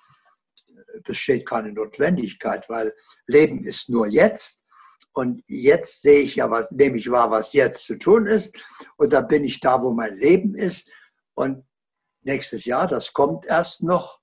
besteht 1.04 1.46
keine 1.46 1.74
Notwendigkeit, 1.74 2.70
weil 2.70 2.94
Leben 3.28 3.66
ist 3.66 3.90
nur 3.90 4.08
jetzt 4.08 4.64
und 5.12 5.44
jetzt 5.48 6.02
sehe 6.02 6.22
ich 6.22 6.38
ja, 6.38 6.50
was, 6.50 6.72
nehme 6.72 6.98
ich 6.98 7.12
wahr, 7.12 7.32
was 7.32 7.52
jetzt 7.52 7.84
zu 7.84 7.98
tun 7.98 8.28
ist. 8.28 8.58
Und 8.96 9.12
da 9.12 9.20
bin 9.20 9.44
ich 9.44 9.60
da, 9.60 9.82
wo 9.82 9.92
mein 9.92 10.16
Leben 10.16 10.56
ist. 10.56 10.90
Und 11.34 11.66
nächstes 12.22 12.64
Jahr, 12.64 12.88
das 12.88 13.12
kommt 13.12 13.46
erst 13.46 13.84
noch. 13.84 14.21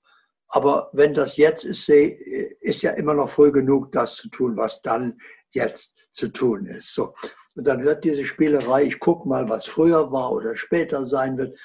Aber 0.49 0.89
wenn 0.93 1.13
das 1.13 1.37
jetzt 1.37 1.63
ist, 1.63 1.87
ist 1.89 2.81
ja 2.81 2.91
immer 2.91 3.13
noch 3.13 3.29
früh 3.29 3.51
genug, 3.51 3.91
das 3.91 4.15
zu 4.15 4.29
tun, 4.29 4.57
was 4.57 4.81
dann 4.81 5.19
jetzt 5.51 5.93
zu 6.11 6.27
tun 6.29 6.65
ist. 6.65 6.93
So. 6.93 7.13
Und 7.55 7.67
dann 7.67 7.81
hört 7.81 8.03
diese 8.03 8.25
Spielerei, 8.25 8.83
ich 8.83 8.99
gucke 8.99 9.27
mal, 9.27 9.47
was 9.47 9.67
früher 9.67 10.11
war 10.11 10.31
oder 10.31 10.55
später 10.55 11.05
sein 11.05 11.37
wird. 11.37 11.57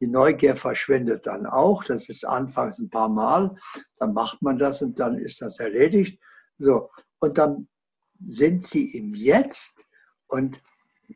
Die 0.00 0.08
Neugier 0.08 0.56
verschwindet 0.56 1.26
dann 1.26 1.46
auch. 1.46 1.84
Das 1.84 2.08
ist 2.08 2.26
anfangs 2.26 2.78
ein 2.78 2.90
paar 2.90 3.08
Mal. 3.08 3.54
Dann 3.96 4.12
macht 4.12 4.42
man 4.42 4.58
das 4.58 4.82
und 4.82 4.98
dann 4.98 5.16
ist 5.16 5.40
das 5.40 5.58
erledigt. 5.58 6.20
So. 6.58 6.90
Und 7.20 7.38
dann 7.38 7.68
sind 8.26 8.64
sie 8.64 8.96
im 8.96 9.14
Jetzt 9.14 9.86
und 10.26 10.62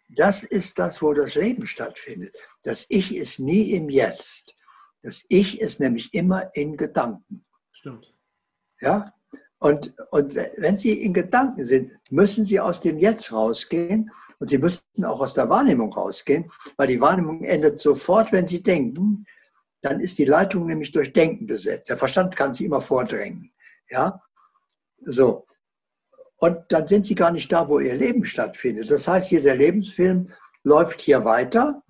das 0.09 0.43
ist 0.45 0.79
das, 0.79 1.03
wo 1.03 1.13
das 1.15 1.35
Leben 1.35 1.67
stattfindet. 1.67 2.35
Das 2.63 2.87
Ich 2.89 3.15
ist 3.15 3.39
nie 3.39 3.73
im 3.73 3.89
Jetzt. 3.89 4.56
Das 5.03 5.25
Ich 5.29 5.61
ist 5.61 5.81
nämlich 5.81 6.13
immer 6.15 6.55
in 6.55 6.77
Gedanken. 6.77 7.45
Stimmt. 7.73 8.13
Ja? 8.81 9.13
Und, 9.59 9.93
und 10.11 10.35
wenn 10.35 10.77
Sie 10.77 11.03
in 11.03 11.15
Gedanken 11.15 11.65
sind, 11.65 11.93
müssen 12.11 12.45
Sie 12.45 12.61
aus 12.61 12.83
dem 12.83 12.99
Jetzt 12.99 13.33
rausgehen 13.33 14.11
und 14.39 14.49
Sie 14.51 14.59
müssen 14.59 15.05
auch 15.05 15.21
aus 15.21 15.35
der 15.35 15.49
Wahrnehmung 15.49 15.93
rausgehen, 15.93 16.51
weil 16.77 16.89
die 16.89 17.01
Wahrnehmung 17.01 17.43
endet 17.43 17.81
sofort, 17.81 18.33
wenn 18.33 18.47
Sie 18.47 18.63
denken. 18.63 19.27
Dann 19.81 20.01
ist 20.01 20.19
die 20.19 20.25
Leitung 20.25 20.67
nämlich 20.67 20.93
durch 20.93 21.13
Denken 21.13 21.47
besetzt. 21.47 21.89
Der 21.89 21.97
Verstand 21.97 22.35
kann 22.37 22.53
sie 22.53 22.65
immer 22.65 22.81
vordrängen. 22.81 23.53
Ja? 23.89 24.21
So. 25.01 25.47
Und 26.39 26.59
dann 26.69 26.87
sind 26.87 27.07
sie 27.07 27.15
gar 27.15 27.31
nicht 27.31 27.51
da, 27.51 27.69
wo 27.69 27.79
ihr 27.79 27.95
Leben 27.95 28.25
stattfindet. 28.25 28.91
Das 28.91 29.09
heißt, 29.09 29.29
hier 29.29 29.41
der 29.41 29.57
Lebensfilm 29.57 30.33
läuft 30.65 31.01
hier 31.01 31.25
weiter, 31.25 31.83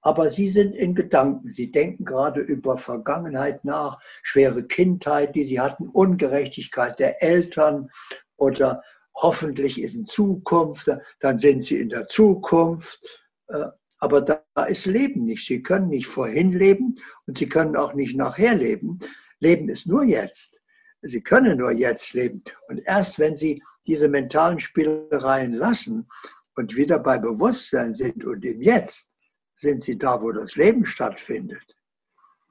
aber 0.00 0.30
sie 0.30 0.48
sind 0.48 0.74
in 0.74 0.94
Gedanken. 0.94 1.48
Sie 1.48 1.70
denken 1.70 2.04
gerade 2.04 2.40
über 2.40 2.78
Vergangenheit 2.78 3.64
nach, 3.64 3.98
schwere 4.22 4.64
Kindheit, 4.64 5.34
die 5.34 5.44
sie 5.44 5.60
hatten, 5.60 5.88
Ungerechtigkeit 5.88 6.98
der 6.98 7.22
Eltern 7.22 7.90
oder 8.36 8.82
hoffentlich 9.14 9.80
ist 9.80 9.96
in 9.96 10.06
Zukunft, 10.06 10.88
dann 11.20 11.38
sind 11.38 11.64
sie 11.64 11.80
in 11.80 11.88
der 11.88 12.06
Zukunft. 12.06 13.00
Äh, 13.48 13.66
aber 14.00 14.22
da 14.22 14.42
ist 14.68 14.86
Leben 14.86 15.24
nicht. 15.24 15.44
Sie 15.44 15.62
können 15.62 15.88
nicht 15.88 16.06
vorhin 16.06 16.52
leben 16.52 16.94
und 17.26 17.36
sie 17.36 17.48
können 17.48 17.76
auch 17.76 17.94
nicht 17.94 18.16
nachher 18.16 18.54
leben. 18.54 19.00
Leben 19.40 19.68
ist 19.68 19.86
nur 19.86 20.04
jetzt. 20.04 20.62
Sie 21.02 21.20
können 21.20 21.58
nur 21.58 21.72
jetzt 21.72 22.12
leben. 22.12 22.42
Und 22.68 22.80
erst 22.86 23.18
wenn 23.18 23.36
Sie 23.36 23.62
diese 23.86 24.08
mentalen 24.08 24.58
Spielereien 24.58 25.52
lassen 25.52 26.08
und 26.54 26.76
wieder 26.76 26.98
bei 26.98 27.18
Bewusstsein 27.18 27.94
sind 27.94 28.24
und 28.24 28.44
im 28.44 28.62
Jetzt, 28.62 29.08
sind 29.58 29.82
Sie 29.82 29.98
da, 29.98 30.22
wo 30.22 30.32
das 30.32 30.56
Leben 30.56 30.86
stattfindet. 30.86 31.76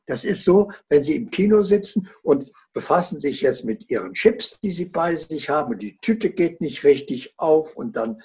Das 0.05 0.24
ist 0.24 0.43
so, 0.43 0.72
wenn 0.89 1.03
Sie 1.03 1.16
im 1.16 1.30
Kino 1.30 1.62
sitzen 1.64 2.08
und 2.24 2.49
befassen 2.74 3.20
sich 3.20 3.41
jetzt 3.41 3.66
mit 3.66 3.89
Ihren 3.89 4.14
Chips, 4.14 4.60
die 4.62 4.72
Sie 4.72 4.86
bei 4.86 5.16
sich 5.16 5.49
haben, 5.49 5.74
und 5.74 5.82
die 5.82 5.97
Tüte 5.97 6.30
geht 6.30 6.62
nicht 6.62 6.84
richtig 6.84 7.34
auf 7.38 7.76
und 7.76 7.97
dann, 7.97 8.22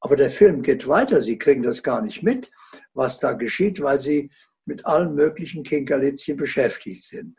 aber 0.00 0.14
der 0.14 0.30
Film 0.30 0.62
geht 0.62 0.86
weiter. 0.86 1.20
Sie 1.20 1.36
kriegen 1.36 1.62
das 1.62 1.82
gar 1.82 2.00
nicht 2.00 2.22
mit, 2.22 2.50
was 2.94 3.18
da 3.18 3.32
geschieht, 3.32 3.80
weil 3.80 3.98
Sie 3.98 4.30
mit 4.66 4.86
allen 4.86 5.14
möglichen 5.14 5.64
Kinkerlitzchen 5.64 6.36
beschäftigt 6.36 7.02
sind. 7.04 7.36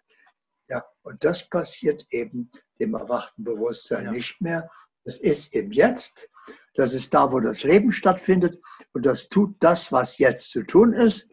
Ja, 0.70 0.84
und 1.04 1.24
das 1.24 1.48
passiert 1.48 2.06
eben 2.10 2.52
dem 2.80 2.94
erwachten 2.94 3.44
Bewusstsein 3.44 4.06
ja. 4.06 4.12
nicht 4.12 4.42
mehr. 4.42 4.70
Das 5.06 5.18
ist 5.20 5.54
im 5.54 5.72
Jetzt. 5.72 6.30
Das 6.78 6.94
ist 6.94 7.12
da, 7.14 7.32
wo 7.32 7.40
das 7.40 7.64
Leben 7.64 7.92
stattfindet. 7.92 8.64
Und 8.94 9.06
das 9.06 9.30
tut 9.30 9.56
das, 9.60 9.92
was 9.92 10.20
jetzt 10.20 10.52
zu 10.52 10.64
tun 10.64 10.94
ist. 10.94 11.32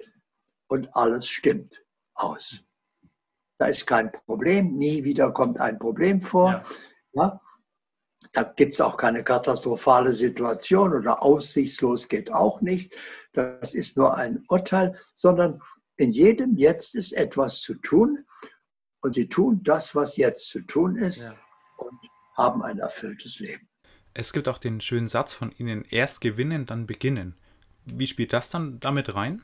Und 0.69 0.89
alles 0.97 1.29
stimmt 1.29 1.85
aus. 2.15 2.65
Da 3.59 3.67
ist 3.67 3.87
kein 3.87 4.11
Problem. 4.11 4.77
Nie 4.77 5.05
wieder 5.05 5.33
kommt 5.33 5.61
ein 5.61 5.79
Problem 5.79 6.23
vor. 6.23 6.51
Ja. 6.51 6.63
ja? 7.13 7.41
Da 8.33 8.43
gibt 8.43 8.75
es 8.75 8.81
auch 8.81 8.97
keine 8.97 9.23
katastrophale 9.23 10.15
Situation 10.15 10.95
oder 10.95 11.23
aussichtslos 11.23 12.09
geht 12.09 12.33
auch 12.33 12.63
nicht. 12.63 12.97
Das 13.33 13.75
ist 13.75 13.99
nur 13.99 14.17
ein 14.17 14.45
Urteil, 14.49 14.99
sondern 15.15 15.61
in 15.97 16.11
jedem 16.11 16.57
Jetzt 16.57 16.95
ist 16.95 17.13
etwas 17.13 17.61
zu 17.61 17.75
tun 17.75 18.25
und 19.03 19.15
sie 19.15 19.29
tun 19.29 19.63
das, 19.63 19.95
was 19.95 20.17
jetzt 20.17 20.49
zu 20.49 20.63
tun 20.63 20.97
ist 20.97 21.23
ja. 21.23 21.35
und 21.77 22.01
haben 22.37 22.63
ein 22.63 22.79
erfülltes 22.79 23.39
Leben. 23.39 23.69
Es 24.15 24.33
gibt 24.33 24.49
auch 24.49 24.59
den 24.59 24.81
schönen 24.81 25.09
Satz 25.09 25.35
von 25.35 25.53
Ihnen, 25.59 25.85
erst 25.91 26.21
gewinnen, 26.21 26.67
dann 26.67 26.87
beginnen. 26.87 27.37
Wie 27.85 28.07
spielt 28.07 28.33
das 28.33 28.49
dann 28.49 28.79
damit 28.79 29.15
rein? 29.15 29.43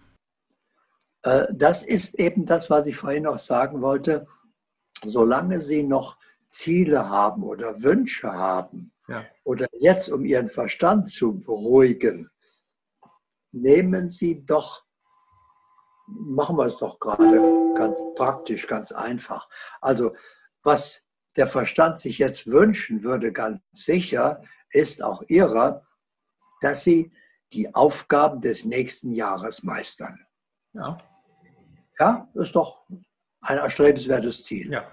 Äh, 1.22 1.46
das 1.52 1.82
ist 1.82 2.14
eben 2.14 2.46
das, 2.46 2.70
was 2.70 2.86
ich 2.86 2.96
vorhin 2.96 3.24
noch 3.24 3.38
sagen 3.38 3.82
wollte. 3.82 4.26
Solange 5.04 5.60
Sie 5.60 5.82
noch 5.82 6.18
Ziele 6.48 7.08
haben 7.08 7.42
oder 7.42 7.82
Wünsche 7.82 8.32
haben 8.32 8.92
ja. 9.08 9.24
oder 9.44 9.66
jetzt, 9.72 10.08
um 10.08 10.24
Ihren 10.24 10.48
Verstand 10.48 11.10
zu 11.10 11.40
beruhigen, 11.40 12.30
nehmen 13.52 14.08
Sie 14.08 14.44
doch 14.46 14.84
machen 16.12 16.56
wir 16.56 16.66
es 16.66 16.78
doch 16.78 16.98
gerade 16.98 17.72
ganz 17.76 18.00
praktisch, 18.16 18.66
ganz 18.66 18.92
einfach. 18.92 19.48
Also 19.80 20.14
was 20.62 21.04
der 21.36 21.46
Verstand 21.46 21.98
sich 21.98 22.18
jetzt 22.18 22.46
wünschen 22.46 23.04
würde, 23.04 23.32
ganz 23.32 23.60
sicher, 23.70 24.42
ist 24.72 25.02
auch 25.02 25.22
ihrer, 25.28 25.86
dass 26.60 26.84
sie 26.84 27.12
die 27.52 27.74
Aufgaben 27.74 28.40
des 28.40 28.64
nächsten 28.64 29.12
Jahres 29.12 29.62
meistern. 29.62 30.18
Ja. 30.72 30.98
Ja, 31.98 32.28
das 32.34 32.46
ist 32.46 32.54
doch 32.54 32.86
ein 33.42 33.58
erstrebenswertes 33.58 34.44
Ziel. 34.44 34.72
Ja. 34.72 34.90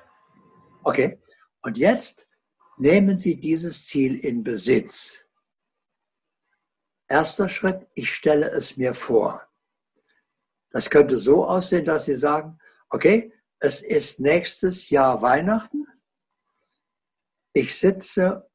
Okay. 0.84 1.21
Und 1.61 1.78
jetzt 1.78 2.28
nehmen 2.78 3.19
Sie 3.19 3.39
dieses 3.39 3.86
Ziel 3.86 4.15
in 4.19 4.43
Besitz. 4.43 5.25
Erster 7.07 7.49
Schritt, 7.49 7.88
ich 7.93 8.13
stelle 8.13 8.47
es 8.47 8.78
mir 8.78 8.93
vor. 8.93 9.47
Das 10.71 10.89
könnte 10.89 11.17
so 11.17 11.45
aussehen, 11.45 11.86
dass 11.86 12.05
Sie 12.05 12.15
sagen, 12.15 12.59
okay, 12.89 13.34
es 13.59 13.82
ist 13.82 14.19
nächstes 14.19 14.89
Jahr 14.89 15.21
Weihnachten. 15.21 15.88
Ich 17.53 17.78
sitze 17.78 18.47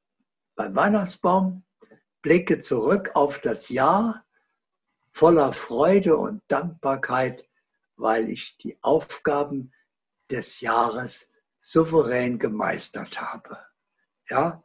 beim 0.62 0.76
Weihnachtsbaum, 0.76 1.64
blicke 2.22 2.60
zurück 2.60 3.10
auf 3.14 3.40
das 3.40 3.68
Jahr 3.68 4.24
voller 5.10 5.52
Freude 5.52 6.16
und 6.16 6.40
Dankbarkeit, 6.46 7.44
weil 7.96 8.30
ich 8.30 8.56
die 8.58 8.78
Aufgaben 8.80 9.72
des 10.30 10.60
Jahres 10.60 11.30
souverän 11.60 12.38
gemeistert 12.38 13.20
habe. 13.20 13.58
Ja, 14.28 14.62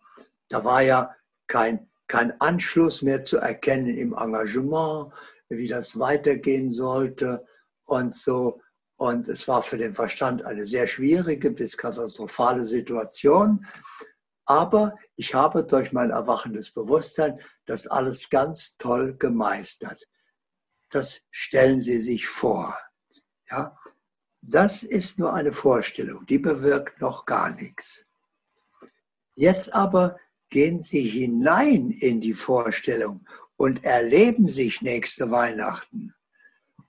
da 0.49 0.63
war 0.63 0.83
ja 0.83 1.15
kein, 1.47 1.89
kein 2.07 2.39
Anschluss 2.41 3.01
mehr 3.01 3.23
zu 3.23 3.37
erkennen 3.37 3.97
im 3.97 4.13
Engagement, 4.13 5.11
wie 5.49 5.67
das 5.67 5.97
weitergehen 5.97 6.71
sollte 6.71 7.43
und 7.85 8.15
so. 8.15 8.61
Und 8.99 9.27
es 9.27 9.47
war 9.47 9.63
für 9.63 9.77
den 9.77 9.93
Verstand 9.93 10.43
eine 10.43 10.65
sehr 10.65 10.85
schwierige 10.85 11.49
bis 11.49 11.75
katastrophale 11.75 12.63
Situation. 12.63 13.65
Aber 14.45 14.95
ich 15.17 15.33
habe 15.33 15.63
durch 15.63 15.91
mein 15.91 16.11
erwachendes 16.11 16.69
Bewusstsein 16.69 17.39
das 17.65 17.87
alles 17.87 18.29
ganz 18.29 18.77
toll 18.77 19.15
gemeistert. 19.17 20.07
Das 20.91 21.21
stellen 21.31 21.81
Sie 21.81 21.97
sich 21.97 22.27
vor. 22.27 22.77
Ja, 23.49 23.77
das 24.41 24.83
ist 24.83 25.17
nur 25.17 25.33
eine 25.33 25.51
Vorstellung, 25.51 26.25
die 26.27 26.37
bewirkt 26.37 27.01
noch 27.01 27.25
gar 27.25 27.49
nichts. 27.49 28.05
Jetzt 29.33 29.73
aber 29.73 30.17
gehen 30.49 30.81
Sie 30.81 31.01
hinein 31.01 31.89
in 31.89 32.21
die 32.21 32.35
Vorstellung 32.35 33.27
und 33.55 33.83
erleben 33.83 34.47
sich 34.47 34.83
nächste 34.83 35.31
Weihnachten 35.31 36.13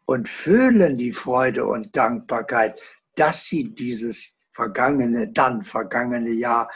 und 0.05 0.29
fühlen 0.29 0.99
die 0.99 1.13
Freude 1.13 1.65
und 1.65 1.97
Dankbarkeit, 1.97 2.81
dass 3.15 3.47
Sie 3.47 3.65
dieses 3.65 4.47
vergangene, 4.51 5.29
dann 5.29 5.63
vergangene 5.63 6.31
Jahr 6.33 6.71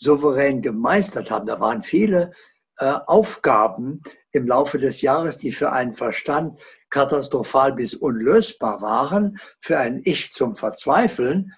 souverän 0.00 0.62
gemeistert 0.62 1.30
haben. 1.30 1.46
Da 1.46 1.60
waren 1.60 1.82
viele 1.82 2.32
äh, 2.78 2.94
Aufgaben 3.06 4.02
im 4.32 4.46
Laufe 4.46 4.78
des 4.78 5.02
Jahres, 5.02 5.38
die 5.38 5.52
für 5.52 5.72
einen 5.72 5.92
Verstand 5.92 6.58
katastrophal 6.88 7.72
bis 7.74 7.94
unlösbar 7.94 8.80
waren, 8.80 9.38
für 9.60 9.78
ein 9.78 10.00
Ich 10.04 10.32
zum 10.32 10.56
Verzweifeln, 10.56 11.52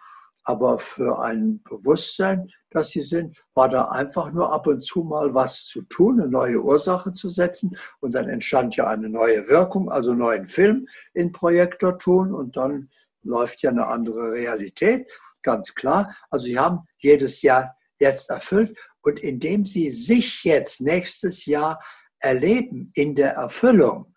aber 0.44 0.78
für 0.78 1.20
ein 1.20 1.62
Bewusstsein, 1.62 2.50
dass 2.70 2.88
sie 2.88 3.02
sind, 3.02 3.36
war 3.54 3.68
da 3.68 3.84
einfach 3.86 4.32
nur 4.32 4.52
ab 4.52 4.66
und 4.66 4.82
zu 4.82 5.04
mal 5.04 5.32
was 5.34 5.64
zu 5.64 5.82
tun, 5.82 6.20
eine 6.20 6.28
neue 6.28 6.60
Ursache 6.60 7.12
zu 7.12 7.28
setzen 7.28 7.76
und 8.00 8.14
dann 8.14 8.28
entstand 8.28 8.74
ja 8.76 8.88
eine 8.88 9.08
neue 9.08 9.48
Wirkung, 9.48 9.90
also 9.90 10.10
einen 10.10 10.20
neuen 10.20 10.46
Film 10.48 10.88
in 11.14 11.30
Projektor 11.30 11.98
tun 11.98 12.34
und 12.34 12.56
dann 12.56 12.90
läuft 13.22 13.62
ja 13.62 13.70
eine 13.70 13.86
andere 13.86 14.32
Realität, 14.32 15.08
ganz 15.42 15.74
klar. 15.74 16.16
Also 16.30 16.46
sie 16.46 16.58
haben 16.58 16.80
jedes 16.98 17.42
Jahr 17.42 17.76
jetzt 18.02 18.30
erfüllt. 18.30 18.78
Und 19.02 19.20
indem 19.20 19.64
sie 19.64 19.90
sich 19.90 20.44
jetzt 20.44 20.80
nächstes 20.80 21.46
Jahr 21.46 21.82
erleben 22.18 22.92
in 22.94 23.14
der 23.14 23.32
Erfüllung 23.32 24.14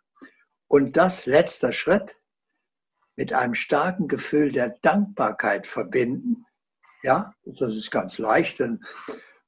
und 0.67 0.97
das 0.97 1.25
letzter 1.25 1.71
Schritt 1.71 2.17
mit 3.15 3.31
einem 3.31 3.55
starken 3.55 4.07
Gefühl 4.07 4.51
der 4.51 4.69
Dankbarkeit 4.81 5.65
verbinden, 5.65 6.45
ja, 7.03 7.33
das 7.45 7.75
ist 7.75 7.91
ganz 7.91 8.17
leicht, 8.17 8.59
wenn 8.59 8.83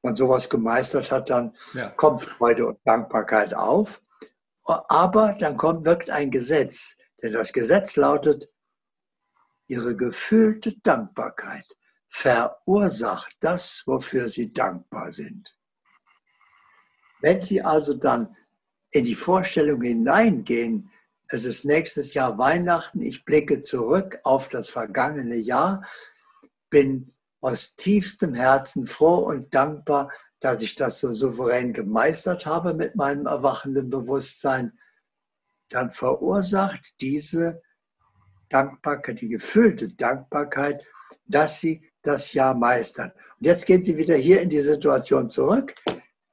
man 0.01 0.15
sowas 0.15 0.49
gemeistert 0.49 1.11
hat, 1.11 1.29
dann 1.29 1.55
ja. 1.73 1.89
kommt 1.89 2.21
Freude 2.21 2.67
und 2.67 2.79
Dankbarkeit 2.85 3.53
auf. 3.53 4.01
Aber 4.65 5.33
dann 5.39 5.57
kommt, 5.57 5.85
wirkt 5.85 6.09
ein 6.09 6.29
Gesetz, 6.29 6.95
denn 7.21 7.33
das 7.33 7.53
Gesetz 7.53 7.95
lautet, 7.95 8.49
ihre 9.67 9.95
gefühlte 9.95 10.77
Dankbarkeit 10.79 11.76
verursacht 12.17 13.37
das, 13.41 13.83
wofür 13.85 14.27
sie 14.27 14.51
dankbar 14.51 15.11
sind. 15.11 15.55
Wenn 17.21 17.43
Sie 17.43 17.61
also 17.61 17.93
dann 17.93 18.35
in 18.91 19.05
die 19.05 19.13
Vorstellung 19.13 19.83
hineingehen, 19.83 20.89
es 21.27 21.45
ist 21.45 21.63
nächstes 21.63 22.15
Jahr 22.15 22.39
Weihnachten, 22.39 23.01
ich 23.01 23.23
blicke 23.23 23.61
zurück 23.61 24.19
auf 24.23 24.49
das 24.49 24.71
vergangene 24.71 25.35
Jahr, 25.35 25.85
bin 26.71 27.13
aus 27.39 27.75
tiefstem 27.75 28.33
Herzen 28.33 28.87
froh 28.87 29.17
und 29.17 29.53
dankbar, 29.53 30.11
dass 30.39 30.63
ich 30.63 30.73
das 30.73 30.99
so 30.99 31.13
souverän 31.13 31.71
gemeistert 31.71 32.47
habe 32.47 32.73
mit 32.73 32.95
meinem 32.95 33.27
erwachenden 33.27 33.91
Bewusstsein, 33.91 34.77
dann 35.69 35.91
verursacht 35.91 36.99
diese 36.99 37.61
Dankbarkeit, 38.49 39.21
die 39.21 39.29
gefühlte 39.29 39.89
Dankbarkeit, 39.89 40.83
dass 41.27 41.59
sie 41.59 41.83
das 42.07 42.33
Jahr 42.33 42.55
meistern. 42.55 43.11
Und 43.39 43.45
jetzt 43.45 43.65
gehen 43.65 43.83
Sie 43.83 43.97
wieder 43.97 44.15
hier 44.15 44.41
in 44.41 44.49
die 44.49 44.61
Situation 44.61 45.29
zurück, 45.29 45.75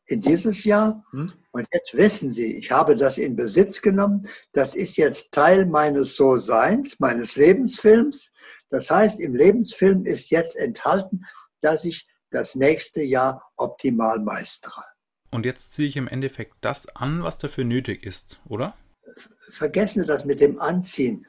in 0.07 0.21
dieses 0.21 0.65
Jahr. 0.65 1.05
Hm? 1.11 1.33
Und 1.53 1.67
jetzt 1.73 1.95
wissen 1.95 2.31
Sie, 2.31 2.57
ich 2.57 2.71
habe 2.71 2.97
das 2.97 3.19
in 3.19 3.37
Besitz 3.37 3.83
genommen. 3.83 4.29
Das 4.53 4.75
ist 4.75 4.97
jetzt 4.97 5.33
Teil 5.33 5.67
meines 5.67 6.17
So-Seins, 6.17 6.99
meines 7.01 7.37
Lebensfilms. 7.37 8.33
Das 8.71 8.91
heißt, 8.91 9.21
im 9.21 9.35
Lebensfilm 9.35 10.05
ist 10.05 10.31
jetzt 10.31 10.57
enthalten, 10.57 11.25
dass 11.61 11.85
ich 11.85 12.07
das 12.31 12.55
nächste 12.55 13.03
Jahr 13.03 13.43
optimal 13.57 14.19
meistere. 14.19 14.83
Und 15.31 15.47
jetzt 15.47 15.75
ziehe 15.75 15.89
ich 15.89 15.97
im 15.97 16.09
Endeffekt 16.09 16.55
das 16.61 16.89
an, 16.89 17.23
was 17.23 17.39
dafür 17.39 17.65
nötig 17.65 18.05
ist, 18.05 18.41
oder? 18.49 18.77
Vergessen 19.51 20.01
Sie 20.01 20.07
das 20.07 20.25
mit 20.25 20.41
dem 20.41 20.59
Anziehen 20.59 21.27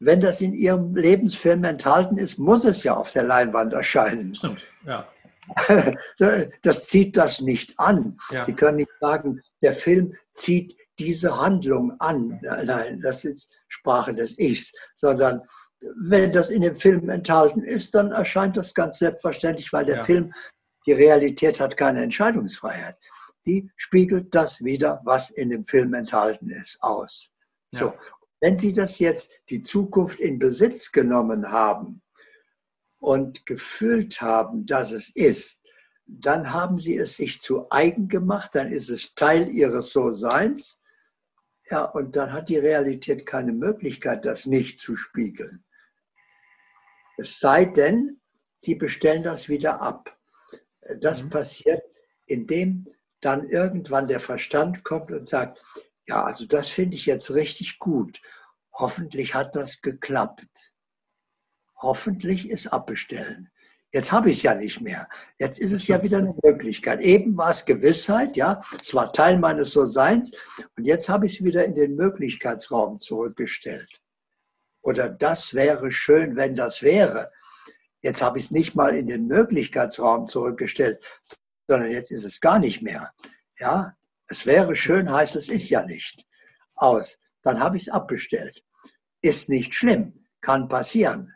wenn 0.00 0.20
das 0.20 0.40
in 0.40 0.54
Ihrem 0.54 0.94
Lebensfilm 0.94 1.64
enthalten 1.64 2.18
ist, 2.18 2.38
muss 2.38 2.64
es 2.64 2.84
ja 2.84 2.96
auf 2.96 3.12
der 3.12 3.24
Leinwand 3.24 3.72
erscheinen. 3.72 4.34
Stimmt, 4.34 4.64
ja. 4.86 5.08
Das 6.62 6.86
zieht 6.88 7.16
das 7.16 7.40
nicht 7.40 7.78
an. 7.78 8.18
Ja. 8.30 8.42
Sie 8.42 8.52
können 8.52 8.76
nicht 8.76 8.90
sagen, 9.00 9.40
der 9.62 9.72
Film 9.72 10.14
zieht 10.34 10.76
diese 10.98 11.40
Handlung 11.40 11.92
an. 12.00 12.38
Nein, 12.42 13.00
das 13.00 13.24
ist 13.24 13.48
Sprache 13.68 14.14
des 14.14 14.38
Ichs, 14.38 14.72
sondern 14.94 15.42
wenn 16.08 16.32
das 16.32 16.50
in 16.50 16.62
dem 16.62 16.74
Film 16.74 17.08
enthalten 17.08 17.62
ist, 17.62 17.94
dann 17.94 18.10
erscheint 18.10 18.56
das 18.56 18.74
ganz 18.74 18.98
selbstverständlich, 18.98 19.72
weil 19.72 19.84
der 19.84 19.98
ja. 19.98 20.04
Film, 20.04 20.34
die 20.86 20.92
Realität 20.92 21.60
hat 21.60 21.76
keine 21.76 22.02
Entscheidungsfreiheit. 22.02 22.96
Die 23.46 23.70
spiegelt 23.76 24.34
das 24.34 24.62
wieder, 24.62 25.00
was 25.04 25.30
in 25.30 25.50
dem 25.50 25.64
Film 25.64 25.94
enthalten 25.94 26.50
ist, 26.50 26.78
aus. 26.80 27.30
So. 27.70 27.86
Ja. 27.86 27.94
Wenn 28.40 28.58
Sie 28.58 28.72
das 28.72 28.98
jetzt, 28.98 29.30
die 29.50 29.62
Zukunft 29.62 30.20
in 30.20 30.38
Besitz 30.38 30.92
genommen 30.92 31.50
haben 31.50 32.02
und 33.00 33.46
gefühlt 33.46 34.20
haben, 34.20 34.66
dass 34.66 34.92
es 34.92 35.10
ist, 35.10 35.60
dann 36.06 36.52
haben 36.52 36.78
Sie 36.78 36.96
es 36.96 37.16
sich 37.16 37.40
zu 37.40 37.70
eigen 37.70 38.08
gemacht, 38.08 38.54
dann 38.54 38.68
ist 38.68 38.88
es 38.88 39.14
Teil 39.14 39.48
Ihres 39.48 39.90
So-Seins. 39.90 40.80
Ja, 41.70 41.84
und 41.84 42.16
dann 42.16 42.32
hat 42.32 42.48
die 42.48 42.56
Realität 42.56 43.26
keine 43.26 43.52
Möglichkeit, 43.52 44.24
das 44.24 44.46
nicht 44.46 44.80
zu 44.80 44.96
spiegeln. 44.96 45.64
Es 47.18 47.40
sei 47.40 47.66
denn, 47.66 48.20
Sie 48.60 48.74
bestellen 48.74 49.22
das 49.22 49.48
wieder 49.48 49.82
ab. 49.82 50.16
Das 51.00 51.24
mhm. 51.24 51.30
passiert, 51.30 51.82
indem 52.26 52.86
dann 53.20 53.44
irgendwann 53.48 54.06
der 54.06 54.20
Verstand 54.20 54.84
kommt 54.84 55.10
und 55.10 55.28
sagt, 55.28 55.62
ja, 56.08 56.24
also 56.24 56.46
das 56.46 56.68
finde 56.68 56.96
ich 56.96 57.06
jetzt 57.06 57.30
richtig 57.32 57.78
gut. 57.78 58.20
Hoffentlich 58.72 59.34
hat 59.34 59.54
das 59.54 59.82
geklappt. 59.82 60.72
Hoffentlich 61.76 62.48
ist 62.48 62.68
abbestellen. 62.68 63.50
Jetzt 63.92 64.12
habe 64.12 64.30
ich 64.30 64.38
es 64.38 64.42
ja 64.42 64.54
nicht 64.54 64.80
mehr. 64.80 65.08
Jetzt 65.38 65.60
ist 65.60 65.72
es 65.72 65.86
ja 65.86 66.02
wieder 66.02 66.18
eine 66.18 66.34
Möglichkeit. 66.42 67.00
Eben 67.00 67.36
war 67.36 67.50
es 67.50 67.64
Gewissheit, 67.64 68.36
ja, 68.36 68.60
es 68.82 68.94
war 68.94 69.12
Teil 69.12 69.38
meines 69.38 69.70
So-Seins 69.70 70.30
und 70.76 70.84
jetzt 70.84 71.08
habe 71.08 71.26
ich 71.26 71.38
es 71.40 71.44
wieder 71.44 71.64
in 71.64 71.74
den 71.74 71.94
Möglichkeitsraum 71.94 73.00
zurückgestellt. 73.00 74.02
Oder 74.82 75.08
das 75.08 75.54
wäre 75.54 75.90
schön, 75.90 76.36
wenn 76.36 76.54
das 76.54 76.82
wäre. 76.82 77.30
Jetzt 78.02 78.22
habe 78.22 78.38
ich 78.38 78.46
es 78.46 78.50
nicht 78.50 78.74
mal 78.74 78.94
in 78.94 79.06
den 79.06 79.26
Möglichkeitsraum 79.26 80.26
zurückgestellt, 80.26 81.02
sondern 81.66 81.90
jetzt 81.90 82.10
ist 82.10 82.24
es 82.24 82.40
gar 82.40 82.58
nicht 82.58 82.82
mehr. 82.82 83.12
Ja, 83.58 83.97
es 84.28 84.46
wäre 84.46 84.76
schön, 84.76 85.10
heißt 85.10 85.36
es 85.36 85.48
ist 85.48 85.68
ja 85.68 85.84
nicht. 85.84 86.26
Aus. 86.74 87.18
Dann 87.42 87.60
habe 87.60 87.76
ich 87.76 87.84
es 87.84 87.88
abbestellt. 87.88 88.62
Ist 89.22 89.48
nicht 89.48 89.74
schlimm, 89.74 90.26
kann 90.40 90.68
passieren. 90.68 91.34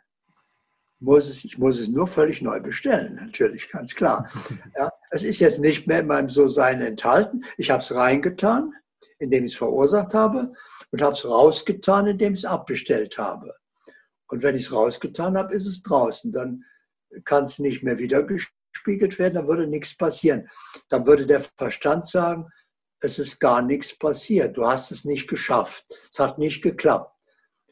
Muss 0.99 1.27
es, 1.27 1.43
ich 1.43 1.57
muss 1.57 1.79
es 1.79 1.89
nur 1.89 2.07
völlig 2.07 2.41
neu 2.41 2.61
bestellen, 2.61 3.15
natürlich, 3.15 3.69
ganz 3.69 3.93
klar. 3.93 4.29
Ja, 4.77 4.91
es 5.11 5.23
ist 5.23 5.39
jetzt 5.39 5.59
nicht 5.59 5.85
mehr 5.85 5.99
in 5.99 6.07
meinem 6.07 6.29
So-Sein 6.29 6.81
enthalten. 6.81 7.43
Ich 7.57 7.71
habe 7.71 7.81
es 7.81 7.93
reingetan, 7.93 8.73
indem 9.19 9.45
ich 9.45 9.53
es 9.53 9.57
verursacht 9.57 10.13
habe, 10.13 10.53
und 10.91 11.01
habe 11.01 11.13
es 11.13 11.25
rausgetan, 11.25 12.07
indem 12.07 12.33
ich 12.33 12.39
es 12.39 12.45
abbestellt 12.45 13.17
habe. 13.17 13.53
Und 14.27 14.43
wenn 14.43 14.55
ich 14.55 14.63
es 14.63 14.71
rausgetan 14.71 15.37
habe, 15.37 15.53
ist 15.53 15.65
es 15.65 15.81
draußen. 15.81 16.31
Dann 16.31 16.63
kann 17.25 17.43
es 17.43 17.59
nicht 17.59 17.83
mehr 17.83 17.97
wieder 17.97 18.23
gespiegelt 18.23 19.19
werden, 19.19 19.35
dann 19.35 19.47
würde 19.47 19.67
nichts 19.67 19.95
passieren. 19.95 20.47
Dann 20.89 21.05
würde 21.05 21.27
der 21.27 21.41
Verstand 21.41 22.07
sagen, 22.07 22.47
es 23.03 23.19
ist 23.19 23.39
gar 23.39 23.61
nichts 23.61 23.93
passiert. 23.93 24.55
Du 24.55 24.65
hast 24.65 24.91
es 24.91 25.03
nicht 25.03 25.27
geschafft. 25.27 25.85
Es 26.11 26.19
hat 26.19 26.37
nicht 26.37 26.63
geklappt. 26.63 27.13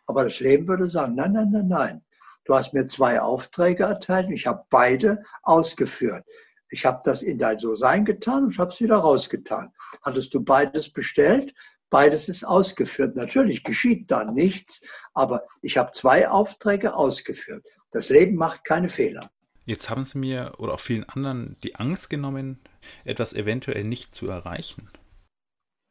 Aber 0.05 0.25
das 0.25 0.41
Leben 0.41 0.67
würde 0.67 0.89
sagen, 0.89 1.15
nein, 1.15 1.31
nein, 1.31 1.49
nein, 1.51 1.67
nein. 1.67 2.05
Du 2.43 2.53
hast 2.53 2.73
mir 2.73 2.85
zwei 2.85 3.21
Aufträge 3.21 3.83
erteilt 3.83 4.27
und 4.27 4.33
ich 4.33 4.45
habe 4.45 4.65
beide 4.69 5.23
ausgeführt. 5.43 6.25
Ich 6.69 6.85
habe 6.85 7.01
das 7.05 7.21
in 7.21 7.37
dein 7.37 7.59
So-Sein 7.59 8.03
getan 8.03 8.45
und 8.45 8.57
habe 8.57 8.71
es 8.71 8.81
wieder 8.81 8.97
rausgetan. 8.97 9.71
Hattest 10.03 10.33
du 10.33 10.43
beides 10.43 10.91
bestellt? 10.91 11.53
Beides 11.89 12.27
ist 12.27 12.43
ausgeführt. 12.43 13.15
Natürlich 13.15 13.63
geschieht 13.63 14.11
dann 14.11 14.33
nichts, 14.33 14.81
aber 15.13 15.45
ich 15.61 15.77
habe 15.77 15.91
zwei 15.93 16.27
Aufträge 16.27 16.93
ausgeführt. 16.93 17.65
Das 17.91 18.09
Leben 18.09 18.35
macht 18.35 18.65
keine 18.65 18.89
Fehler. 18.89 19.31
Jetzt 19.65 19.89
haben 19.89 20.03
Sie 20.03 20.17
mir 20.17 20.53
oder 20.57 20.73
auch 20.73 20.79
vielen 20.79 21.05
anderen 21.05 21.57
die 21.63 21.75
Angst 21.75 22.09
genommen, 22.09 22.59
etwas 23.05 23.33
eventuell 23.33 23.83
nicht 23.83 24.13
zu 24.15 24.27
erreichen. 24.27 24.89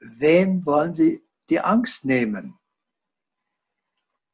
Wem 0.01 0.65
wollen 0.67 0.95
Sie 0.95 1.23
die 1.49 1.61
Angst 1.61 2.05
nehmen? 2.05 2.59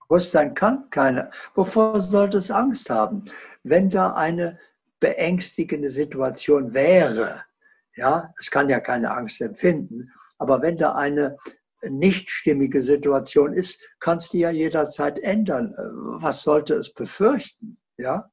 Bewusstsein 0.08 0.54
kann 0.54 0.88
keine. 0.90 1.30
Wovor 1.54 2.00
sollte 2.00 2.38
es 2.38 2.50
Angst 2.50 2.90
haben? 2.90 3.24
Wenn 3.64 3.90
da 3.90 4.12
eine 4.14 4.58
beängstigende 5.00 5.90
Situation 5.90 6.72
wäre, 6.72 7.44
ja, 7.96 8.32
es 8.38 8.50
kann 8.50 8.68
ja 8.68 8.80
keine 8.80 9.10
Angst 9.10 9.40
empfinden, 9.40 10.12
aber 10.38 10.62
wenn 10.62 10.76
da 10.76 10.94
eine 10.94 11.36
nicht 11.82 12.30
stimmige 12.30 12.82
Situation 12.82 13.52
ist, 13.52 13.80
kannst 13.98 14.32
du 14.32 14.38
ja 14.38 14.50
jederzeit 14.50 15.18
ändern. 15.18 15.74
Was 16.20 16.42
sollte 16.42 16.74
es 16.74 16.92
befürchten? 16.92 17.78
Ja? 17.96 18.30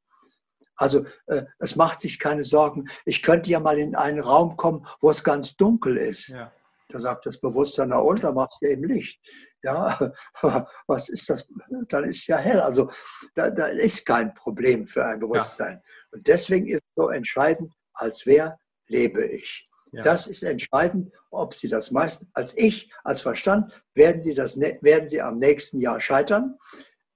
Also 0.75 1.05
äh, 1.27 1.43
es 1.59 1.75
macht 1.75 2.01
sich 2.01 2.19
keine 2.19 2.43
Sorgen. 2.43 2.89
Ich 3.05 3.21
könnte 3.21 3.49
ja 3.49 3.59
mal 3.59 3.77
in 3.77 3.95
einen 3.95 4.19
Raum 4.19 4.57
kommen, 4.57 4.85
wo 4.99 5.09
es 5.09 5.23
ganz 5.23 5.55
dunkel 5.55 5.97
ist. 5.97 6.29
Ja. 6.29 6.51
Da 6.93 6.99
sagt 6.99 7.25
das 7.25 7.39
Bewusstsein, 7.39 7.89
na 7.89 7.97
und, 7.97 8.23
da 8.23 8.31
machst 8.31 8.61
du 8.61 8.67
eben 8.67 8.83
Licht. 8.83 9.19
Ja, 9.63 10.13
was 10.87 11.09
ist 11.09 11.27
das? 11.27 11.43
Dann 11.87 12.03
ist 12.03 12.27
ja 12.27 12.37
hell. 12.37 12.59
Also 12.59 12.89
da, 13.33 13.49
da 13.49 13.65
ist 13.65 14.05
kein 14.05 14.31
Problem 14.35 14.85
für 14.85 15.03
ein 15.03 15.19
Bewusstsein. 15.19 15.81
Ja. 15.83 15.91
Und 16.11 16.27
deswegen 16.27 16.67
ist 16.67 16.83
so 16.95 17.09
entscheidend, 17.09 17.73
als 17.93 18.27
wer 18.27 18.59
lebe 18.87 19.25
ich. 19.25 19.67
Ja. 19.91 20.03
Das 20.03 20.27
ist 20.27 20.43
entscheidend, 20.43 21.11
ob 21.31 21.55
Sie 21.55 21.67
das 21.67 21.89
meisten, 21.89 22.29
als 22.33 22.55
ich, 22.55 22.91
als 23.03 23.21
Verstand, 23.21 23.73
werden 23.95 24.21
Sie, 24.21 24.35
das, 24.35 24.55
ne, 24.55 24.77
werden 24.81 25.09
Sie 25.09 25.21
am 25.21 25.39
nächsten 25.39 25.79
Jahr 25.79 25.99
scheitern, 25.99 26.59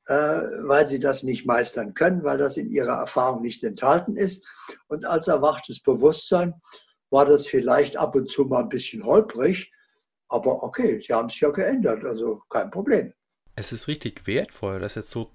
äh, 0.07 0.15
weil 0.15 0.87
Sie 0.87 0.99
das 0.99 1.21
nicht 1.21 1.45
meistern 1.45 1.93
können, 1.93 2.23
weil 2.23 2.39
das 2.39 2.57
in 2.57 2.69
Ihrer 2.69 2.99
Erfahrung 2.99 3.43
nicht 3.43 3.63
enthalten 3.63 4.15
ist. 4.15 4.43
Und 4.87 5.05
als 5.05 5.27
erwachtes 5.27 5.81
Bewusstsein 5.81 6.55
war 7.09 7.25
das 7.25 7.47
vielleicht 7.47 7.97
ab 7.97 8.15
und 8.15 8.29
zu 8.29 8.45
mal 8.45 8.63
ein 8.63 8.69
bisschen 8.69 9.03
holprig, 9.05 9.71
aber 10.29 10.63
okay, 10.63 10.99
Sie 10.99 11.13
haben 11.13 11.29
es 11.29 11.39
ja 11.39 11.49
geändert, 11.51 12.03
also 12.03 12.41
kein 12.49 12.69
Problem. 12.69 13.13
Es 13.55 13.71
ist 13.71 13.87
richtig 13.87 14.27
wertvoll, 14.27 14.79
das 14.79 14.95
jetzt 14.95 15.09
so 15.09 15.31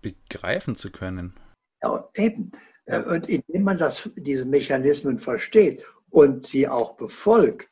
begreifen 0.00 0.76
zu 0.76 0.90
können. 0.90 1.34
Ja, 1.82 2.08
eben. 2.14 2.52
Und 2.86 3.28
indem 3.28 3.64
man 3.64 3.76
das, 3.76 4.08
diese 4.16 4.46
Mechanismen 4.46 5.18
versteht 5.18 5.84
und 6.10 6.46
sie 6.46 6.66
auch 6.66 6.96
befolgt, 6.96 7.68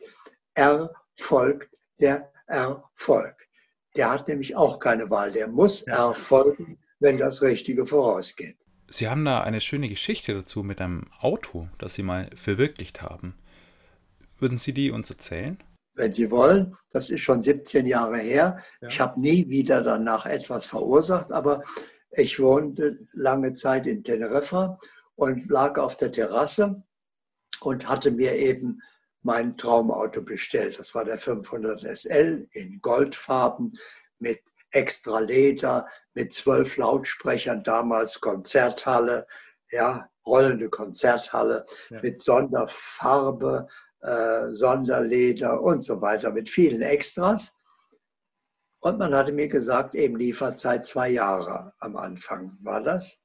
erfolgt 0.54 1.74
der 1.98 2.30
Erfolg. 2.46 3.48
Der 3.96 4.10
hat 4.10 4.28
nämlich 4.28 4.54
auch 4.54 4.78
keine 4.78 5.08
Wahl, 5.08 5.32
der 5.32 5.48
muss 5.48 5.82
erfolgen, 5.82 6.78
wenn 6.98 7.16
das 7.16 7.40
Richtige 7.40 7.86
vorausgeht. 7.86 8.58
Sie 8.88 9.08
haben 9.08 9.24
da 9.24 9.40
eine 9.40 9.60
schöne 9.60 9.88
Geschichte 9.88 10.34
dazu 10.34 10.62
mit 10.62 10.80
einem 10.80 11.06
Auto, 11.18 11.68
das 11.78 11.94
Sie 11.94 12.02
mal 12.02 12.30
verwirklicht 12.34 13.02
haben. 13.02 13.34
Würden 14.38 14.58
Sie 14.58 14.72
die 14.72 14.90
uns 14.90 15.10
erzählen? 15.10 15.58
Wenn 15.94 16.12
Sie 16.12 16.30
wollen, 16.30 16.76
das 16.90 17.10
ist 17.10 17.22
schon 17.22 17.42
17 17.42 17.86
Jahre 17.86 18.18
her. 18.18 18.62
Ja. 18.80 18.88
Ich 18.88 19.00
habe 19.00 19.20
nie 19.20 19.48
wieder 19.48 19.82
danach 19.82 20.26
etwas 20.26 20.66
verursacht, 20.66 21.32
aber 21.32 21.62
ich 22.10 22.38
wohnte 22.38 22.98
lange 23.12 23.54
Zeit 23.54 23.86
in 23.86 24.04
Teneriffa 24.04 24.78
und 25.14 25.48
lag 25.50 25.78
auf 25.78 25.96
der 25.96 26.12
Terrasse 26.12 26.82
und 27.60 27.88
hatte 27.88 28.10
mir 28.10 28.36
eben 28.36 28.80
mein 29.22 29.56
Traumauto 29.56 30.22
bestellt. 30.22 30.78
Das 30.78 30.94
war 30.94 31.04
der 31.04 31.18
500 31.18 31.82
SL 31.98 32.46
in 32.52 32.80
Goldfarben 32.80 33.72
mit 34.18 34.40
extra 34.76 35.18
Leder, 35.20 35.86
mit 36.14 36.32
zwölf 36.32 36.76
Lautsprechern, 36.76 37.62
damals 37.62 38.20
Konzerthalle, 38.20 39.26
ja, 39.70 40.08
rollende 40.26 40.68
Konzerthalle, 40.68 41.64
ja. 41.90 42.00
mit 42.02 42.20
Sonderfarbe, 42.20 43.66
äh, 44.00 44.50
Sonderleder 44.50 45.60
und 45.60 45.82
so 45.82 46.00
weiter, 46.00 46.30
mit 46.30 46.48
vielen 46.48 46.82
Extras. 46.82 47.54
Und 48.80 48.98
man 48.98 49.14
hatte 49.14 49.32
mir 49.32 49.48
gesagt, 49.48 49.94
eben 49.94 50.16
Lieferzeit 50.16 50.84
zwei 50.84 51.08
Jahre 51.08 51.72
am 51.78 51.96
Anfang 51.96 52.56
war 52.62 52.82
das. 52.82 53.18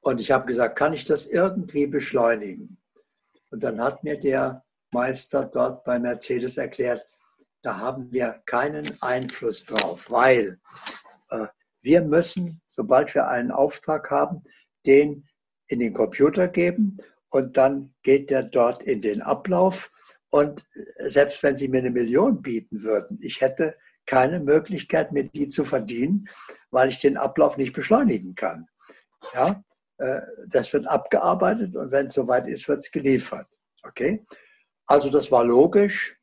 Und 0.00 0.20
ich 0.20 0.30
habe 0.30 0.46
gesagt, 0.46 0.78
kann 0.78 0.92
ich 0.92 1.04
das 1.04 1.26
irgendwie 1.26 1.86
beschleunigen? 1.86 2.78
Und 3.50 3.62
dann 3.62 3.82
hat 3.82 4.04
mir 4.04 4.18
der 4.18 4.64
Meister 4.92 5.44
dort 5.44 5.84
bei 5.84 5.98
Mercedes 5.98 6.58
erklärt, 6.58 7.04
da 7.62 7.78
haben 7.78 8.12
wir 8.12 8.42
keinen 8.46 8.86
Einfluss 9.00 9.64
drauf, 9.64 10.10
weil 10.10 10.60
äh, 11.30 11.46
wir 11.82 12.02
müssen, 12.02 12.60
sobald 12.66 13.14
wir 13.14 13.28
einen 13.28 13.50
Auftrag 13.50 14.10
haben, 14.10 14.44
den 14.86 15.26
in 15.68 15.80
den 15.80 15.94
Computer 15.94 16.48
geben 16.48 16.98
und 17.30 17.56
dann 17.56 17.94
geht 18.02 18.30
der 18.30 18.42
dort 18.42 18.82
in 18.82 19.02
den 19.02 19.22
Ablauf. 19.22 19.90
Und 20.30 20.66
selbst 20.98 21.42
wenn 21.42 21.56
Sie 21.56 21.68
mir 21.68 21.78
eine 21.78 21.90
Million 21.90 22.42
bieten 22.42 22.82
würden, 22.82 23.18
ich 23.20 23.40
hätte 23.40 23.76
keine 24.06 24.40
Möglichkeit, 24.40 25.12
mir 25.12 25.24
die 25.24 25.48
zu 25.48 25.64
verdienen, 25.64 26.28
weil 26.70 26.88
ich 26.88 26.98
den 26.98 27.16
Ablauf 27.16 27.56
nicht 27.56 27.74
beschleunigen 27.74 28.34
kann. 28.34 28.66
Ja? 29.34 29.62
Äh, 29.98 30.20
das 30.46 30.72
wird 30.72 30.86
abgearbeitet 30.86 31.76
und 31.76 31.92
wenn 31.92 32.06
es 32.06 32.14
soweit 32.14 32.48
ist, 32.48 32.68
wird 32.68 32.78
es 32.78 32.90
geliefert. 32.90 33.46
Okay? 33.82 34.24
Also 34.86 35.10
das 35.10 35.30
war 35.30 35.44
logisch. 35.44 36.17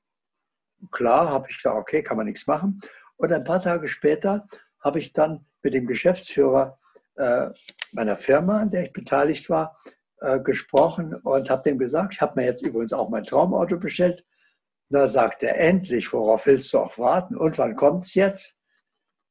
Klar, 0.92 1.30
habe 1.30 1.48
ich 1.50 1.58
gesagt, 1.58 1.78
okay, 1.78 2.04
kann 2.04 2.18
man 2.18 2.26
nichts 2.26 2.48
machen. 2.48 2.80
Und 3.18 3.32
ein 3.32 3.44
paar 3.44 3.62
Tage 3.62 3.88
später 3.88 4.48
habe 4.84 5.00
ich 5.00 5.14
dann 5.14 5.46
mit 5.64 5.74
dem 5.74 5.88
Geschäftsführer 5.88 6.78
äh, 7.16 7.48
meiner 7.94 8.18
Firma, 8.18 8.60
an 8.60 8.72
der 8.72 8.84
ich 8.84 8.94
beteiligt 8.94 9.50
war, 9.50 9.78
äh, 10.20 10.40
gesprochen 10.40 11.16
und 11.16 11.50
habe 11.50 11.64
dem 11.64 11.78
gesagt, 11.78 12.14
ich 12.14 12.22
habe 12.22 12.40
mir 12.40 12.46
jetzt 12.46 12.66
übrigens 12.66 12.94
auch 12.94 13.10
mein 13.10 13.24
Traumauto 13.24 13.78
bestellt. 13.78 14.24
Da 14.90 15.08
sagt 15.08 15.44
er, 15.44 15.60
endlich, 15.60 16.12
worauf 16.14 16.46
willst 16.46 16.72
du 16.74 16.80
auch 16.80 16.98
warten? 16.98 17.36
Und 17.36 17.58
wann 17.58 17.76
kommt 17.76 18.04
es 18.04 18.14
jetzt? 18.14 18.58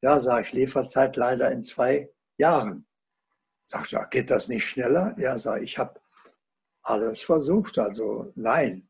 Ja, 0.03 0.19
sage 0.21 0.43
ich, 0.43 0.53
Lieferzeit 0.53 1.17
leider 1.17 1.51
in 1.51 1.63
zwei 1.63 2.11
Jahren. 2.37 2.87
Sagt 3.65 3.93
er, 3.93 4.07
geht 4.09 4.31
das 4.31 4.49
nicht 4.49 4.67
schneller? 4.67 5.15
Ja, 5.19 5.39
sag 5.39 5.63
ich, 5.63 5.79
habe 5.79 6.01
alles 6.83 7.21
versucht, 7.23 7.79
also 7.79 8.33
nein. 8.35 8.89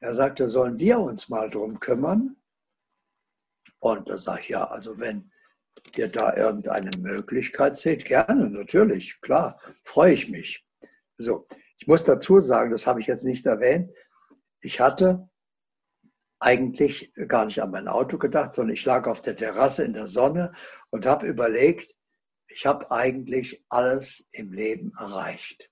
Er 0.00 0.14
sagte, 0.14 0.48
sollen 0.48 0.78
wir 0.78 0.98
uns 0.98 1.28
mal 1.28 1.48
drum 1.50 1.80
kümmern? 1.80 2.36
Und 3.78 4.08
da 4.08 4.18
sage 4.18 4.40
ich, 4.42 4.48
ja, 4.50 4.64
also 4.64 4.98
wenn 4.98 5.30
ihr 5.96 6.08
da 6.08 6.34
irgendeine 6.36 6.90
Möglichkeit 6.98 7.76
seht, 7.76 8.04
gerne, 8.04 8.50
natürlich, 8.50 9.20
klar, 9.20 9.60
freue 9.82 10.14
ich 10.14 10.28
mich. 10.28 10.66
So, 11.18 11.46
ich 11.78 11.86
muss 11.86 12.04
dazu 12.04 12.40
sagen, 12.40 12.70
das 12.70 12.86
habe 12.86 13.00
ich 13.00 13.06
jetzt 13.06 13.24
nicht 13.24 13.46
erwähnt, 13.46 13.90
ich 14.60 14.80
hatte 14.80 15.28
eigentlich 16.38 17.12
gar 17.28 17.46
nicht 17.46 17.62
an 17.62 17.70
mein 17.70 17.88
Auto 17.88 18.18
gedacht, 18.18 18.54
sondern 18.54 18.74
ich 18.74 18.84
lag 18.84 19.06
auf 19.06 19.22
der 19.22 19.36
Terrasse 19.36 19.84
in 19.84 19.94
der 19.94 20.06
Sonne 20.06 20.52
und 20.90 21.06
habe 21.06 21.26
überlegt, 21.26 21.94
ich 22.48 22.66
habe 22.66 22.90
eigentlich 22.90 23.64
alles 23.68 24.26
im 24.32 24.52
Leben 24.52 24.92
erreicht. 24.98 25.70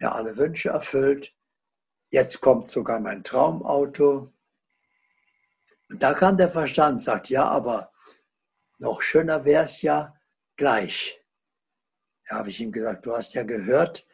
Mir 0.00 0.12
alle 0.14 0.36
Wünsche 0.36 0.70
erfüllt. 0.70 1.34
Jetzt 2.12 2.40
kommt 2.40 2.70
sogar 2.70 3.00
mein 3.00 3.24
Traumauto. 3.24 4.32
Und 5.90 6.02
da 6.02 6.14
kam 6.14 6.36
der 6.36 6.50
Verstand, 6.50 7.02
sagt, 7.02 7.28
ja, 7.28 7.44
aber 7.44 7.90
noch 8.78 9.02
schöner 9.02 9.44
wäre 9.44 9.64
es 9.64 9.82
ja 9.82 10.14
gleich. 10.56 11.20
Da 12.28 12.36
habe 12.36 12.50
ich 12.50 12.60
ihm 12.60 12.70
gesagt, 12.70 13.04
du 13.04 13.16
hast 13.16 13.34
ja 13.34 13.42
gehört, 13.42 14.06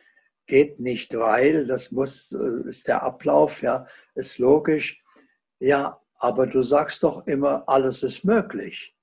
geht 0.46 0.80
nicht, 0.80 1.14
weil 1.14 1.66
das 1.66 1.90
muss, 1.92 2.32
äh, 2.32 2.68
ist 2.68 2.88
der 2.88 3.02
Ablauf, 3.02 3.60
ja, 3.60 3.86
ist 4.14 4.38
logisch. 4.38 5.02
Ja, 5.58 6.00
aber 6.14 6.46
du 6.46 6.62
sagst 6.62 7.02
doch 7.02 7.26
immer, 7.26 7.68
alles 7.68 8.02
ist 8.02 8.24
möglich 8.24 8.96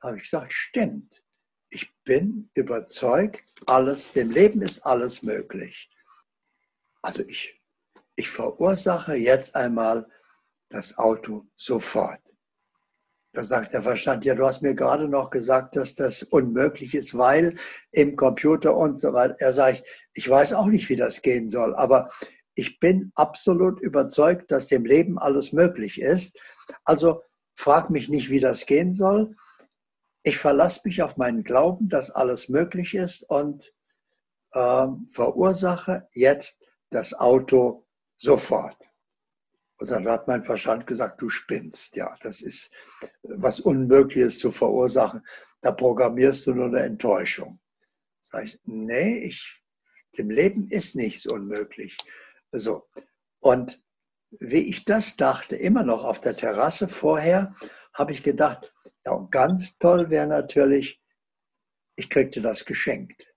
habe 0.00 0.16
ich 0.16 0.22
gesagt, 0.22 0.52
stimmt. 0.52 1.24
Ich 1.70 1.92
bin 2.04 2.50
überzeugt, 2.54 3.44
alles, 3.66 4.12
dem 4.12 4.30
Leben 4.30 4.62
ist 4.62 4.80
alles 4.80 5.22
möglich. 5.22 5.89
Also 7.02 7.22
ich, 7.26 7.60
ich 8.16 8.28
verursache 8.28 9.14
jetzt 9.14 9.56
einmal 9.56 10.06
das 10.68 10.98
Auto 10.98 11.46
sofort. 11.56 12.20
Da 13.32 13.42
sagt 13.44 13.72
der 13.72 13.82
Verstand, 13.82 14.24
ja, 14.24 14.34
du 14.34 14.44
hast 14.44 14.60
mir 14.60 14.74
gerade 14.74 15.08
noch 15.08 15.30
gesagt, 15.30 15.76
dass 15.76 15.94
das 15.94 16.24
unmöglich 16.24 16.94
ist, 16.94 17.16
weil 17.16 17.56
im 17.92 18.16
Computer 18.16 18.76
und 18.76 18.98
so 18.98 19.12
weiter. 19.12 19.36
Er 19.38 19.52
sagt, 19.52 19.84
ich 20.14 20.28
weiß 20.28 20.52
auch 20.52 20.66
nicht, 20.66 20.88
wie 20.88 20.96
das 20.96 21.22
gehen 21.22 21.48
soll, 21.48 21.74
aber 21.76 22.10
ich 22.54 22.80
bin 22.80 23.12
absolut 23.14 23.80
überzeugt, 23.80 24.50
dass 24.50 24.66
dem 24.66 24.84
Leben 24.84 25.18
alles 25.18 25.52
möglich 25.52 26.00
ist. 26.00 26.36
Also 26.84 27.22
frag 27.56 27.90
mich 27.90 28.08
nicht, 28.08 28.30
wie 28.30 28.40
das 28.40 28.66
gehen 28.66 28.92
soll 28.92 29.36
ich 30.22 30.38
verlasse 30.38 30.80
mich 30.84 31.02
auf 31.02 31.16
meinen 31.16 31.44
Glauben, 31.44 31.88
dass 31.88 32.10
alles 32.10 32.48
möglich 32.48 32.94
ist 32.94 33.22
und 33.28 33.72
äh, 34.52 34.86
verursache 35.10 36.08
jetzt 36.12 36.60
das 36.90 37.14
Auto 37.14 37.86
sofort. 38.16 38.90
Und 39.78 39.90
dann 39.90 40.06
hat 40.08 40.28
mein 40.28 40.44
Verstand 40.44 40.86
gesagt, 40.86 41.22
du 41.22 41.30
spinnst. 41.30 41.96
Ja, 41.96 42.14
das 42.20 42.42
ist 42.42 42.70
was 43.22 43.60
Unmögliches 43.60 44.38
zu 44.38 44.50
verursachen. 44.50 45.24
Da 45.62 45.72
programmierst 45.72 46.46
du 46.46 46.54
nur 46.54 46.66
eine 46.66 46.80
Enttäuschung. 46.80 47.60
Sag 48.20 48.44
ich, 48.44 48.60
nee, 48.64 49.24
ich, 49.24 49.62
dem 50.18 50.30
Leben 50.30 50.68
ist 50.68 50.96
nichts 50.96 51.26
unmöglich. 51.26 51.96
So. 52.52 52.88
Und 53.40 53.82
wie 54.38 54.68
ich 54.68 54.84
das 54.84 55.16
dachte, 55.16 55.56
immer 55.56 55.82
noch 55.82 56.04
auf 56.04 56.20
der 56.20 56.36
Terrasse 56.36 56.88
vorher, 56.88 57.54
habe 57.94 58.12
ich 58.12 58.22
gedacht, 58.22 58.74
ja, 59.04 59.12
und 59.12 59.32
ganz 59.32 59.78
toll 59.78 60.10
wäre 60.10 60.26
natürlich, 60.26 61.00
ich 61.96 62.10
kriegte 62.10 62.40
das 62.40 62.64
geschenkt. 62.64 63.29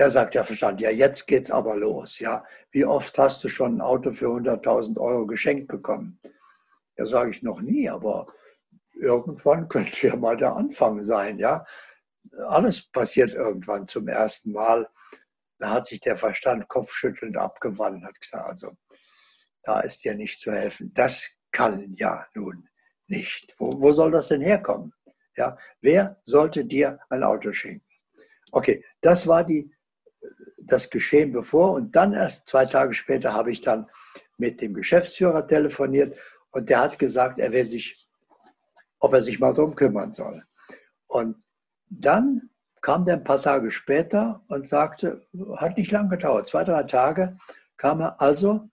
Er 0.00 0.10
sagt 0.10 0.34
ja 0.34 0.44
Verstand, 0.44 0.80
ja, 0.80 0.88
jetzt 0.88 1.26
geht's 1.26 1.50
aber 1.50 1.76
los. 1.76 2.20
Ja, 2.20 2.42
wie 2.70 2.86
oft 2.86 3.18
hast 3.18 3.44
du 3.44 3.48
schon 3.48 3.76
ein 3.76 3.80
Auto 3.82 4.12
für 4.12 4.28
100.000 4.28 4.98
Euro 4.98 5.26
geschenkt 5.26 5.68
bekommen? 5.68 6.18
Ja, 6.96 7.04
sage 7.04 7.32
ich 7.32 7.42
noch 7.42 7.60
nie, 7.60 7.86
aber 7.90 8.26
irgendwann 8.94 9.68
könnte 9.68 10.06
ja 10.06 10.16
mal 10.16 10.38
der 10.38 10.54
Anfang 10.54 11.02
sein. 11.04 11.38
Ja, 11.38 11.66
alles 12.48 12.90
passiert 12.90 13.34
irgendwann 13.34 13.86
zum 13.86 14.08
ersten 14.08 14.52
Mal. 14.52 14.88
Da 15.58 15.68
hat 15.68 15.84
sich 15.84 16.00
der 16.00 16.16
Verstand 16.16 16.66
kopfschüttelnd 16.68 17.36
abgewandt, 17.36 18.02
hat 18.02 18.18
gesagt, 18.18 18.46
also 18.46 18.72
da 19.64 19.80
ist 19.80 20.02
dir 20.02 20.14
nicht 20.14 20.40
zu 20.40 20.50
helfen. 20.50 20.94
Das 20.94 21.28
kann 21.52 21.92
ja 21.98 22.26
nun 22.34 22.66
nicht. 23.06 23.52
Wo, 23.58 23.78
wo 23.82 23.92
soll 23.92 24.12
das 24.12 24.28
denn 24.28 24.40
herkommen? 24.40 24.94
Ja, 25.36 25.58
wer 25.82 26.18
sollte 26.24 26.64
dir 26.64 26.98
ein 27.10 27.22
Auto 27.22 27.52
schenken? 27.52 27.84
Okay, 28.50 28.82
das 29.02 29.26
war 29.26 29.44
die, 29.44 29.70
das 30.72 30.90
Geschehen 30.90 31.32
bevor 31.32 31.72
und 31.72 31.94
dann 31.96 32.12
erst 32.12 32.48
zwei 32.48 32.66
Tage 32.66 32.94
später 32.94 33.34
habe 33.34 33.52
ich 33.52 33.60
dann 33.60 33.86
mit 34.38 34.60
dem 34.60 34.74
Geschäftsführer 34.74 35.46
telefoniert 35.46 36.16
und 36.50 36.68
der 36.68 36.80
hat 36.80 36.98
gesagt, 36.98 37.38
er 37.38 37.52
will 37.52 37.68
sich, 37.68 38.08
ob 38.98 39.12
er 39.12 39.22
sich 39.22 39.38
mal 39.38 39.52
darum 39.52 39.74
kümmern 39.74 40.12
soll. 40.12 40.44
Und 41.06 41.36
dann 41.88 42.50
kam 42.80 43.04
der 43.04 43.16
ein 43.16 43.24
paar 43.24 43.42
Tage 43.42 43.70
später 43.70 44.42
und 44.48 44.66
sagte, 44.66 45.26
hat 45.56 45.76
nicht 45.76 45.90
lange 45.90 46.10
gedauert, 46.10 46.48
zwei, 46.48 46.64
drei 46.64 46.82
Tage 46.84 47.36
kam 47.76 48.00
er, 48.00 48.20
also, 48.20 48.68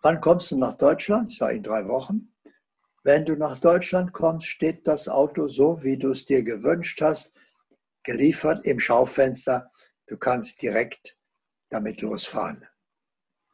wann 0.00 0.20
kommst 0.20 0.50
du 0.50 0.58
nach 0.58 0.74
Deutschland? 0.74 1.32
Ich 1.32 1.38
sage, 1.38 1.56
in 1.56 1.62
drei 1.62 1.86
Wochen. 1.86 2.32
Wenn 3.04 3.24
du 3.24 3.36
nach 3.36 3.58
Deutschland 3.58 4.12
kommst, 4.12 4.46
steht 4.46 4.86
das 4.86 5.08
Auto 5.08 5.48
so, 5.48 5.82
wie 5.82 5.98
du 5.98 6.10
es 6.10 6.24
dir 6.24 6.42
gewünscht 6.42 7.02
hast, 7.02 7.32
geliefert 8.04 8.64
im 8.64 8.78
Schaufenster. 8.80 9.70
Du 10.12 10.18
kannst 10.18 10.60
direkt 10.60 11.16
damit 11.70 12.02
losfahren. 12.02 12.68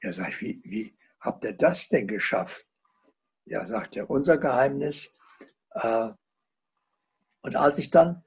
Er 0.01 0.13
sagt, 0.13 0.41
wie, 0.41 0.61
wie 0.65 0.99
habt 1.21 1.45
ihr 1.45 1.53
das 1.53 1.89
denn 1.89 2.09
geschafft? 2.09 2.67
Ja, 3.45 3.65
sagt 3.65 3.95
er, 3.95 4.11
unser 4.11 4.39
Geheimnis. 4.39 5.15
Äh, 5.75 6.09
und 7.43 7.55
als 7.55 7.79
ich 7.79 7.91
dann, 7.91 8.25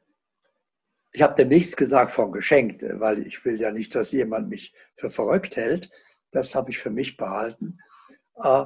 ich 1.12 1.22
habe 1.22 1.36
dem 1.36 1.50
nichts 1.50 1.76
gesagt 1.76 2.12
von 2.12 2.32
geschenkt, 2.32 2.82
weil 3.02 3.28
ich 3.28 3.44
will 3.44 3.60
ja 3.60 3.70
nicht, 3.70 3.94
dass 3.96 4.14
jemand 4.14 4.48
mich 4.48 4.74
für 4.96 5.12
verrückt 5.12 5.58
hält. 5.58 5.92
Das 6.32 6.56
habe 6.56 6.72
ich 6.72 6.80
für 6.80 6.90
mich 6.90 7.18
behalten. 7.18 7.80
Äh, 8.42 8.64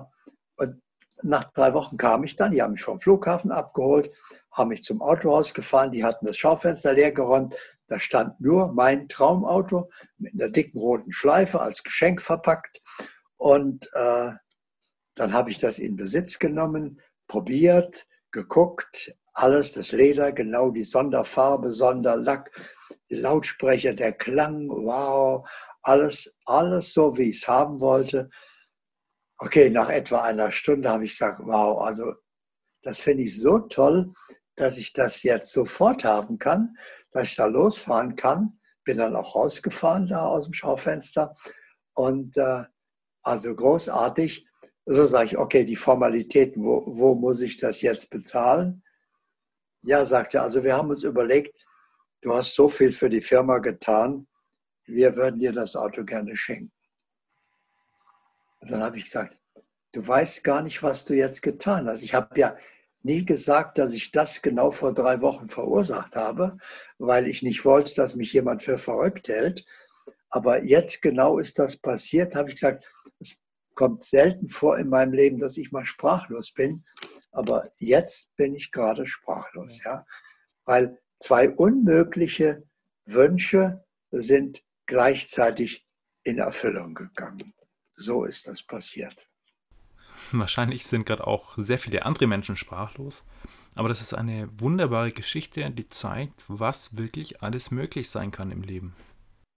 und 0.58 0.80
nach 1.24 1.46
drei 1.54 1.74
Wochen 1.74 1.98
kam 1.98 2.24
ich 2.24 2.36
dann, 2.36 2.52
die 2.52 2.62
haben 2.62 2.74
mich 2.74 2.84
vom 2.84 3.00
Flughafen 3.00 3.52
abgeholt, 3.52 4.16
haben 4.52 4.70
mich 4.70 4.84
zum 4.84 5.02
Autohaus 5.02 5.56
gefahren, 5.56 5.92
die 5.92 6.04
hatten 6.04 6.28
das 6.28 6.38
Schaufenster 6.38 6.94
leer 6.94 7.12
geräumt. 7.12 7.56
Da 7.88 8.00
stand 8.00 8.40
nur 8.42 8.74
mein 8.74 9.08
Traumauto 9.08 9.90
mit 10.18 10.34
einer 10.34 10.50
dicken 10.50 10.80
roten 10.80 11.12
Schleife 11.12 11.60
als 11.60 11.84
Geschenk 11.84 12.22
verpackt. 12.22 12.82
Und 13.38 13.90
äh, 13.94 14.32
dann 15.16 15.34
habe 15.34 15.52
ich 15.52 15.60
das 15.60 15.80
in 15.80 15.96
Besitz 15.96 16.40
genommen, 16.40 17.02
probiert, 17.28 18.08
geguckt, 18.32 19.16
alles, 19.34 19.74
das 19.74 19.92
Leder, 19.92 20.32
genau 20.32 20.72
die 20.72 20.84
Sonderfarbe, 20.84 21.72
Sonderlack, 21.72 22.52
die 23.10 23.16
Lautsprecher, 23.16 23.94
der 23.94 24.14
Klang, 24.14 24.70
wow, 24.70 25.48
alles, 25.84 26.36
alles 26.46 26.94
so, 26.94 27.18
wie 27.18 27.30
ich 27.30 27.38
es 27.38 27.48
haben 27.48 27.80
wollte. 27.80 28.30
Okay, 29.38 29.70
nach 29.70 29.90
etwa 29.90 30.24
einer 30.24 30.52
Stunde 30.52 30.90
habe 30.90 31.06
ich 31.06 31.12
gesagt, 31.12 31.42
wow, 31.44 31.82
also 31.82 32.14
das 32.84 33.00
finde 33.00 33.26
ich 33.26 33.40
so 33.40 33.60
toll, 33.60 34.14
dass 34.56 34.78
ich 34.78 34.94
das 34.94 35.24
jetzt 35.24 35.52
sofort 35.52 36.06
haben 36.06 36.38
kann, 36.40 36.78
dass 37.16 37.30
ich 37.30 37.36
da 37.38 37.46
losfahren 37.46 38.16
kann. 38.16 38.60
Bin 38.84 38.98
dann 38.98 39.16
auch 39.16 39.36
rausgefahren 39.36 40.08
da 40.08 40.26
aus 40.26 40.44
dem 40.44 40.54
Schaufenster 40.54 41.34
und 41.94 42.38
äh, 42.38 42.64
also 43.24 43.56
großartig. 43.56 44.46
So 44.86 45.06
sage 45.06 45.26
ich, 45.28 45.38
okay, 45.38 45.64
die 45.64 45.78
Formalitäten, 45.78 46.64
wo, 46.64 46.84
wo 46.86 47.16
muss 47.16 47.42
ich 47.42 47.58
das 47.58 47.82
jetzt 47.82 48.10
bezahlen? 48.10 48.84
Ja, 49.82 50.06
sagte 50.06 50.38
er, 50.38 50.44
also 50.44 50.64
wir 50.64 50.76
haben 50.76 50.90
uns 50.90 51.04
überlegt, 51.04 51.66
du 52.22 52.36
hast 52.36 52.54
so 52.54 52.68
viel 52.68 52.92
für 52.92 53.10
die 53.10 53.22
Firma 53.22 53.60
getan, 53.60 54.28
wir 54.86 55.16
würden 55.16 55.40
dir 55.40 55.54
das 55.54 55.76
Auto 55.76 56.04
gerne 56.04 56.36
schenken. 56.36 56.74
Und 58.60 58.72
dann 58.72 58.84
habe 58.84 58.98
ich 58.98 59.06
gesagt, 59.06 59.38
du 59.94 60.06
weißt 60.06 60.44
gar 60.44 60.62
nicht, 60.62 60.84
was 60.84 61.06
du 61.06 61.14
jetzt 61.14 61.42
getan 61.42 61.88
hast. 61.88 62.04
Ich 62.04 62.14
habe 62.14 62.40
ja 62.40 62.56
nie 63.06 63.26
gesagt, 63.26 63.78
dass 63.78 63.94
ich 63.94 64.12
das 64.12 64.42
genau 64.42 64.72
vor 64.72 64.94
drei 64.94 65.22
Wochen 65.22 65.48
verursacht 65.48 66.16
habe, 66.16 66.58
weil 66.98 67.28
ich 67.28 67.44
nicht 67.44 67.64
wollte, 67.64 67.96
dass 67.96 68.16
mich 68.16 68.34
jemand 68.34 68.64
für 68.64 68.78
verrückt 68.78 69.28
hält. 69.30 69.66
Aber 70.30 70.64
jetzt 70.64 71.02
genau 71.02 71.40
ist 71.40 71.60
das 71.60 71.78
passiert, 71.78 72.36
habe 72.36 72.50
ich 72.50 72.56
gesagt, 72.56 72.86
es 73.20 73.38
kommt 73.76 74.04
selten 74.04 74.50
vor 74.50 74.78
in 74.78 74.90
meinem 74.90 75.14
Leben, 75.14 75.40
dass 75.40 75.58
ich 75.58 75.72
mal 75.72 75.86
sprachlos 75.86 76.52
bin. 76.52 76.84
Aber 77.32 77.72
jetzt 77.78 78.36
bin 78.36 78.56
ich 78.56 78.72
gerade 78.72 79.08
sprachlos, 79.08 79.82
ja. 79.84 80.06
Weil 80.66 81.00
zwei 81.20 81.50
unmögliche 81.50 82.64
Wünsche 83.06 83.86
sind 84.12 84.64
gleichzeitig 84.88 85.88
in 86.24 86.40
Erfüllung 86.40 86.96
gegangen 86.96 87.54
so 87.96 88.26
ist 88.26 88.48
das 88.48 88.64
passiert. 88.64 89.28
Wahrscheinlich 90.32 90.86
sind 90.86 91.06
gerade 91.06 91.26
auch 91.28 91.54
sehr 91.58 91.80
viele 91.80 92.06
andere 92.06 92.28
Menschen 92.28 92.56
sprachlos. 92.56 93.24
Aber 93.76 93.90
das 93.90 94.02
ist 94.02 94.14
eine 94.14 94.50
wunderbare 94.60 95.12
Geschichte, 95.12 95.70
die 95.72 95.88
zeigt, 95.88 96.44
was 96.48 96.98
wirklich 96.98 97.42
alles 97.42 97.72
möglich 97.72 98.10
sein 98.10 98.32
kann 98.32 98.52
im 98.52 98.62
Leben. 98.62 98.96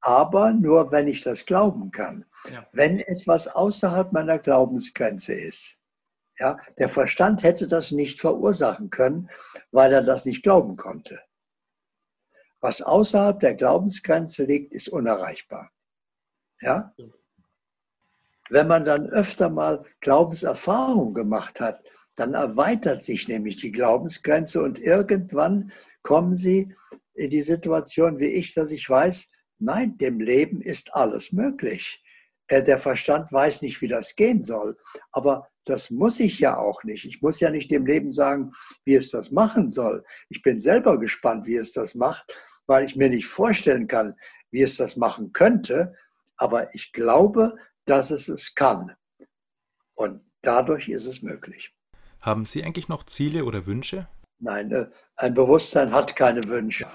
Aber 0.00 0.52
nur, 0.52 0.92
wenn 0.92 1.08
ich 1.08 1.22
das 1.22 1.44
glauben 1.44 1.90
kann. 1.90 2.24
Ja. 2.50 2.66
Wenn 2.72 3.00
etwas 3.00 3.48
außerhalb 3.48 4.12
meiner 4.12 4.38
Glaubensgrenze 4.38 5.34
ist. 5.34 5.76
Ja, 6.38 6.56
der 6.78 6.88
Verstand 6.88 7.42
hätte 7.42 7.66
das 7.66 7.90
nicht 7.90 8.20
verursachen 8.20 8.90
können, 8.90 9.28
weil 9.72 9.92
er 9.92 10.02
das 10.02 10.24
nicht 10.24 10.44
glauben 10.44 10.76
konnte. 10.76 11.20
Was 12.60 12.80
außerhalb 12.80 13.40
der 13.40 13.54
Glaubensgrenze 13.54 14.44
liegt, 14.44 14.72
ist 14.72 14.88
unerreichbar. 14.88 15.72
Ja? 16.60 16.92
Wenn 18.50 18.68
man 18.68 18.84
dann 18.84 19.06
öfter 19.06 19.50
mal 19.50 19.84
Glaubenserfahrung 20.00 21.14
gemacht 21.14 21.60
hat, 21.60 21.82
dann 22.16 22.34
erweitert 22.34 23.02
sich 23.02 23.28
nämlich 23.28 23.56
die 23.56 23.70
Glaubensgrenze 23.70 24.62
und 24.62 24.78
irgendwann 24.78 25.72
kommen 26.02 26.34
Sie 26.34 26.74
in 27.14 27.30
die 27.30 27.42
Situation 27.42 28.18
wie 28.18 28.26
ich, 28.26 28.54
dass 28.54 28.72
ich 28.72 28.88
weiß, 28.88 29.28
nein, 29.58 29.98
dem 29.98 30.20
Leben 30.20 30.60
ist 30.60 30.94
alles 30.94 31.32
möglich. 31.32 32.02
Äh, 32.48 32.62
der 32.62 32.78
Verstand 32.78 33.32
weiß 33.32 33.62
nicht, 33.62 33.80
wie 33.82 33.88
das 33.88 34.16
gehen 34.16 34.42
soll. 34.42 34.76
Aber 35.12 35.48
das 35.64 35.90
muss 35.90 36.18
ich 36.18 36.38
ja 36.40 36.56
auch 36.56 36.82
nicht. 36.82 37.04
Ich 37.04 37.20
muss 37.20 37.40
ja 37.40 37.50
nicht 37.50 37.70
dem 37.70 37.84
Leben 37.86 38.10
sagen, 38.10 38.52
wie 38.84 38.94
es 38.94 39.10
das 39.10 39.30
machen 39.30 39.68
soll. 39.68 40.04
Ich 40.30 40.42
bin 40.42 40.60
selber 40.60 40.98
gespannt, 40.98 41.46
wie 41.46 41.56
es 41.56 41.72
das 41.72 41.94
macht, 41.94 42.34
weil 42.66 42.84
ich 42.84 42.96
mir 42.96 43.10
nicht 43.10 43.26
vorstellen 43.26 43.86
kann, 43.86 44.14
wie 44.50 44.62
es 44.62 44.76
das 44.76 44.96
machen 44.96 45.32
könnte. 45.32 45.94
Aber 46.36 46.74
ich 46.74 46.92
glaube, 46.92 47.56
dass 47.88 48.10
es 48.10 48.28
es 48.28 48.54
kann. 48.54 48.92
Und 49.94 50.20
dadurch 50.42 50.88
ist 50.88 51.06
es 51.06 51.22
möglich. 51.22 51.74
Haben 52.20 52.46
Sie 52.46 52.62
eigentlich 52.62 52.88
noch 52.88 53.04
Ziele 53.04 53.44
oder 53.44 53.66
Wünsche? 53.66 54.08
Nein, 54.38 54.70
äh, 54.70 54.86
ein 55.16 55.34
Bewusstsein 55.34 55.92
hat 55.92 56.14
keine 56.14 56.44
Wünsche. 56.44 56.86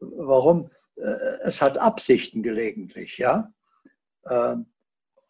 Warum? 0.00 0.70
Äh, 0.96 1.16
es 1.42 1.60
hat 1.60 1.78
Absichten 1.78 2.42
gelegentlich, 2.42 3.18
ja. 3.18 3.52
Ähm, 4.28 4.66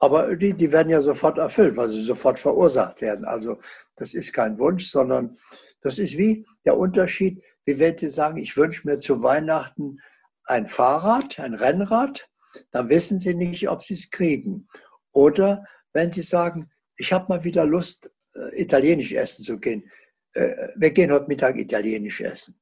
aber 0.01 0.37
die, 0.37 0.53
die 0.53 0.73
werden 0.73 0.91
ja 0.91 1.01
sofort 1.01 1.39
erfüllt, 1.39 1.77
weil 1.77 1.89
sie 1.89 2.03
sofort 2.03 2.39
verursacht 2.39 3.01
werden. 3.01 3.25
Also 3.25 3.59
das 3.97 4.15
ist 4.15 4.33
kein 4.33 4.59
Wunsch, 4.59 4.91
sondern 4.91 5.39
das 5.81 5.99
ist 5.99 6.19
wie 6.19 6.47
der 6.65 6.77
Unterschied, 6.77 7.43
wie 7.65 7.79
wenn 7.79 7.97
Sie 7.97 8.09
sagen, 8.09 8.39
ich 8.39 8.57
wünsche 8.57 8.87
mir 8.87 8.99
zu 8.99 9.23
Weihnachten 9.23 10.01
ein 10.45 10.67
Fahrrad, 10.67 11.39
ein 11.39 11.55
Rennrad, 11.55 12.29
dann 12.71 12.89
wissen 12.89 13.19
Sie 13.19 13.35
nicht, 13.35 13.69
ob 13.69 13.83
Sie 13.83 13.95
es 13.95 14.11
kriegen. 14.11 14.69
Oder 15.15 15.65
wenn 15.95 16.11
Sie 16.11 16.23
sagen, 16.23 16.71
ich 16.97 17.13
habe 17.13 17.27
mal 17.29 17.43
wieder 17.43 17.65
Lust, 17.65 18.13
äh, 18.35 18.63
italienisch 18.63 19.13
essen 19.13 19.45
zu 19.45 19.59
gehen. 19.59 19.91
Äh, 20.35 20.69
wir 20.77 20.91
gehen 20.91 21.13
heute 21.13 21.29
Mittag 21.29 21.57
italienisch 21.57 22.21
essen. 22.21 22.61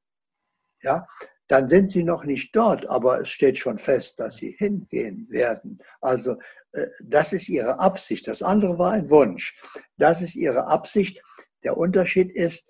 Ja, 0.81 1.05
dann 1.47 1.67
sind 1.67 1.89
Sie 1.89 2.03
noch 2.03 2.23
nicht 2.25 2.55
dort, 2.55 2.87
aber 2.87 3.19
es 3.21 3.29
steht 3.29 3.57
schon 3.57 3.77
fest, 3.77 4.19
dass 4.19 4.37
Sie 4.37 4.51
hingehen 4.51 5.27
werden. 5.29 5.79
Also 6.01 6.37
äh, 6.73 6.87
das 7.03 7.33
ist 7.33 7.49
Ihre 7.49 7.79
Absicht. 7.79 8.27
Das 8.27 8.43
andere 8.43 8.77
war 8.77 8.91
ein 8.91 9.09
Wunsch. 9.09 9.57
Das 9.97 10.21
ist 10.21 10.35
Ihre 10.35 10.67
Absicht. 10.67 11.21
Der 11.63 11.77
Unterschied 11.77 12.31
ist, 12.31 12.67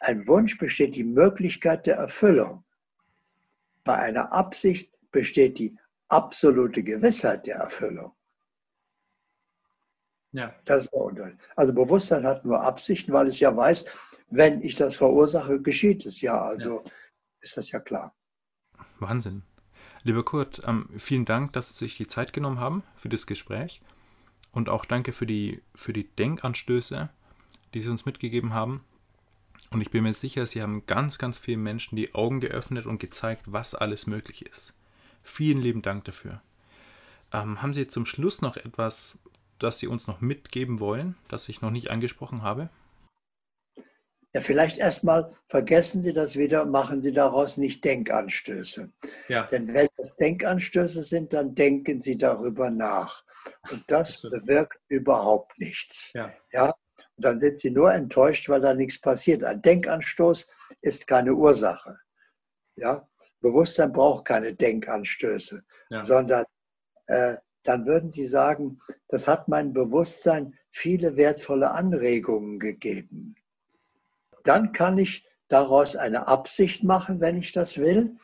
ein 0.00 0.26
Wunsch 0.26 0.58
besteht 0.58 0.96
die 0.96 1.04
Möglichkeit 1.04 1.86
der 1.86 1.96
Erfüllung. 1.96 2.64
Bei 3.84 3.96
einer 3.96 4.32
Absicht 4.32 4.92
besteht 5.10 5.58
die 5.58 5.76
absolute 6.08 6.82
Gewissheit 6.82 7.46
der 7.46 7.56
Erfüllung. 7.56 8.12
Ja. 10.32 10.54
Das 10.64 10.84
ist 10.84 10.92
der 10.92 11.00
Unterschied. 11.00 11.38
Also 11.56 11.72
Bewusstsein 11.72 12.26
hat 12.26 12.44
nur 12.44 12.60
Absichten, 12.62 13.12
weil 13.12 13.26
es 13.26 13.38
ja 13.40 13.54
weiß, 13.54 13.84
wenn 14.30 14.62
ich 14.62 14.74
das 14.74 14.96
verursache, 14.96 15.60
geschieht 15.60 16.06
es 16.06 16.20
ja. 16.20 16.40
Also 16.40 16.82
ja. 16.84 16.90
ist 17.40 17.56
das 17.56 17.70
ja 17.70 17.80
klar. 17.80 18.14
Wahnsinn. 18.98 19.42
Lieber 20.04 20.24
Kurt, 20.24 20.62
ähm, 20.66 20.88
vielen 20.96 21.24
Dank, 21.24 21.52
dass 21.52 21.68
Sie 21.68 21.84
sich 21.84 21.96
die 21.96 22.08
Zeit 22.08 22.32
genommen 22.32 22.58
haben 22.58 22.82
für 22.96 23.08
das 23.08 23.26
Gespräch. 23.26 23.82
Und 24.50 24.68
auch 24.68 24.84
danke 24.84 25.12
für 25.12 25.26
die, 25.26 25.62
für 25.74 25.92
die 25.92 26.08
Denkanstöße, 26.08 27.08
die 27.74 27.80
Sie 27.80 27.88
uns 27.88 28.04
mitgegeben 28.04 28.52
haben. 28.52 28.84
Und 29.70 29.80
ich 29.80 29.90
bin 29.90 30.02
mir 30.02 30.12
sicher, 30.12 30.46
Sie 30.46 30.60
haben 30.60 30.86
ganz, 30.86 31.18
ganz 31.18 31.38
vielen 31.38 31.62
Menschen 31.62 31.96
die 31.96 32.14
Augen 32.14 32.40
geöffnet 32.40 32.84
und 32.84 32.98
gezeigt, 32.98 33.44
was 33.46 33.74
alles 33.74 34.06
möglich 34.06 34.44
ist. 34.44 34.74
Vielen 35.22 35.60
lieben 35.60 35.82
Dank 35.82 36.04
dafür. 36.04 36.42
Ähm, 37.32 37.62
haben 37.62 37.72
Sie 37.72 37.86
zum 37.86 38.04
Schluss 38.04 38.42
noch 38.42 38.56
etwas, 38.56 39.18
das 39.62 39.78
Sie 39.78 39.86
uns 39.86 40.06
noch 40.06 40.20
mitgeben 40.20 40.80
wollen, 40.80 41.16
das 41.28 41.48
ich 41.48 41.60
noch 41.62 41.70
nicht 41.70 41.90
angesprochen 41.90 42.42
habe? 42.42 42.70
Ja, 44.34 44.40
vielleicht 44.40 44.78
erstmal 44.78 45.30
vergessen 45.44 46.02
Sie 46.02 46.14
das 46.14 46.36
wieder, 46.36 46.64
machen 46.64 47.02
Sie 47.02 47.12
daraus 47.12 47.58
nicht 47.58 47.84
Denkanstöße. 47.84 48.90
Ja. 49.28 49.46
Denn 49.48 49.74
wenn 49.74 49.88
das 49.96 50.16
Denkanstöße 50.16 51.02
sind, 51.02 51.34
dann 51.34 51.54
denken 51.54 52.00
Sie 52.00 52.16
darüber 52.16 52.70
nach. 52.70 53.24
Und 53.70 53.84
das 53.88 54.22
bewirkt 54.22 54.78
überhaupt 54.88 55.58
nichts. 55.58 56.12
Ja. 56.14 56.32
ja. 56.52 56.74
Und 57.16 57.24
dann 57.24 57.38
sind 57.40 57.58
Sie 57.58 57.70
nur 57.70 57.92
enttäuscht, 57.92 58.48
weil 58.48 58.62
da 58.62 58.72
nichts 58.72 58.98
passiert. 58.98 59.44
Ein 59.44 59.60
Denkanstoß 59.60 60.48
ist 60.80 61.06
keine 61.06 61.34
Ursache. 61.34 61.98
Ja. 62.76 63.06
Bewusstsein 63.40 63.92
braucht 63.92 64.24
keine 64.24 64.54
Denkanstöße, 64.54 65.62
ja. 65.90 66.02
sondern 66.02 66.44
äh, 67.06 67.36
dann 67.64 67.86
würden 67.86 68.10
Sie 68.10 68.26
sagen, 68.26 68.78
das 69.08 69.28
hat 69.28 69.48
mein 69.48 69.72
Bewusstsein 69.72 70.54
viele 70.70 71.16
wertvolle 71.16 71.70
Anregungen 71.70 72.58
gegeben 72.58 73.36
dann 74.44 74.72
kann 74.72 74.98
ich 74.98 75.26
daraus 75.48 75.96
eine 75.96 76.28
Absicht 76.28 76.82
machen, 76.82 77.20
wenn 77.20 77.38
ich 77.38 77.52
das 77.52 77.78
will. 77.78 78.16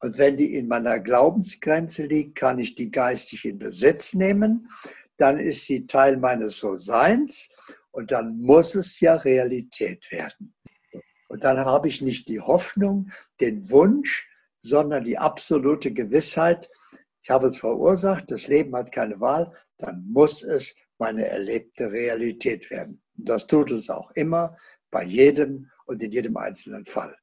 Und 0.00 0.18
wenn 0.18 0.36
die 0.36 0.54
in 0.54 0.68
meiner 0.68 1.00
Glaubensgrenze 1.00 2.04
liegt, 2.04 2.34
kann 2.34 2.58
ich 2.58 2.74
die 2.74 2.90
geistig 2.90 3.44
in 3.44 3.58
Besitz 3.58 4.12
nehmen. 4.12 4.68
Dann 5.16 5.38
ist 5.38 5.64
sie 5.64 5.86
Teil 5.86 6.16
meines 6.16 6.58
So-Seins 6.58 7.48
und 7.92 8.10
dann 8.10 8.38
muss 8.40 8.74
es 8.74 9.00
ja 9.00 9.14
Realität 9.14 10.10
werden. 10.10 10.54
Und 11.28 11.44
dann 11.44 11.58
habe 11.58 11.88
ich 11.88 12.02
nicht 12.02 12.28
die 12.28 12.40
Hoffnung, 12.40 13.10
den 13.40 13.70
Wunsch, 13.70 14.28
sondern 14.60 15.04
die 15.04 15.18
absolute 15.18 15.92
Gewissheit, 15.92 16.68
ich 17.24 17.30
habe 17.30 17.46
es 17.46 17.56
verursacht, 17.56 18.30
das 18.30 18.48
Leben 18.48 18.76
hat 18.76 18.92
keine 18.92 19.18
Wahl, 19.18 19.50
dann 19.78 20.06
muss 20.06 20.42
es 20.42 20.76
meine 20.98 21.26
erlebte 21.26 21.90
Realität 21.90 22.70
werden. 22.70 23.02
Und 23.16 23.30
das 23.30 23.46
tut 23.46 23.70
es 23.70 23.88
auch 23.88 24.10
immer, 24.10 24.56
bei 24.90 25.04
jedem 25.04 25.70
und 25.86 26.02
in 26.02 26.12
jedem 26.12 26.36
einzelnen 26.36 26.84
Fall. 26.84 27.16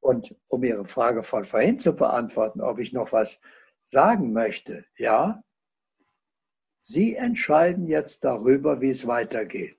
Und 0.00 0.34
um 0.48 0.64
Ihre 0.64 0.86
Frage 0.86 1.22
von 1.22 1.44
vorhin 1.44 1.78
zu 1.78 1.94
beantworten, 1.94 2.60
ob 2.60 2.80
ich 2.80 2.92
noch 2.92 3.12
was 3.12 3.40
sagen 3.84 4.32
möchte, 4.32 4.84
ja, 4.98 5.42
Sie 6.80 7.14
entscheiden 7.14 7.86
jetzt 7.86 8.24
darüber, 8.24 8.80
wie 8.80 8.90
es 8.90 9.06
weitergeht. 9.06 9.78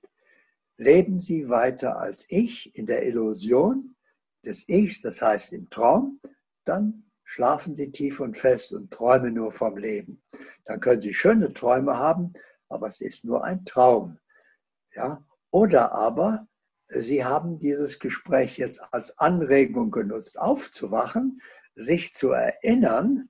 Leben 0.78 1.20
Sie 1.20 1.50
weiter 1.50 1.98
als 1.98 2.26
ich 2.30 2.74
in 2.74 2.86
der 2.86 3.06
Illusion 3.06 3.94
des 4.42 4.66
Ichs, 4.70 5.02
das 5.02 5.20
heißt 5.20 5.52
im 5.52 5.68
Traum, 5.68 6.18
dann 6.64 7.05
schlafen 7.26 7.74
Sie 7.74 7.90
tief 7.90 8.20
und 8.20 8.36
fest 8.36 8.72
und 8.72 8.90
träumen 8.90 9.34
nur 9.34 9.50
vom 9.50 9.76
Leben. 9.76 10.22
Dann 10.64 10.80
können 10.80 11.02
Sie 11.02 11.12
schöne 11.12 11.52
Träume 11.52 11.98
haben, 11.98 12.32
aber 12.68 12.86
es 12.86 13.00
ist 13.00 13.24
nur 13.24 13.44
ein 13.44 13.64
Traum. 13.66 14.18
Ja? 14.94 15.22
Oder 15.50 15.92
aber 15.92 16.46
Sie 16.86 17.24
haben 17.24 17.58
dieses 17.58 17.98
Gespräch 17.98 18.56
jetzt 18.58 18.80
als 18.92 19.18
Anregung 19.18 19.90
genutzt, 19.90 20.38
aufzuwachen, 20.38 21.42
sich 21.74 22.14
zu 22.14 22.30
erinnern 22.30 23.28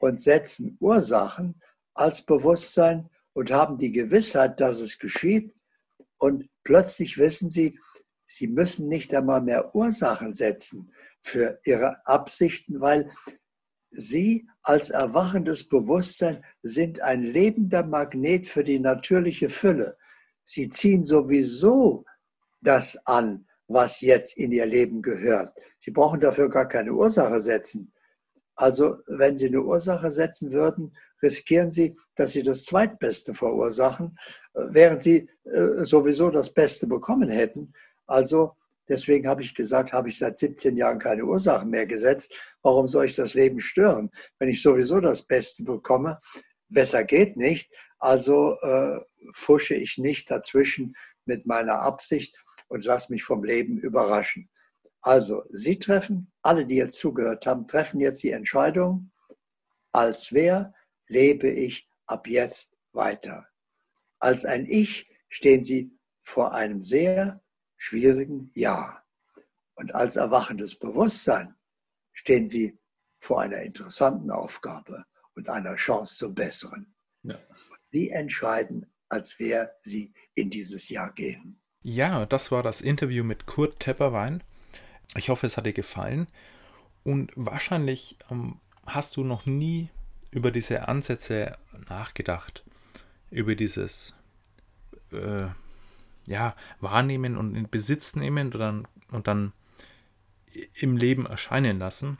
und 0.00 0.20
setzen 0.20 0.76
Ursachen 0.80 1.62
als 1.94 2.22
Bewusstsein 2.22 3.08
und 3.32 3.52
haben 3.52 3.78
die 3.78 3.92
Gewissheit, 3.92 4.60
dass 4.60 4.80
es 4.80 4.98
geschieht. 4.98 5.54
Und 6.18 6.50
plötzlich 6.64 7.16
wissen 7.16 7.48
Sie, 7.48 7.78
Sie 8.32 8.46
müssen 8.46 8.86
nicht 8.86 9.12
einmal 9.12 9.40
mehr 9.40 9.74
Ursachen 9.74 10.34
setzen 10.34 10.92
für 11.20 11.58
Ihre 11.64 12.06
Absichten, 12.06 12.80
weil 12.80 13.10
Sie 13.90 14.48
als 14.62 14.90
erwachendes 14.90 15.68
Bewusstsein 15.68 16.44
sind 16.62 17.02
ein 17.02 17.24
lebender 17.24 17.84
Magnet 17.84 18.46
für 18.46 18.62
die 18.62 18.78
natürliche 18.78 19.50
Fülle. 19.50 19.96
Sie 20.44 20.68
ziehen 20.68 21.02
sowieso 21.02 22.04
das 22.60 22.96
an, 23.04 23.48
was 23.66 24.00
jetzt 24.00 24.36
in 24.36 24.52
ihr 24.52 24.66
Leben 24.66 25.02
gehört. 25.02 25.52
Sie 25.78 25.90
brauchen 25.90 26.20
dafür 26.20 26.48
gar 26.48 26.68
keine 26.68 26.92
Ursache 26.92 27.40
setzen. 27.40 27.92
Also 28.54 28.96
wenn 29.08 29.38
Sie 29.38 29.46
eine 29.46 29.62
Ursache 29.62 30.10
setzen 30.10 30.52
würden, 30.52 30.96
riskieren 31.20 31.72
Sie, 31.72 31.96
dass 32.14 32.30
Sie 32.32 32.44
das 32.44 32.64
Zweitbeste 32.64 33.34
verursachen, 33.34 34.16
während 34.54 35.02
Sie 35.02 35.28
äh, 35.44 35.84
sowieso 35.84 36.30
das 36.30 36.52
Beste 36.52 36.86
bekommen 36.86 37.28
hätten. 37.28 37.72
Also 38.10 38.56
deswegen 38.88 39.28
habe 39.28 39.42
ich 39.42 39.54
gesagt, 39.54 39.92
habe 39.92 40.08
ich 40.08 40.18
seit 40.18 40.36
17 40.36 40.76
Jahren 40.76 40.98
keine 40.98 41.24
Ursachen 41.24 41.70
mehr 41.70 41.86
gesetzt. 41.86 42.34
Warum 42.62 42.88
soll 42.88 43.06
ich 43.06 43.14
das 43.14 43.34
Leben 43.34 43.60
stören, 43.60 44.10
wenn 44.38 44.48
ich 44.48 44.60
sowieso 44.60 45.00
das 45.00 45.22
Beste 45.22 45.62
bekomme? 45.62 46.18
Besser 46.68 47.04
geht 47.04 47.36
nicht. 47.36 47.72
Also 47.98 48.58
äh, 48.60 48.98
fusche 49.34 49.74
ich 49.74 49.96
nicht 49.98 50.30
dazwischen 50.30 50.94
mit 51.24 51.46
meiner 51.46 51.80
Absicht 51.80 52.34
und 52.68 52.84
lass 52.84 53.08
mich 53.10 53.22
vom 53.22 53.44
Leben 53.44 53.78
überraschen. 53.78 54.50
Also, 55.02 55.44
Sie 55.50 55.78
treffen, 55.78 56.30
alle, 56.42 56.66
die 56.66 56.76
jetzt 56.76 56.98
zugehört 56.98 57.46
haben, 57.46 57.66
treffen 57.66 58.00
jetzt 58.00 58.22
die 58.22 58.32
Entscheidung, 58.32 59.10
als 59.92 60.32
wer 60.32 60.74
lebe 61.06 61.48
ich 61.48 61.88
ab 62.06 62.26
jetzt 62.26 62.76
weiter. 62.92 63.46
Als 64.18 64.44
ein 64.44 64.66
Ich 64.66 65.08
stehen 65.28 65.64
Sie 65.64 65.90
vor 66.22 66.52
einem 66.52 66.82
sehr 66.82 67.40
schwierigen 67.80 68.50
Ja. 68.54 69.02
Und 69.74 69.94
als 69.94 70.16
erwachendes 70.16 70.76
Bewusstsein 70.76 71.54
stehen 72.12 72.46
Sie 72.46 72.78
vor 73.18 73.40
einer 73.40 73.62
interessanten 73.62 74.30
Aufgabe 74.30 75.04
und 75.34 75.48
einer 75.48 75.74
Chance 75.76 76.16
zum 76.16 76.34
Besseren. 76.34 76.94
Ja. 77.22 77.38
Sie 77.90 78.10
entscheiden, 78.10 78.92
als 79.08 79.38
wer 79.38 79.74
Sie 79.82 80.12
in 80.34 80.50
dieses 80.50 80.90
Jahr 80.90 81.12
gehen. 81.12 81.60
Ja, 81.82 82.26
das 82.26 82.52
war 82.52 82.62
das 82.62 82.82
Interview 82.82 83.24
mit 83.24 83.46
Kurt 83.46 83.80
Tepperwein. 83.80 84.44
Ich 85.16 85.30
hoffe, 85.30 85.46
es 85.46 85.56
hat 85.56 85.64
dir 85.64 85.72
gefallen. 85.72 86.26
Und 87.02 87.32
wahrscheinlich 87.34 88.18
ähm, 88.30 88.60
hast 88.84 89.16
du 89.16 89.24
noch 89.24 89.46
nie 89.46 89.88
über 90.30 90.50
diese 90.50 90.86
Ansätze 90.88 91.56
nachgedacht. 91.88 92.62
Über 93.30 93.54
dieses 93.54 94.14
äh, 95.12 95.46
ja, 96.26 96.54
Wahrnehmen 96.80 97.36
und 97.36 97.54
in 97.54 97.68
Besitz 97.68 98.16
nehmen 98.16 98.46
und 98.46 98.54
dann, 98.54 98.88
und 99.10 99.26
dann 99.26 99.52
im 100.74 100.96
Leben 100.96 101.26
erscheinen 101.26 101.78
lassen. 101.78 102.18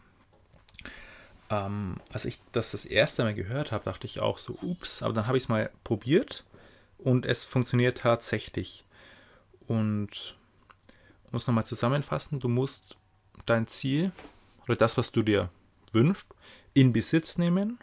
Ähm, 1.51 1.97
als 2.12 2.24
ich 2.24 2.39
das 2.52 2.70
das 2.70 2.85
erste 2.85 3.24
Mal 3.24 3.35
gehört 3.35 3.72
habe, 3.72 3.85
dachte 3.85 4.06
ich 4.06 4.20
auch 4.20 4.39
so, 4.39 4.56
ups, 4.62 5.02
aber 5.02 5.12
dann 5.12 5.27
habe 5.27 5.36
ich 5.36 5.44
es 5.44 5.48
mal 5.48 5.70
probiert 5.82 6.44
und 6.98 7.27
es 7.27 7.44
funktioniert 7.44 7.98
tatsächlich. 7.98 8.85
Und 9.66 10.36
um 11.31 11.36
es 11.36 11.47
nochmal 11.47 11.66
zusammenfassen, 11.66 12.40
du 12.40 12.48
musst 12.48 12.97
dein 13.47 13.66
Ziel 13.66 14.12
oder 14.66 14.77
das, 14.77 14.97
was 14.97 15.12
du 15.12 15.22
dir 15.22 15.51
wünschst, 15.93 16.28
in 16.72 16.93
Besitz 16.93 17.39
nehmen 17.39 17.78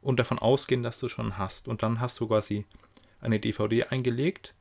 und 0.00 0.18
davon 0.18 0.38
ausgehen, 0.38 0.82
dass 0.82 0.98
du 0.98 1.08
schon 1.08 1.38
hast. 1.38 1.66
Und 1.66 1.82
dann 1.82 2.00
hast 2.00 2.18
du 2.20 2.28
quasi 2.28 2.66
eine 3.20 3.40
DVD 3.40 3.84
eingelegt, 3.84 4.54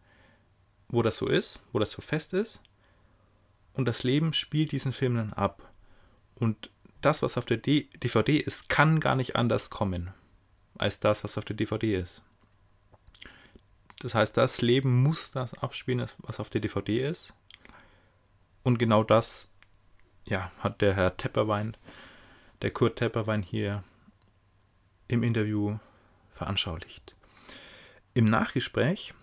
wo 0.91 1.01
das 1.01 1.17
so 1.17 1.27
ist, 1.27 1.59
wo 1.71 1.79
das 1.79 1.91
so 1.91 2.01
fest 2.01 2.33
ist. 2.33 2.61
Und 3.73 3.85
das 3.85 4.03
Leben 4.03 4.33
spielt 4.33 4.71
diesen 4.71 4.93
Film 4.93 5.15
dann 5.15 5.33
ab. 5.33 5.71
Und 6.35 6.69
das, 7.01 7.21
was 7.21 7.37
auf 7.37 7.45
der 7.45 7.57
DVD 7.57 8.37
ist, 8.37 8.69
kann 8.69 8.99
gar 8.99 9.15
nicht 9.15 9.35
anders 9.35 9.69
kommen 9.69 10.13
als 10.77 10.99
das, 10.99 11.23
was 11.23 11.37
auf 11.37 11.45
der 11.45 11.55
DVD 11.55 11.95
ist. 11.95 12.21
Das 13.99 14.15
heißt, 14.15 14.35
das 14.35 14.61
Leben 14.61 15.03
muss 15.03 15.31
das 15.31 15.53
abspielen, 15.53 16.07
was 16.19 16.39
auf 16.39 16.49
der 16.49 16.61
DVD 16.61 17.07
ist. 17.07 17.33
Und 18.63 18.79
genau 18.79 19.03
das 19.03 19.47
ja, 20.27 20.51
hat 20.59 20.81
der 20.81 20.95
Herr 20.95 21.17
Tepperwein, 21.17 21.77
der 22.61 22.71
Kurt 22.71 22.97
Tepperwein 22.97 23.43
hier 23.43 23.83
im 25.07 25.23
Interview 25.23 25.77
veranschaulicht. 26.31 27.15
Im 28.13 28.25
Nachgespräch, 28.25 29.13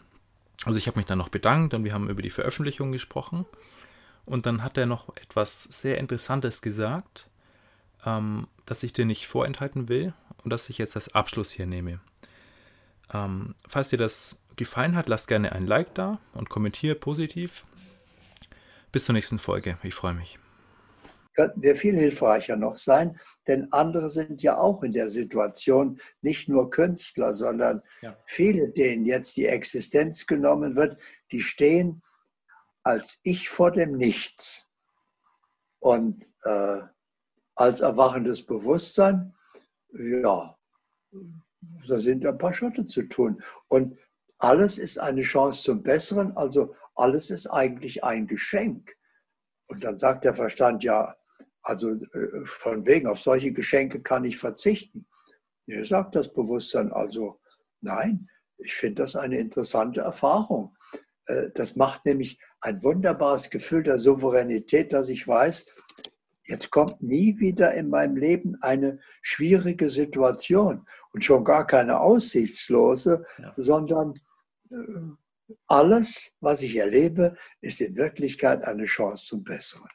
also 0.64 0.78
ich 0.78 0.86
habe 0.86 0.98
mich 0.98 1.06
dann 1.06 1.18
noch 1.18 1.28
bedankt 1.28 1.74
und 1.74 1.84
wir 1.84 1.92
haben 1.94 2.08
über 2.08 2.22
die 2.22 2.30
Veröffentlichung 2.30 2.92
gesprochen. 2.92 3.46
Und 4.24 4.44
dann 4.44 4.62
hat 4.62 4.76
er 4.76 4.86
noch 4.86 5.16
etwas 5.16 5.62
sehr 5.64 5.98
Interessantes 5.98 6.60
gesagt, 6.60 7.28
ähm, 8.04 8.46
das 8.66 8.82
ich 8.82 8.92
dir 8.92 9.06
nicht 9.06 9.26
vorenthalten 9.26 9.88
will 9.88 10.12
und 10.44 10.52
das 10.52 10.68
ich 10.68 10.78
jetzt 10.78 10.96
als 10.96 11.14
Abschluss 11.14 11.50
hier 11.50 11.66
nehme. 11.66 12.00
Ähm, 13.12 13.54
falls 13.66 13.88
dir 13.88 13.96
das 13.96 14.36
gefallen 14.56 14.96
hat, 14.96 15.08
lass 15.08 15.26
gerne 15.26 15.52
ein 15.52 15.66
Like 15.66 15.94
da 15.94 16.18
und 16.34 16.50
kommentiere 16.50 16.94
positiv. 16.94 17.64
Bis 18.92 19.04
zur 19.04 19.14
nächsten 19.14 19.38
Folge. 19.38 19.78
Ich 19.82 19.94
freue 19.94 20.14
mich. 20.14 20.38
Könnten 21.38 21.62
wir 21.62 21.76
viel 21.76 21.94
hilfreicher 21.94 22.56
noch 22.56 22.76
sein, 22.76 23.16
denn 23.46 23.68
andere 23.70 24.10
sind 24.10 24.42
ja 24.42 24.58
auch 24.58 24.82
in 24.82 24.90
der 24.90 25.08
Situation, 25.08 26.00
nicht 26.20 26.48
nur 26.48 26.68
Künstler, 26.68 27.32
sondern 27.32 27.80
ja. 28.02 28.18
viele, 28.26 28.70
denen 28.70 29.04
jetzt 29.04 29.36
die 29.36 29.46
Existenz 29.46 30.26
genommen 30.26 30.74
wird, 30.74 31.00
die 31.30 31.40
stehen 31.40 32.02
als 32.82 33.20
Ich 33.22 33.48
vor 33.48 33.70
dem 33.70 33.96
Nichts. 33.96 34.66
Und 35.78 36.24
äh, 36.42 36.80
als 37.54 37.82
erwachendes 37.82 38.44
Bewusstsein, 38.44 39.32
ja, 39.92 40.58
da 41.86 42.00
sind 42.00 42.26
ein 42.26 42.38
paar 42.38 42.52
Schritte 42.52 42.84
zu 42.84 43.04
tun. 43.04 43.40
Und 43.68 43.96
alles 44.38 44.76
ist 44.76 44.98
eine 44.98 45.22
Chance 45.22 45.62
zum 45.62 45.84
Besseren, 45.84 46.36
also 46.36 46.74
alles 46.96 47.30
ist 47.30 47.46
eigentlich 47.46 48.02
ein 48.02 48.26
Geschenk. 48.26 48.96
Und 49.68 49.84
dann 49.84 49.98
sagt 49.98 50.24
der 50.24 50.34
Verstand, 50.34 50.82
ja, 50.82 51.14
also 51.68 51.90
äh, 51.90 52.44
von 52.44 52.86
wegen, 52.86 53.06
auf 53.08 53.20
solche 53.20 53.52
Geschenke 53.52 54.00
kann 54.00 54.24
ich 54.24 54.38
verzichten. 54.38 55.06
Er 55.66 55.84
sagt 55.84 56.14
das 56.14 56.32
Bewusstsein 56.32 56.92
also, 56.92 57.40
nein, 57.82 58.30
ich 58.56 58.74
finde 58.74 59.02
das 59.02 59.16
eine 59.16 59.38
interessante 59.38 60.00
Erfahrung. 60.00 60.74
Äh, 61.26 61.50
das 61.54 61.76
macht 61.76 62.06
nämlich 62.06 62.40
ein 62.62 62.82
wunderbares 62.82 63.50
Gefühl 63.50 63.82
der 63.82 63.98
Souveränität, 63.98 64.94
dass 64.94 65.10
ich 65.10 65.28
weiß, 65.28 65.66
jetzt 66.46 66.70
kommt 66.70 67.02
nie 67.02 67.38
wieder 67.38 67.74
in 67.74 67.90
meinem 67.90 68.16
Leben 68.16 68.56
eine 68.62 68.98
schwierige 69.20 69.90
Situation 69.90 70.86
und 71.12 71.22
schon 71.22 71.44
gar 71.44 71.66
keine 71.66 72.00
aussichtslose, 72.00 73.24
ja. 73.36 73.52
sondern 73.58 74.14
äh, 74.70 75.54
alles, 75.66 76.32
was 76.40 76.62
ich 76.62 76.76
erlebe, 76.76 77.36
ist 77.60 77.82
in 77.82 77.94
Wirklichkeit 77.94 78.64
eine 78.64 78.86
Chance 78.86 79.26
zum 79.26 79.44
Besseren. 79.44 79.88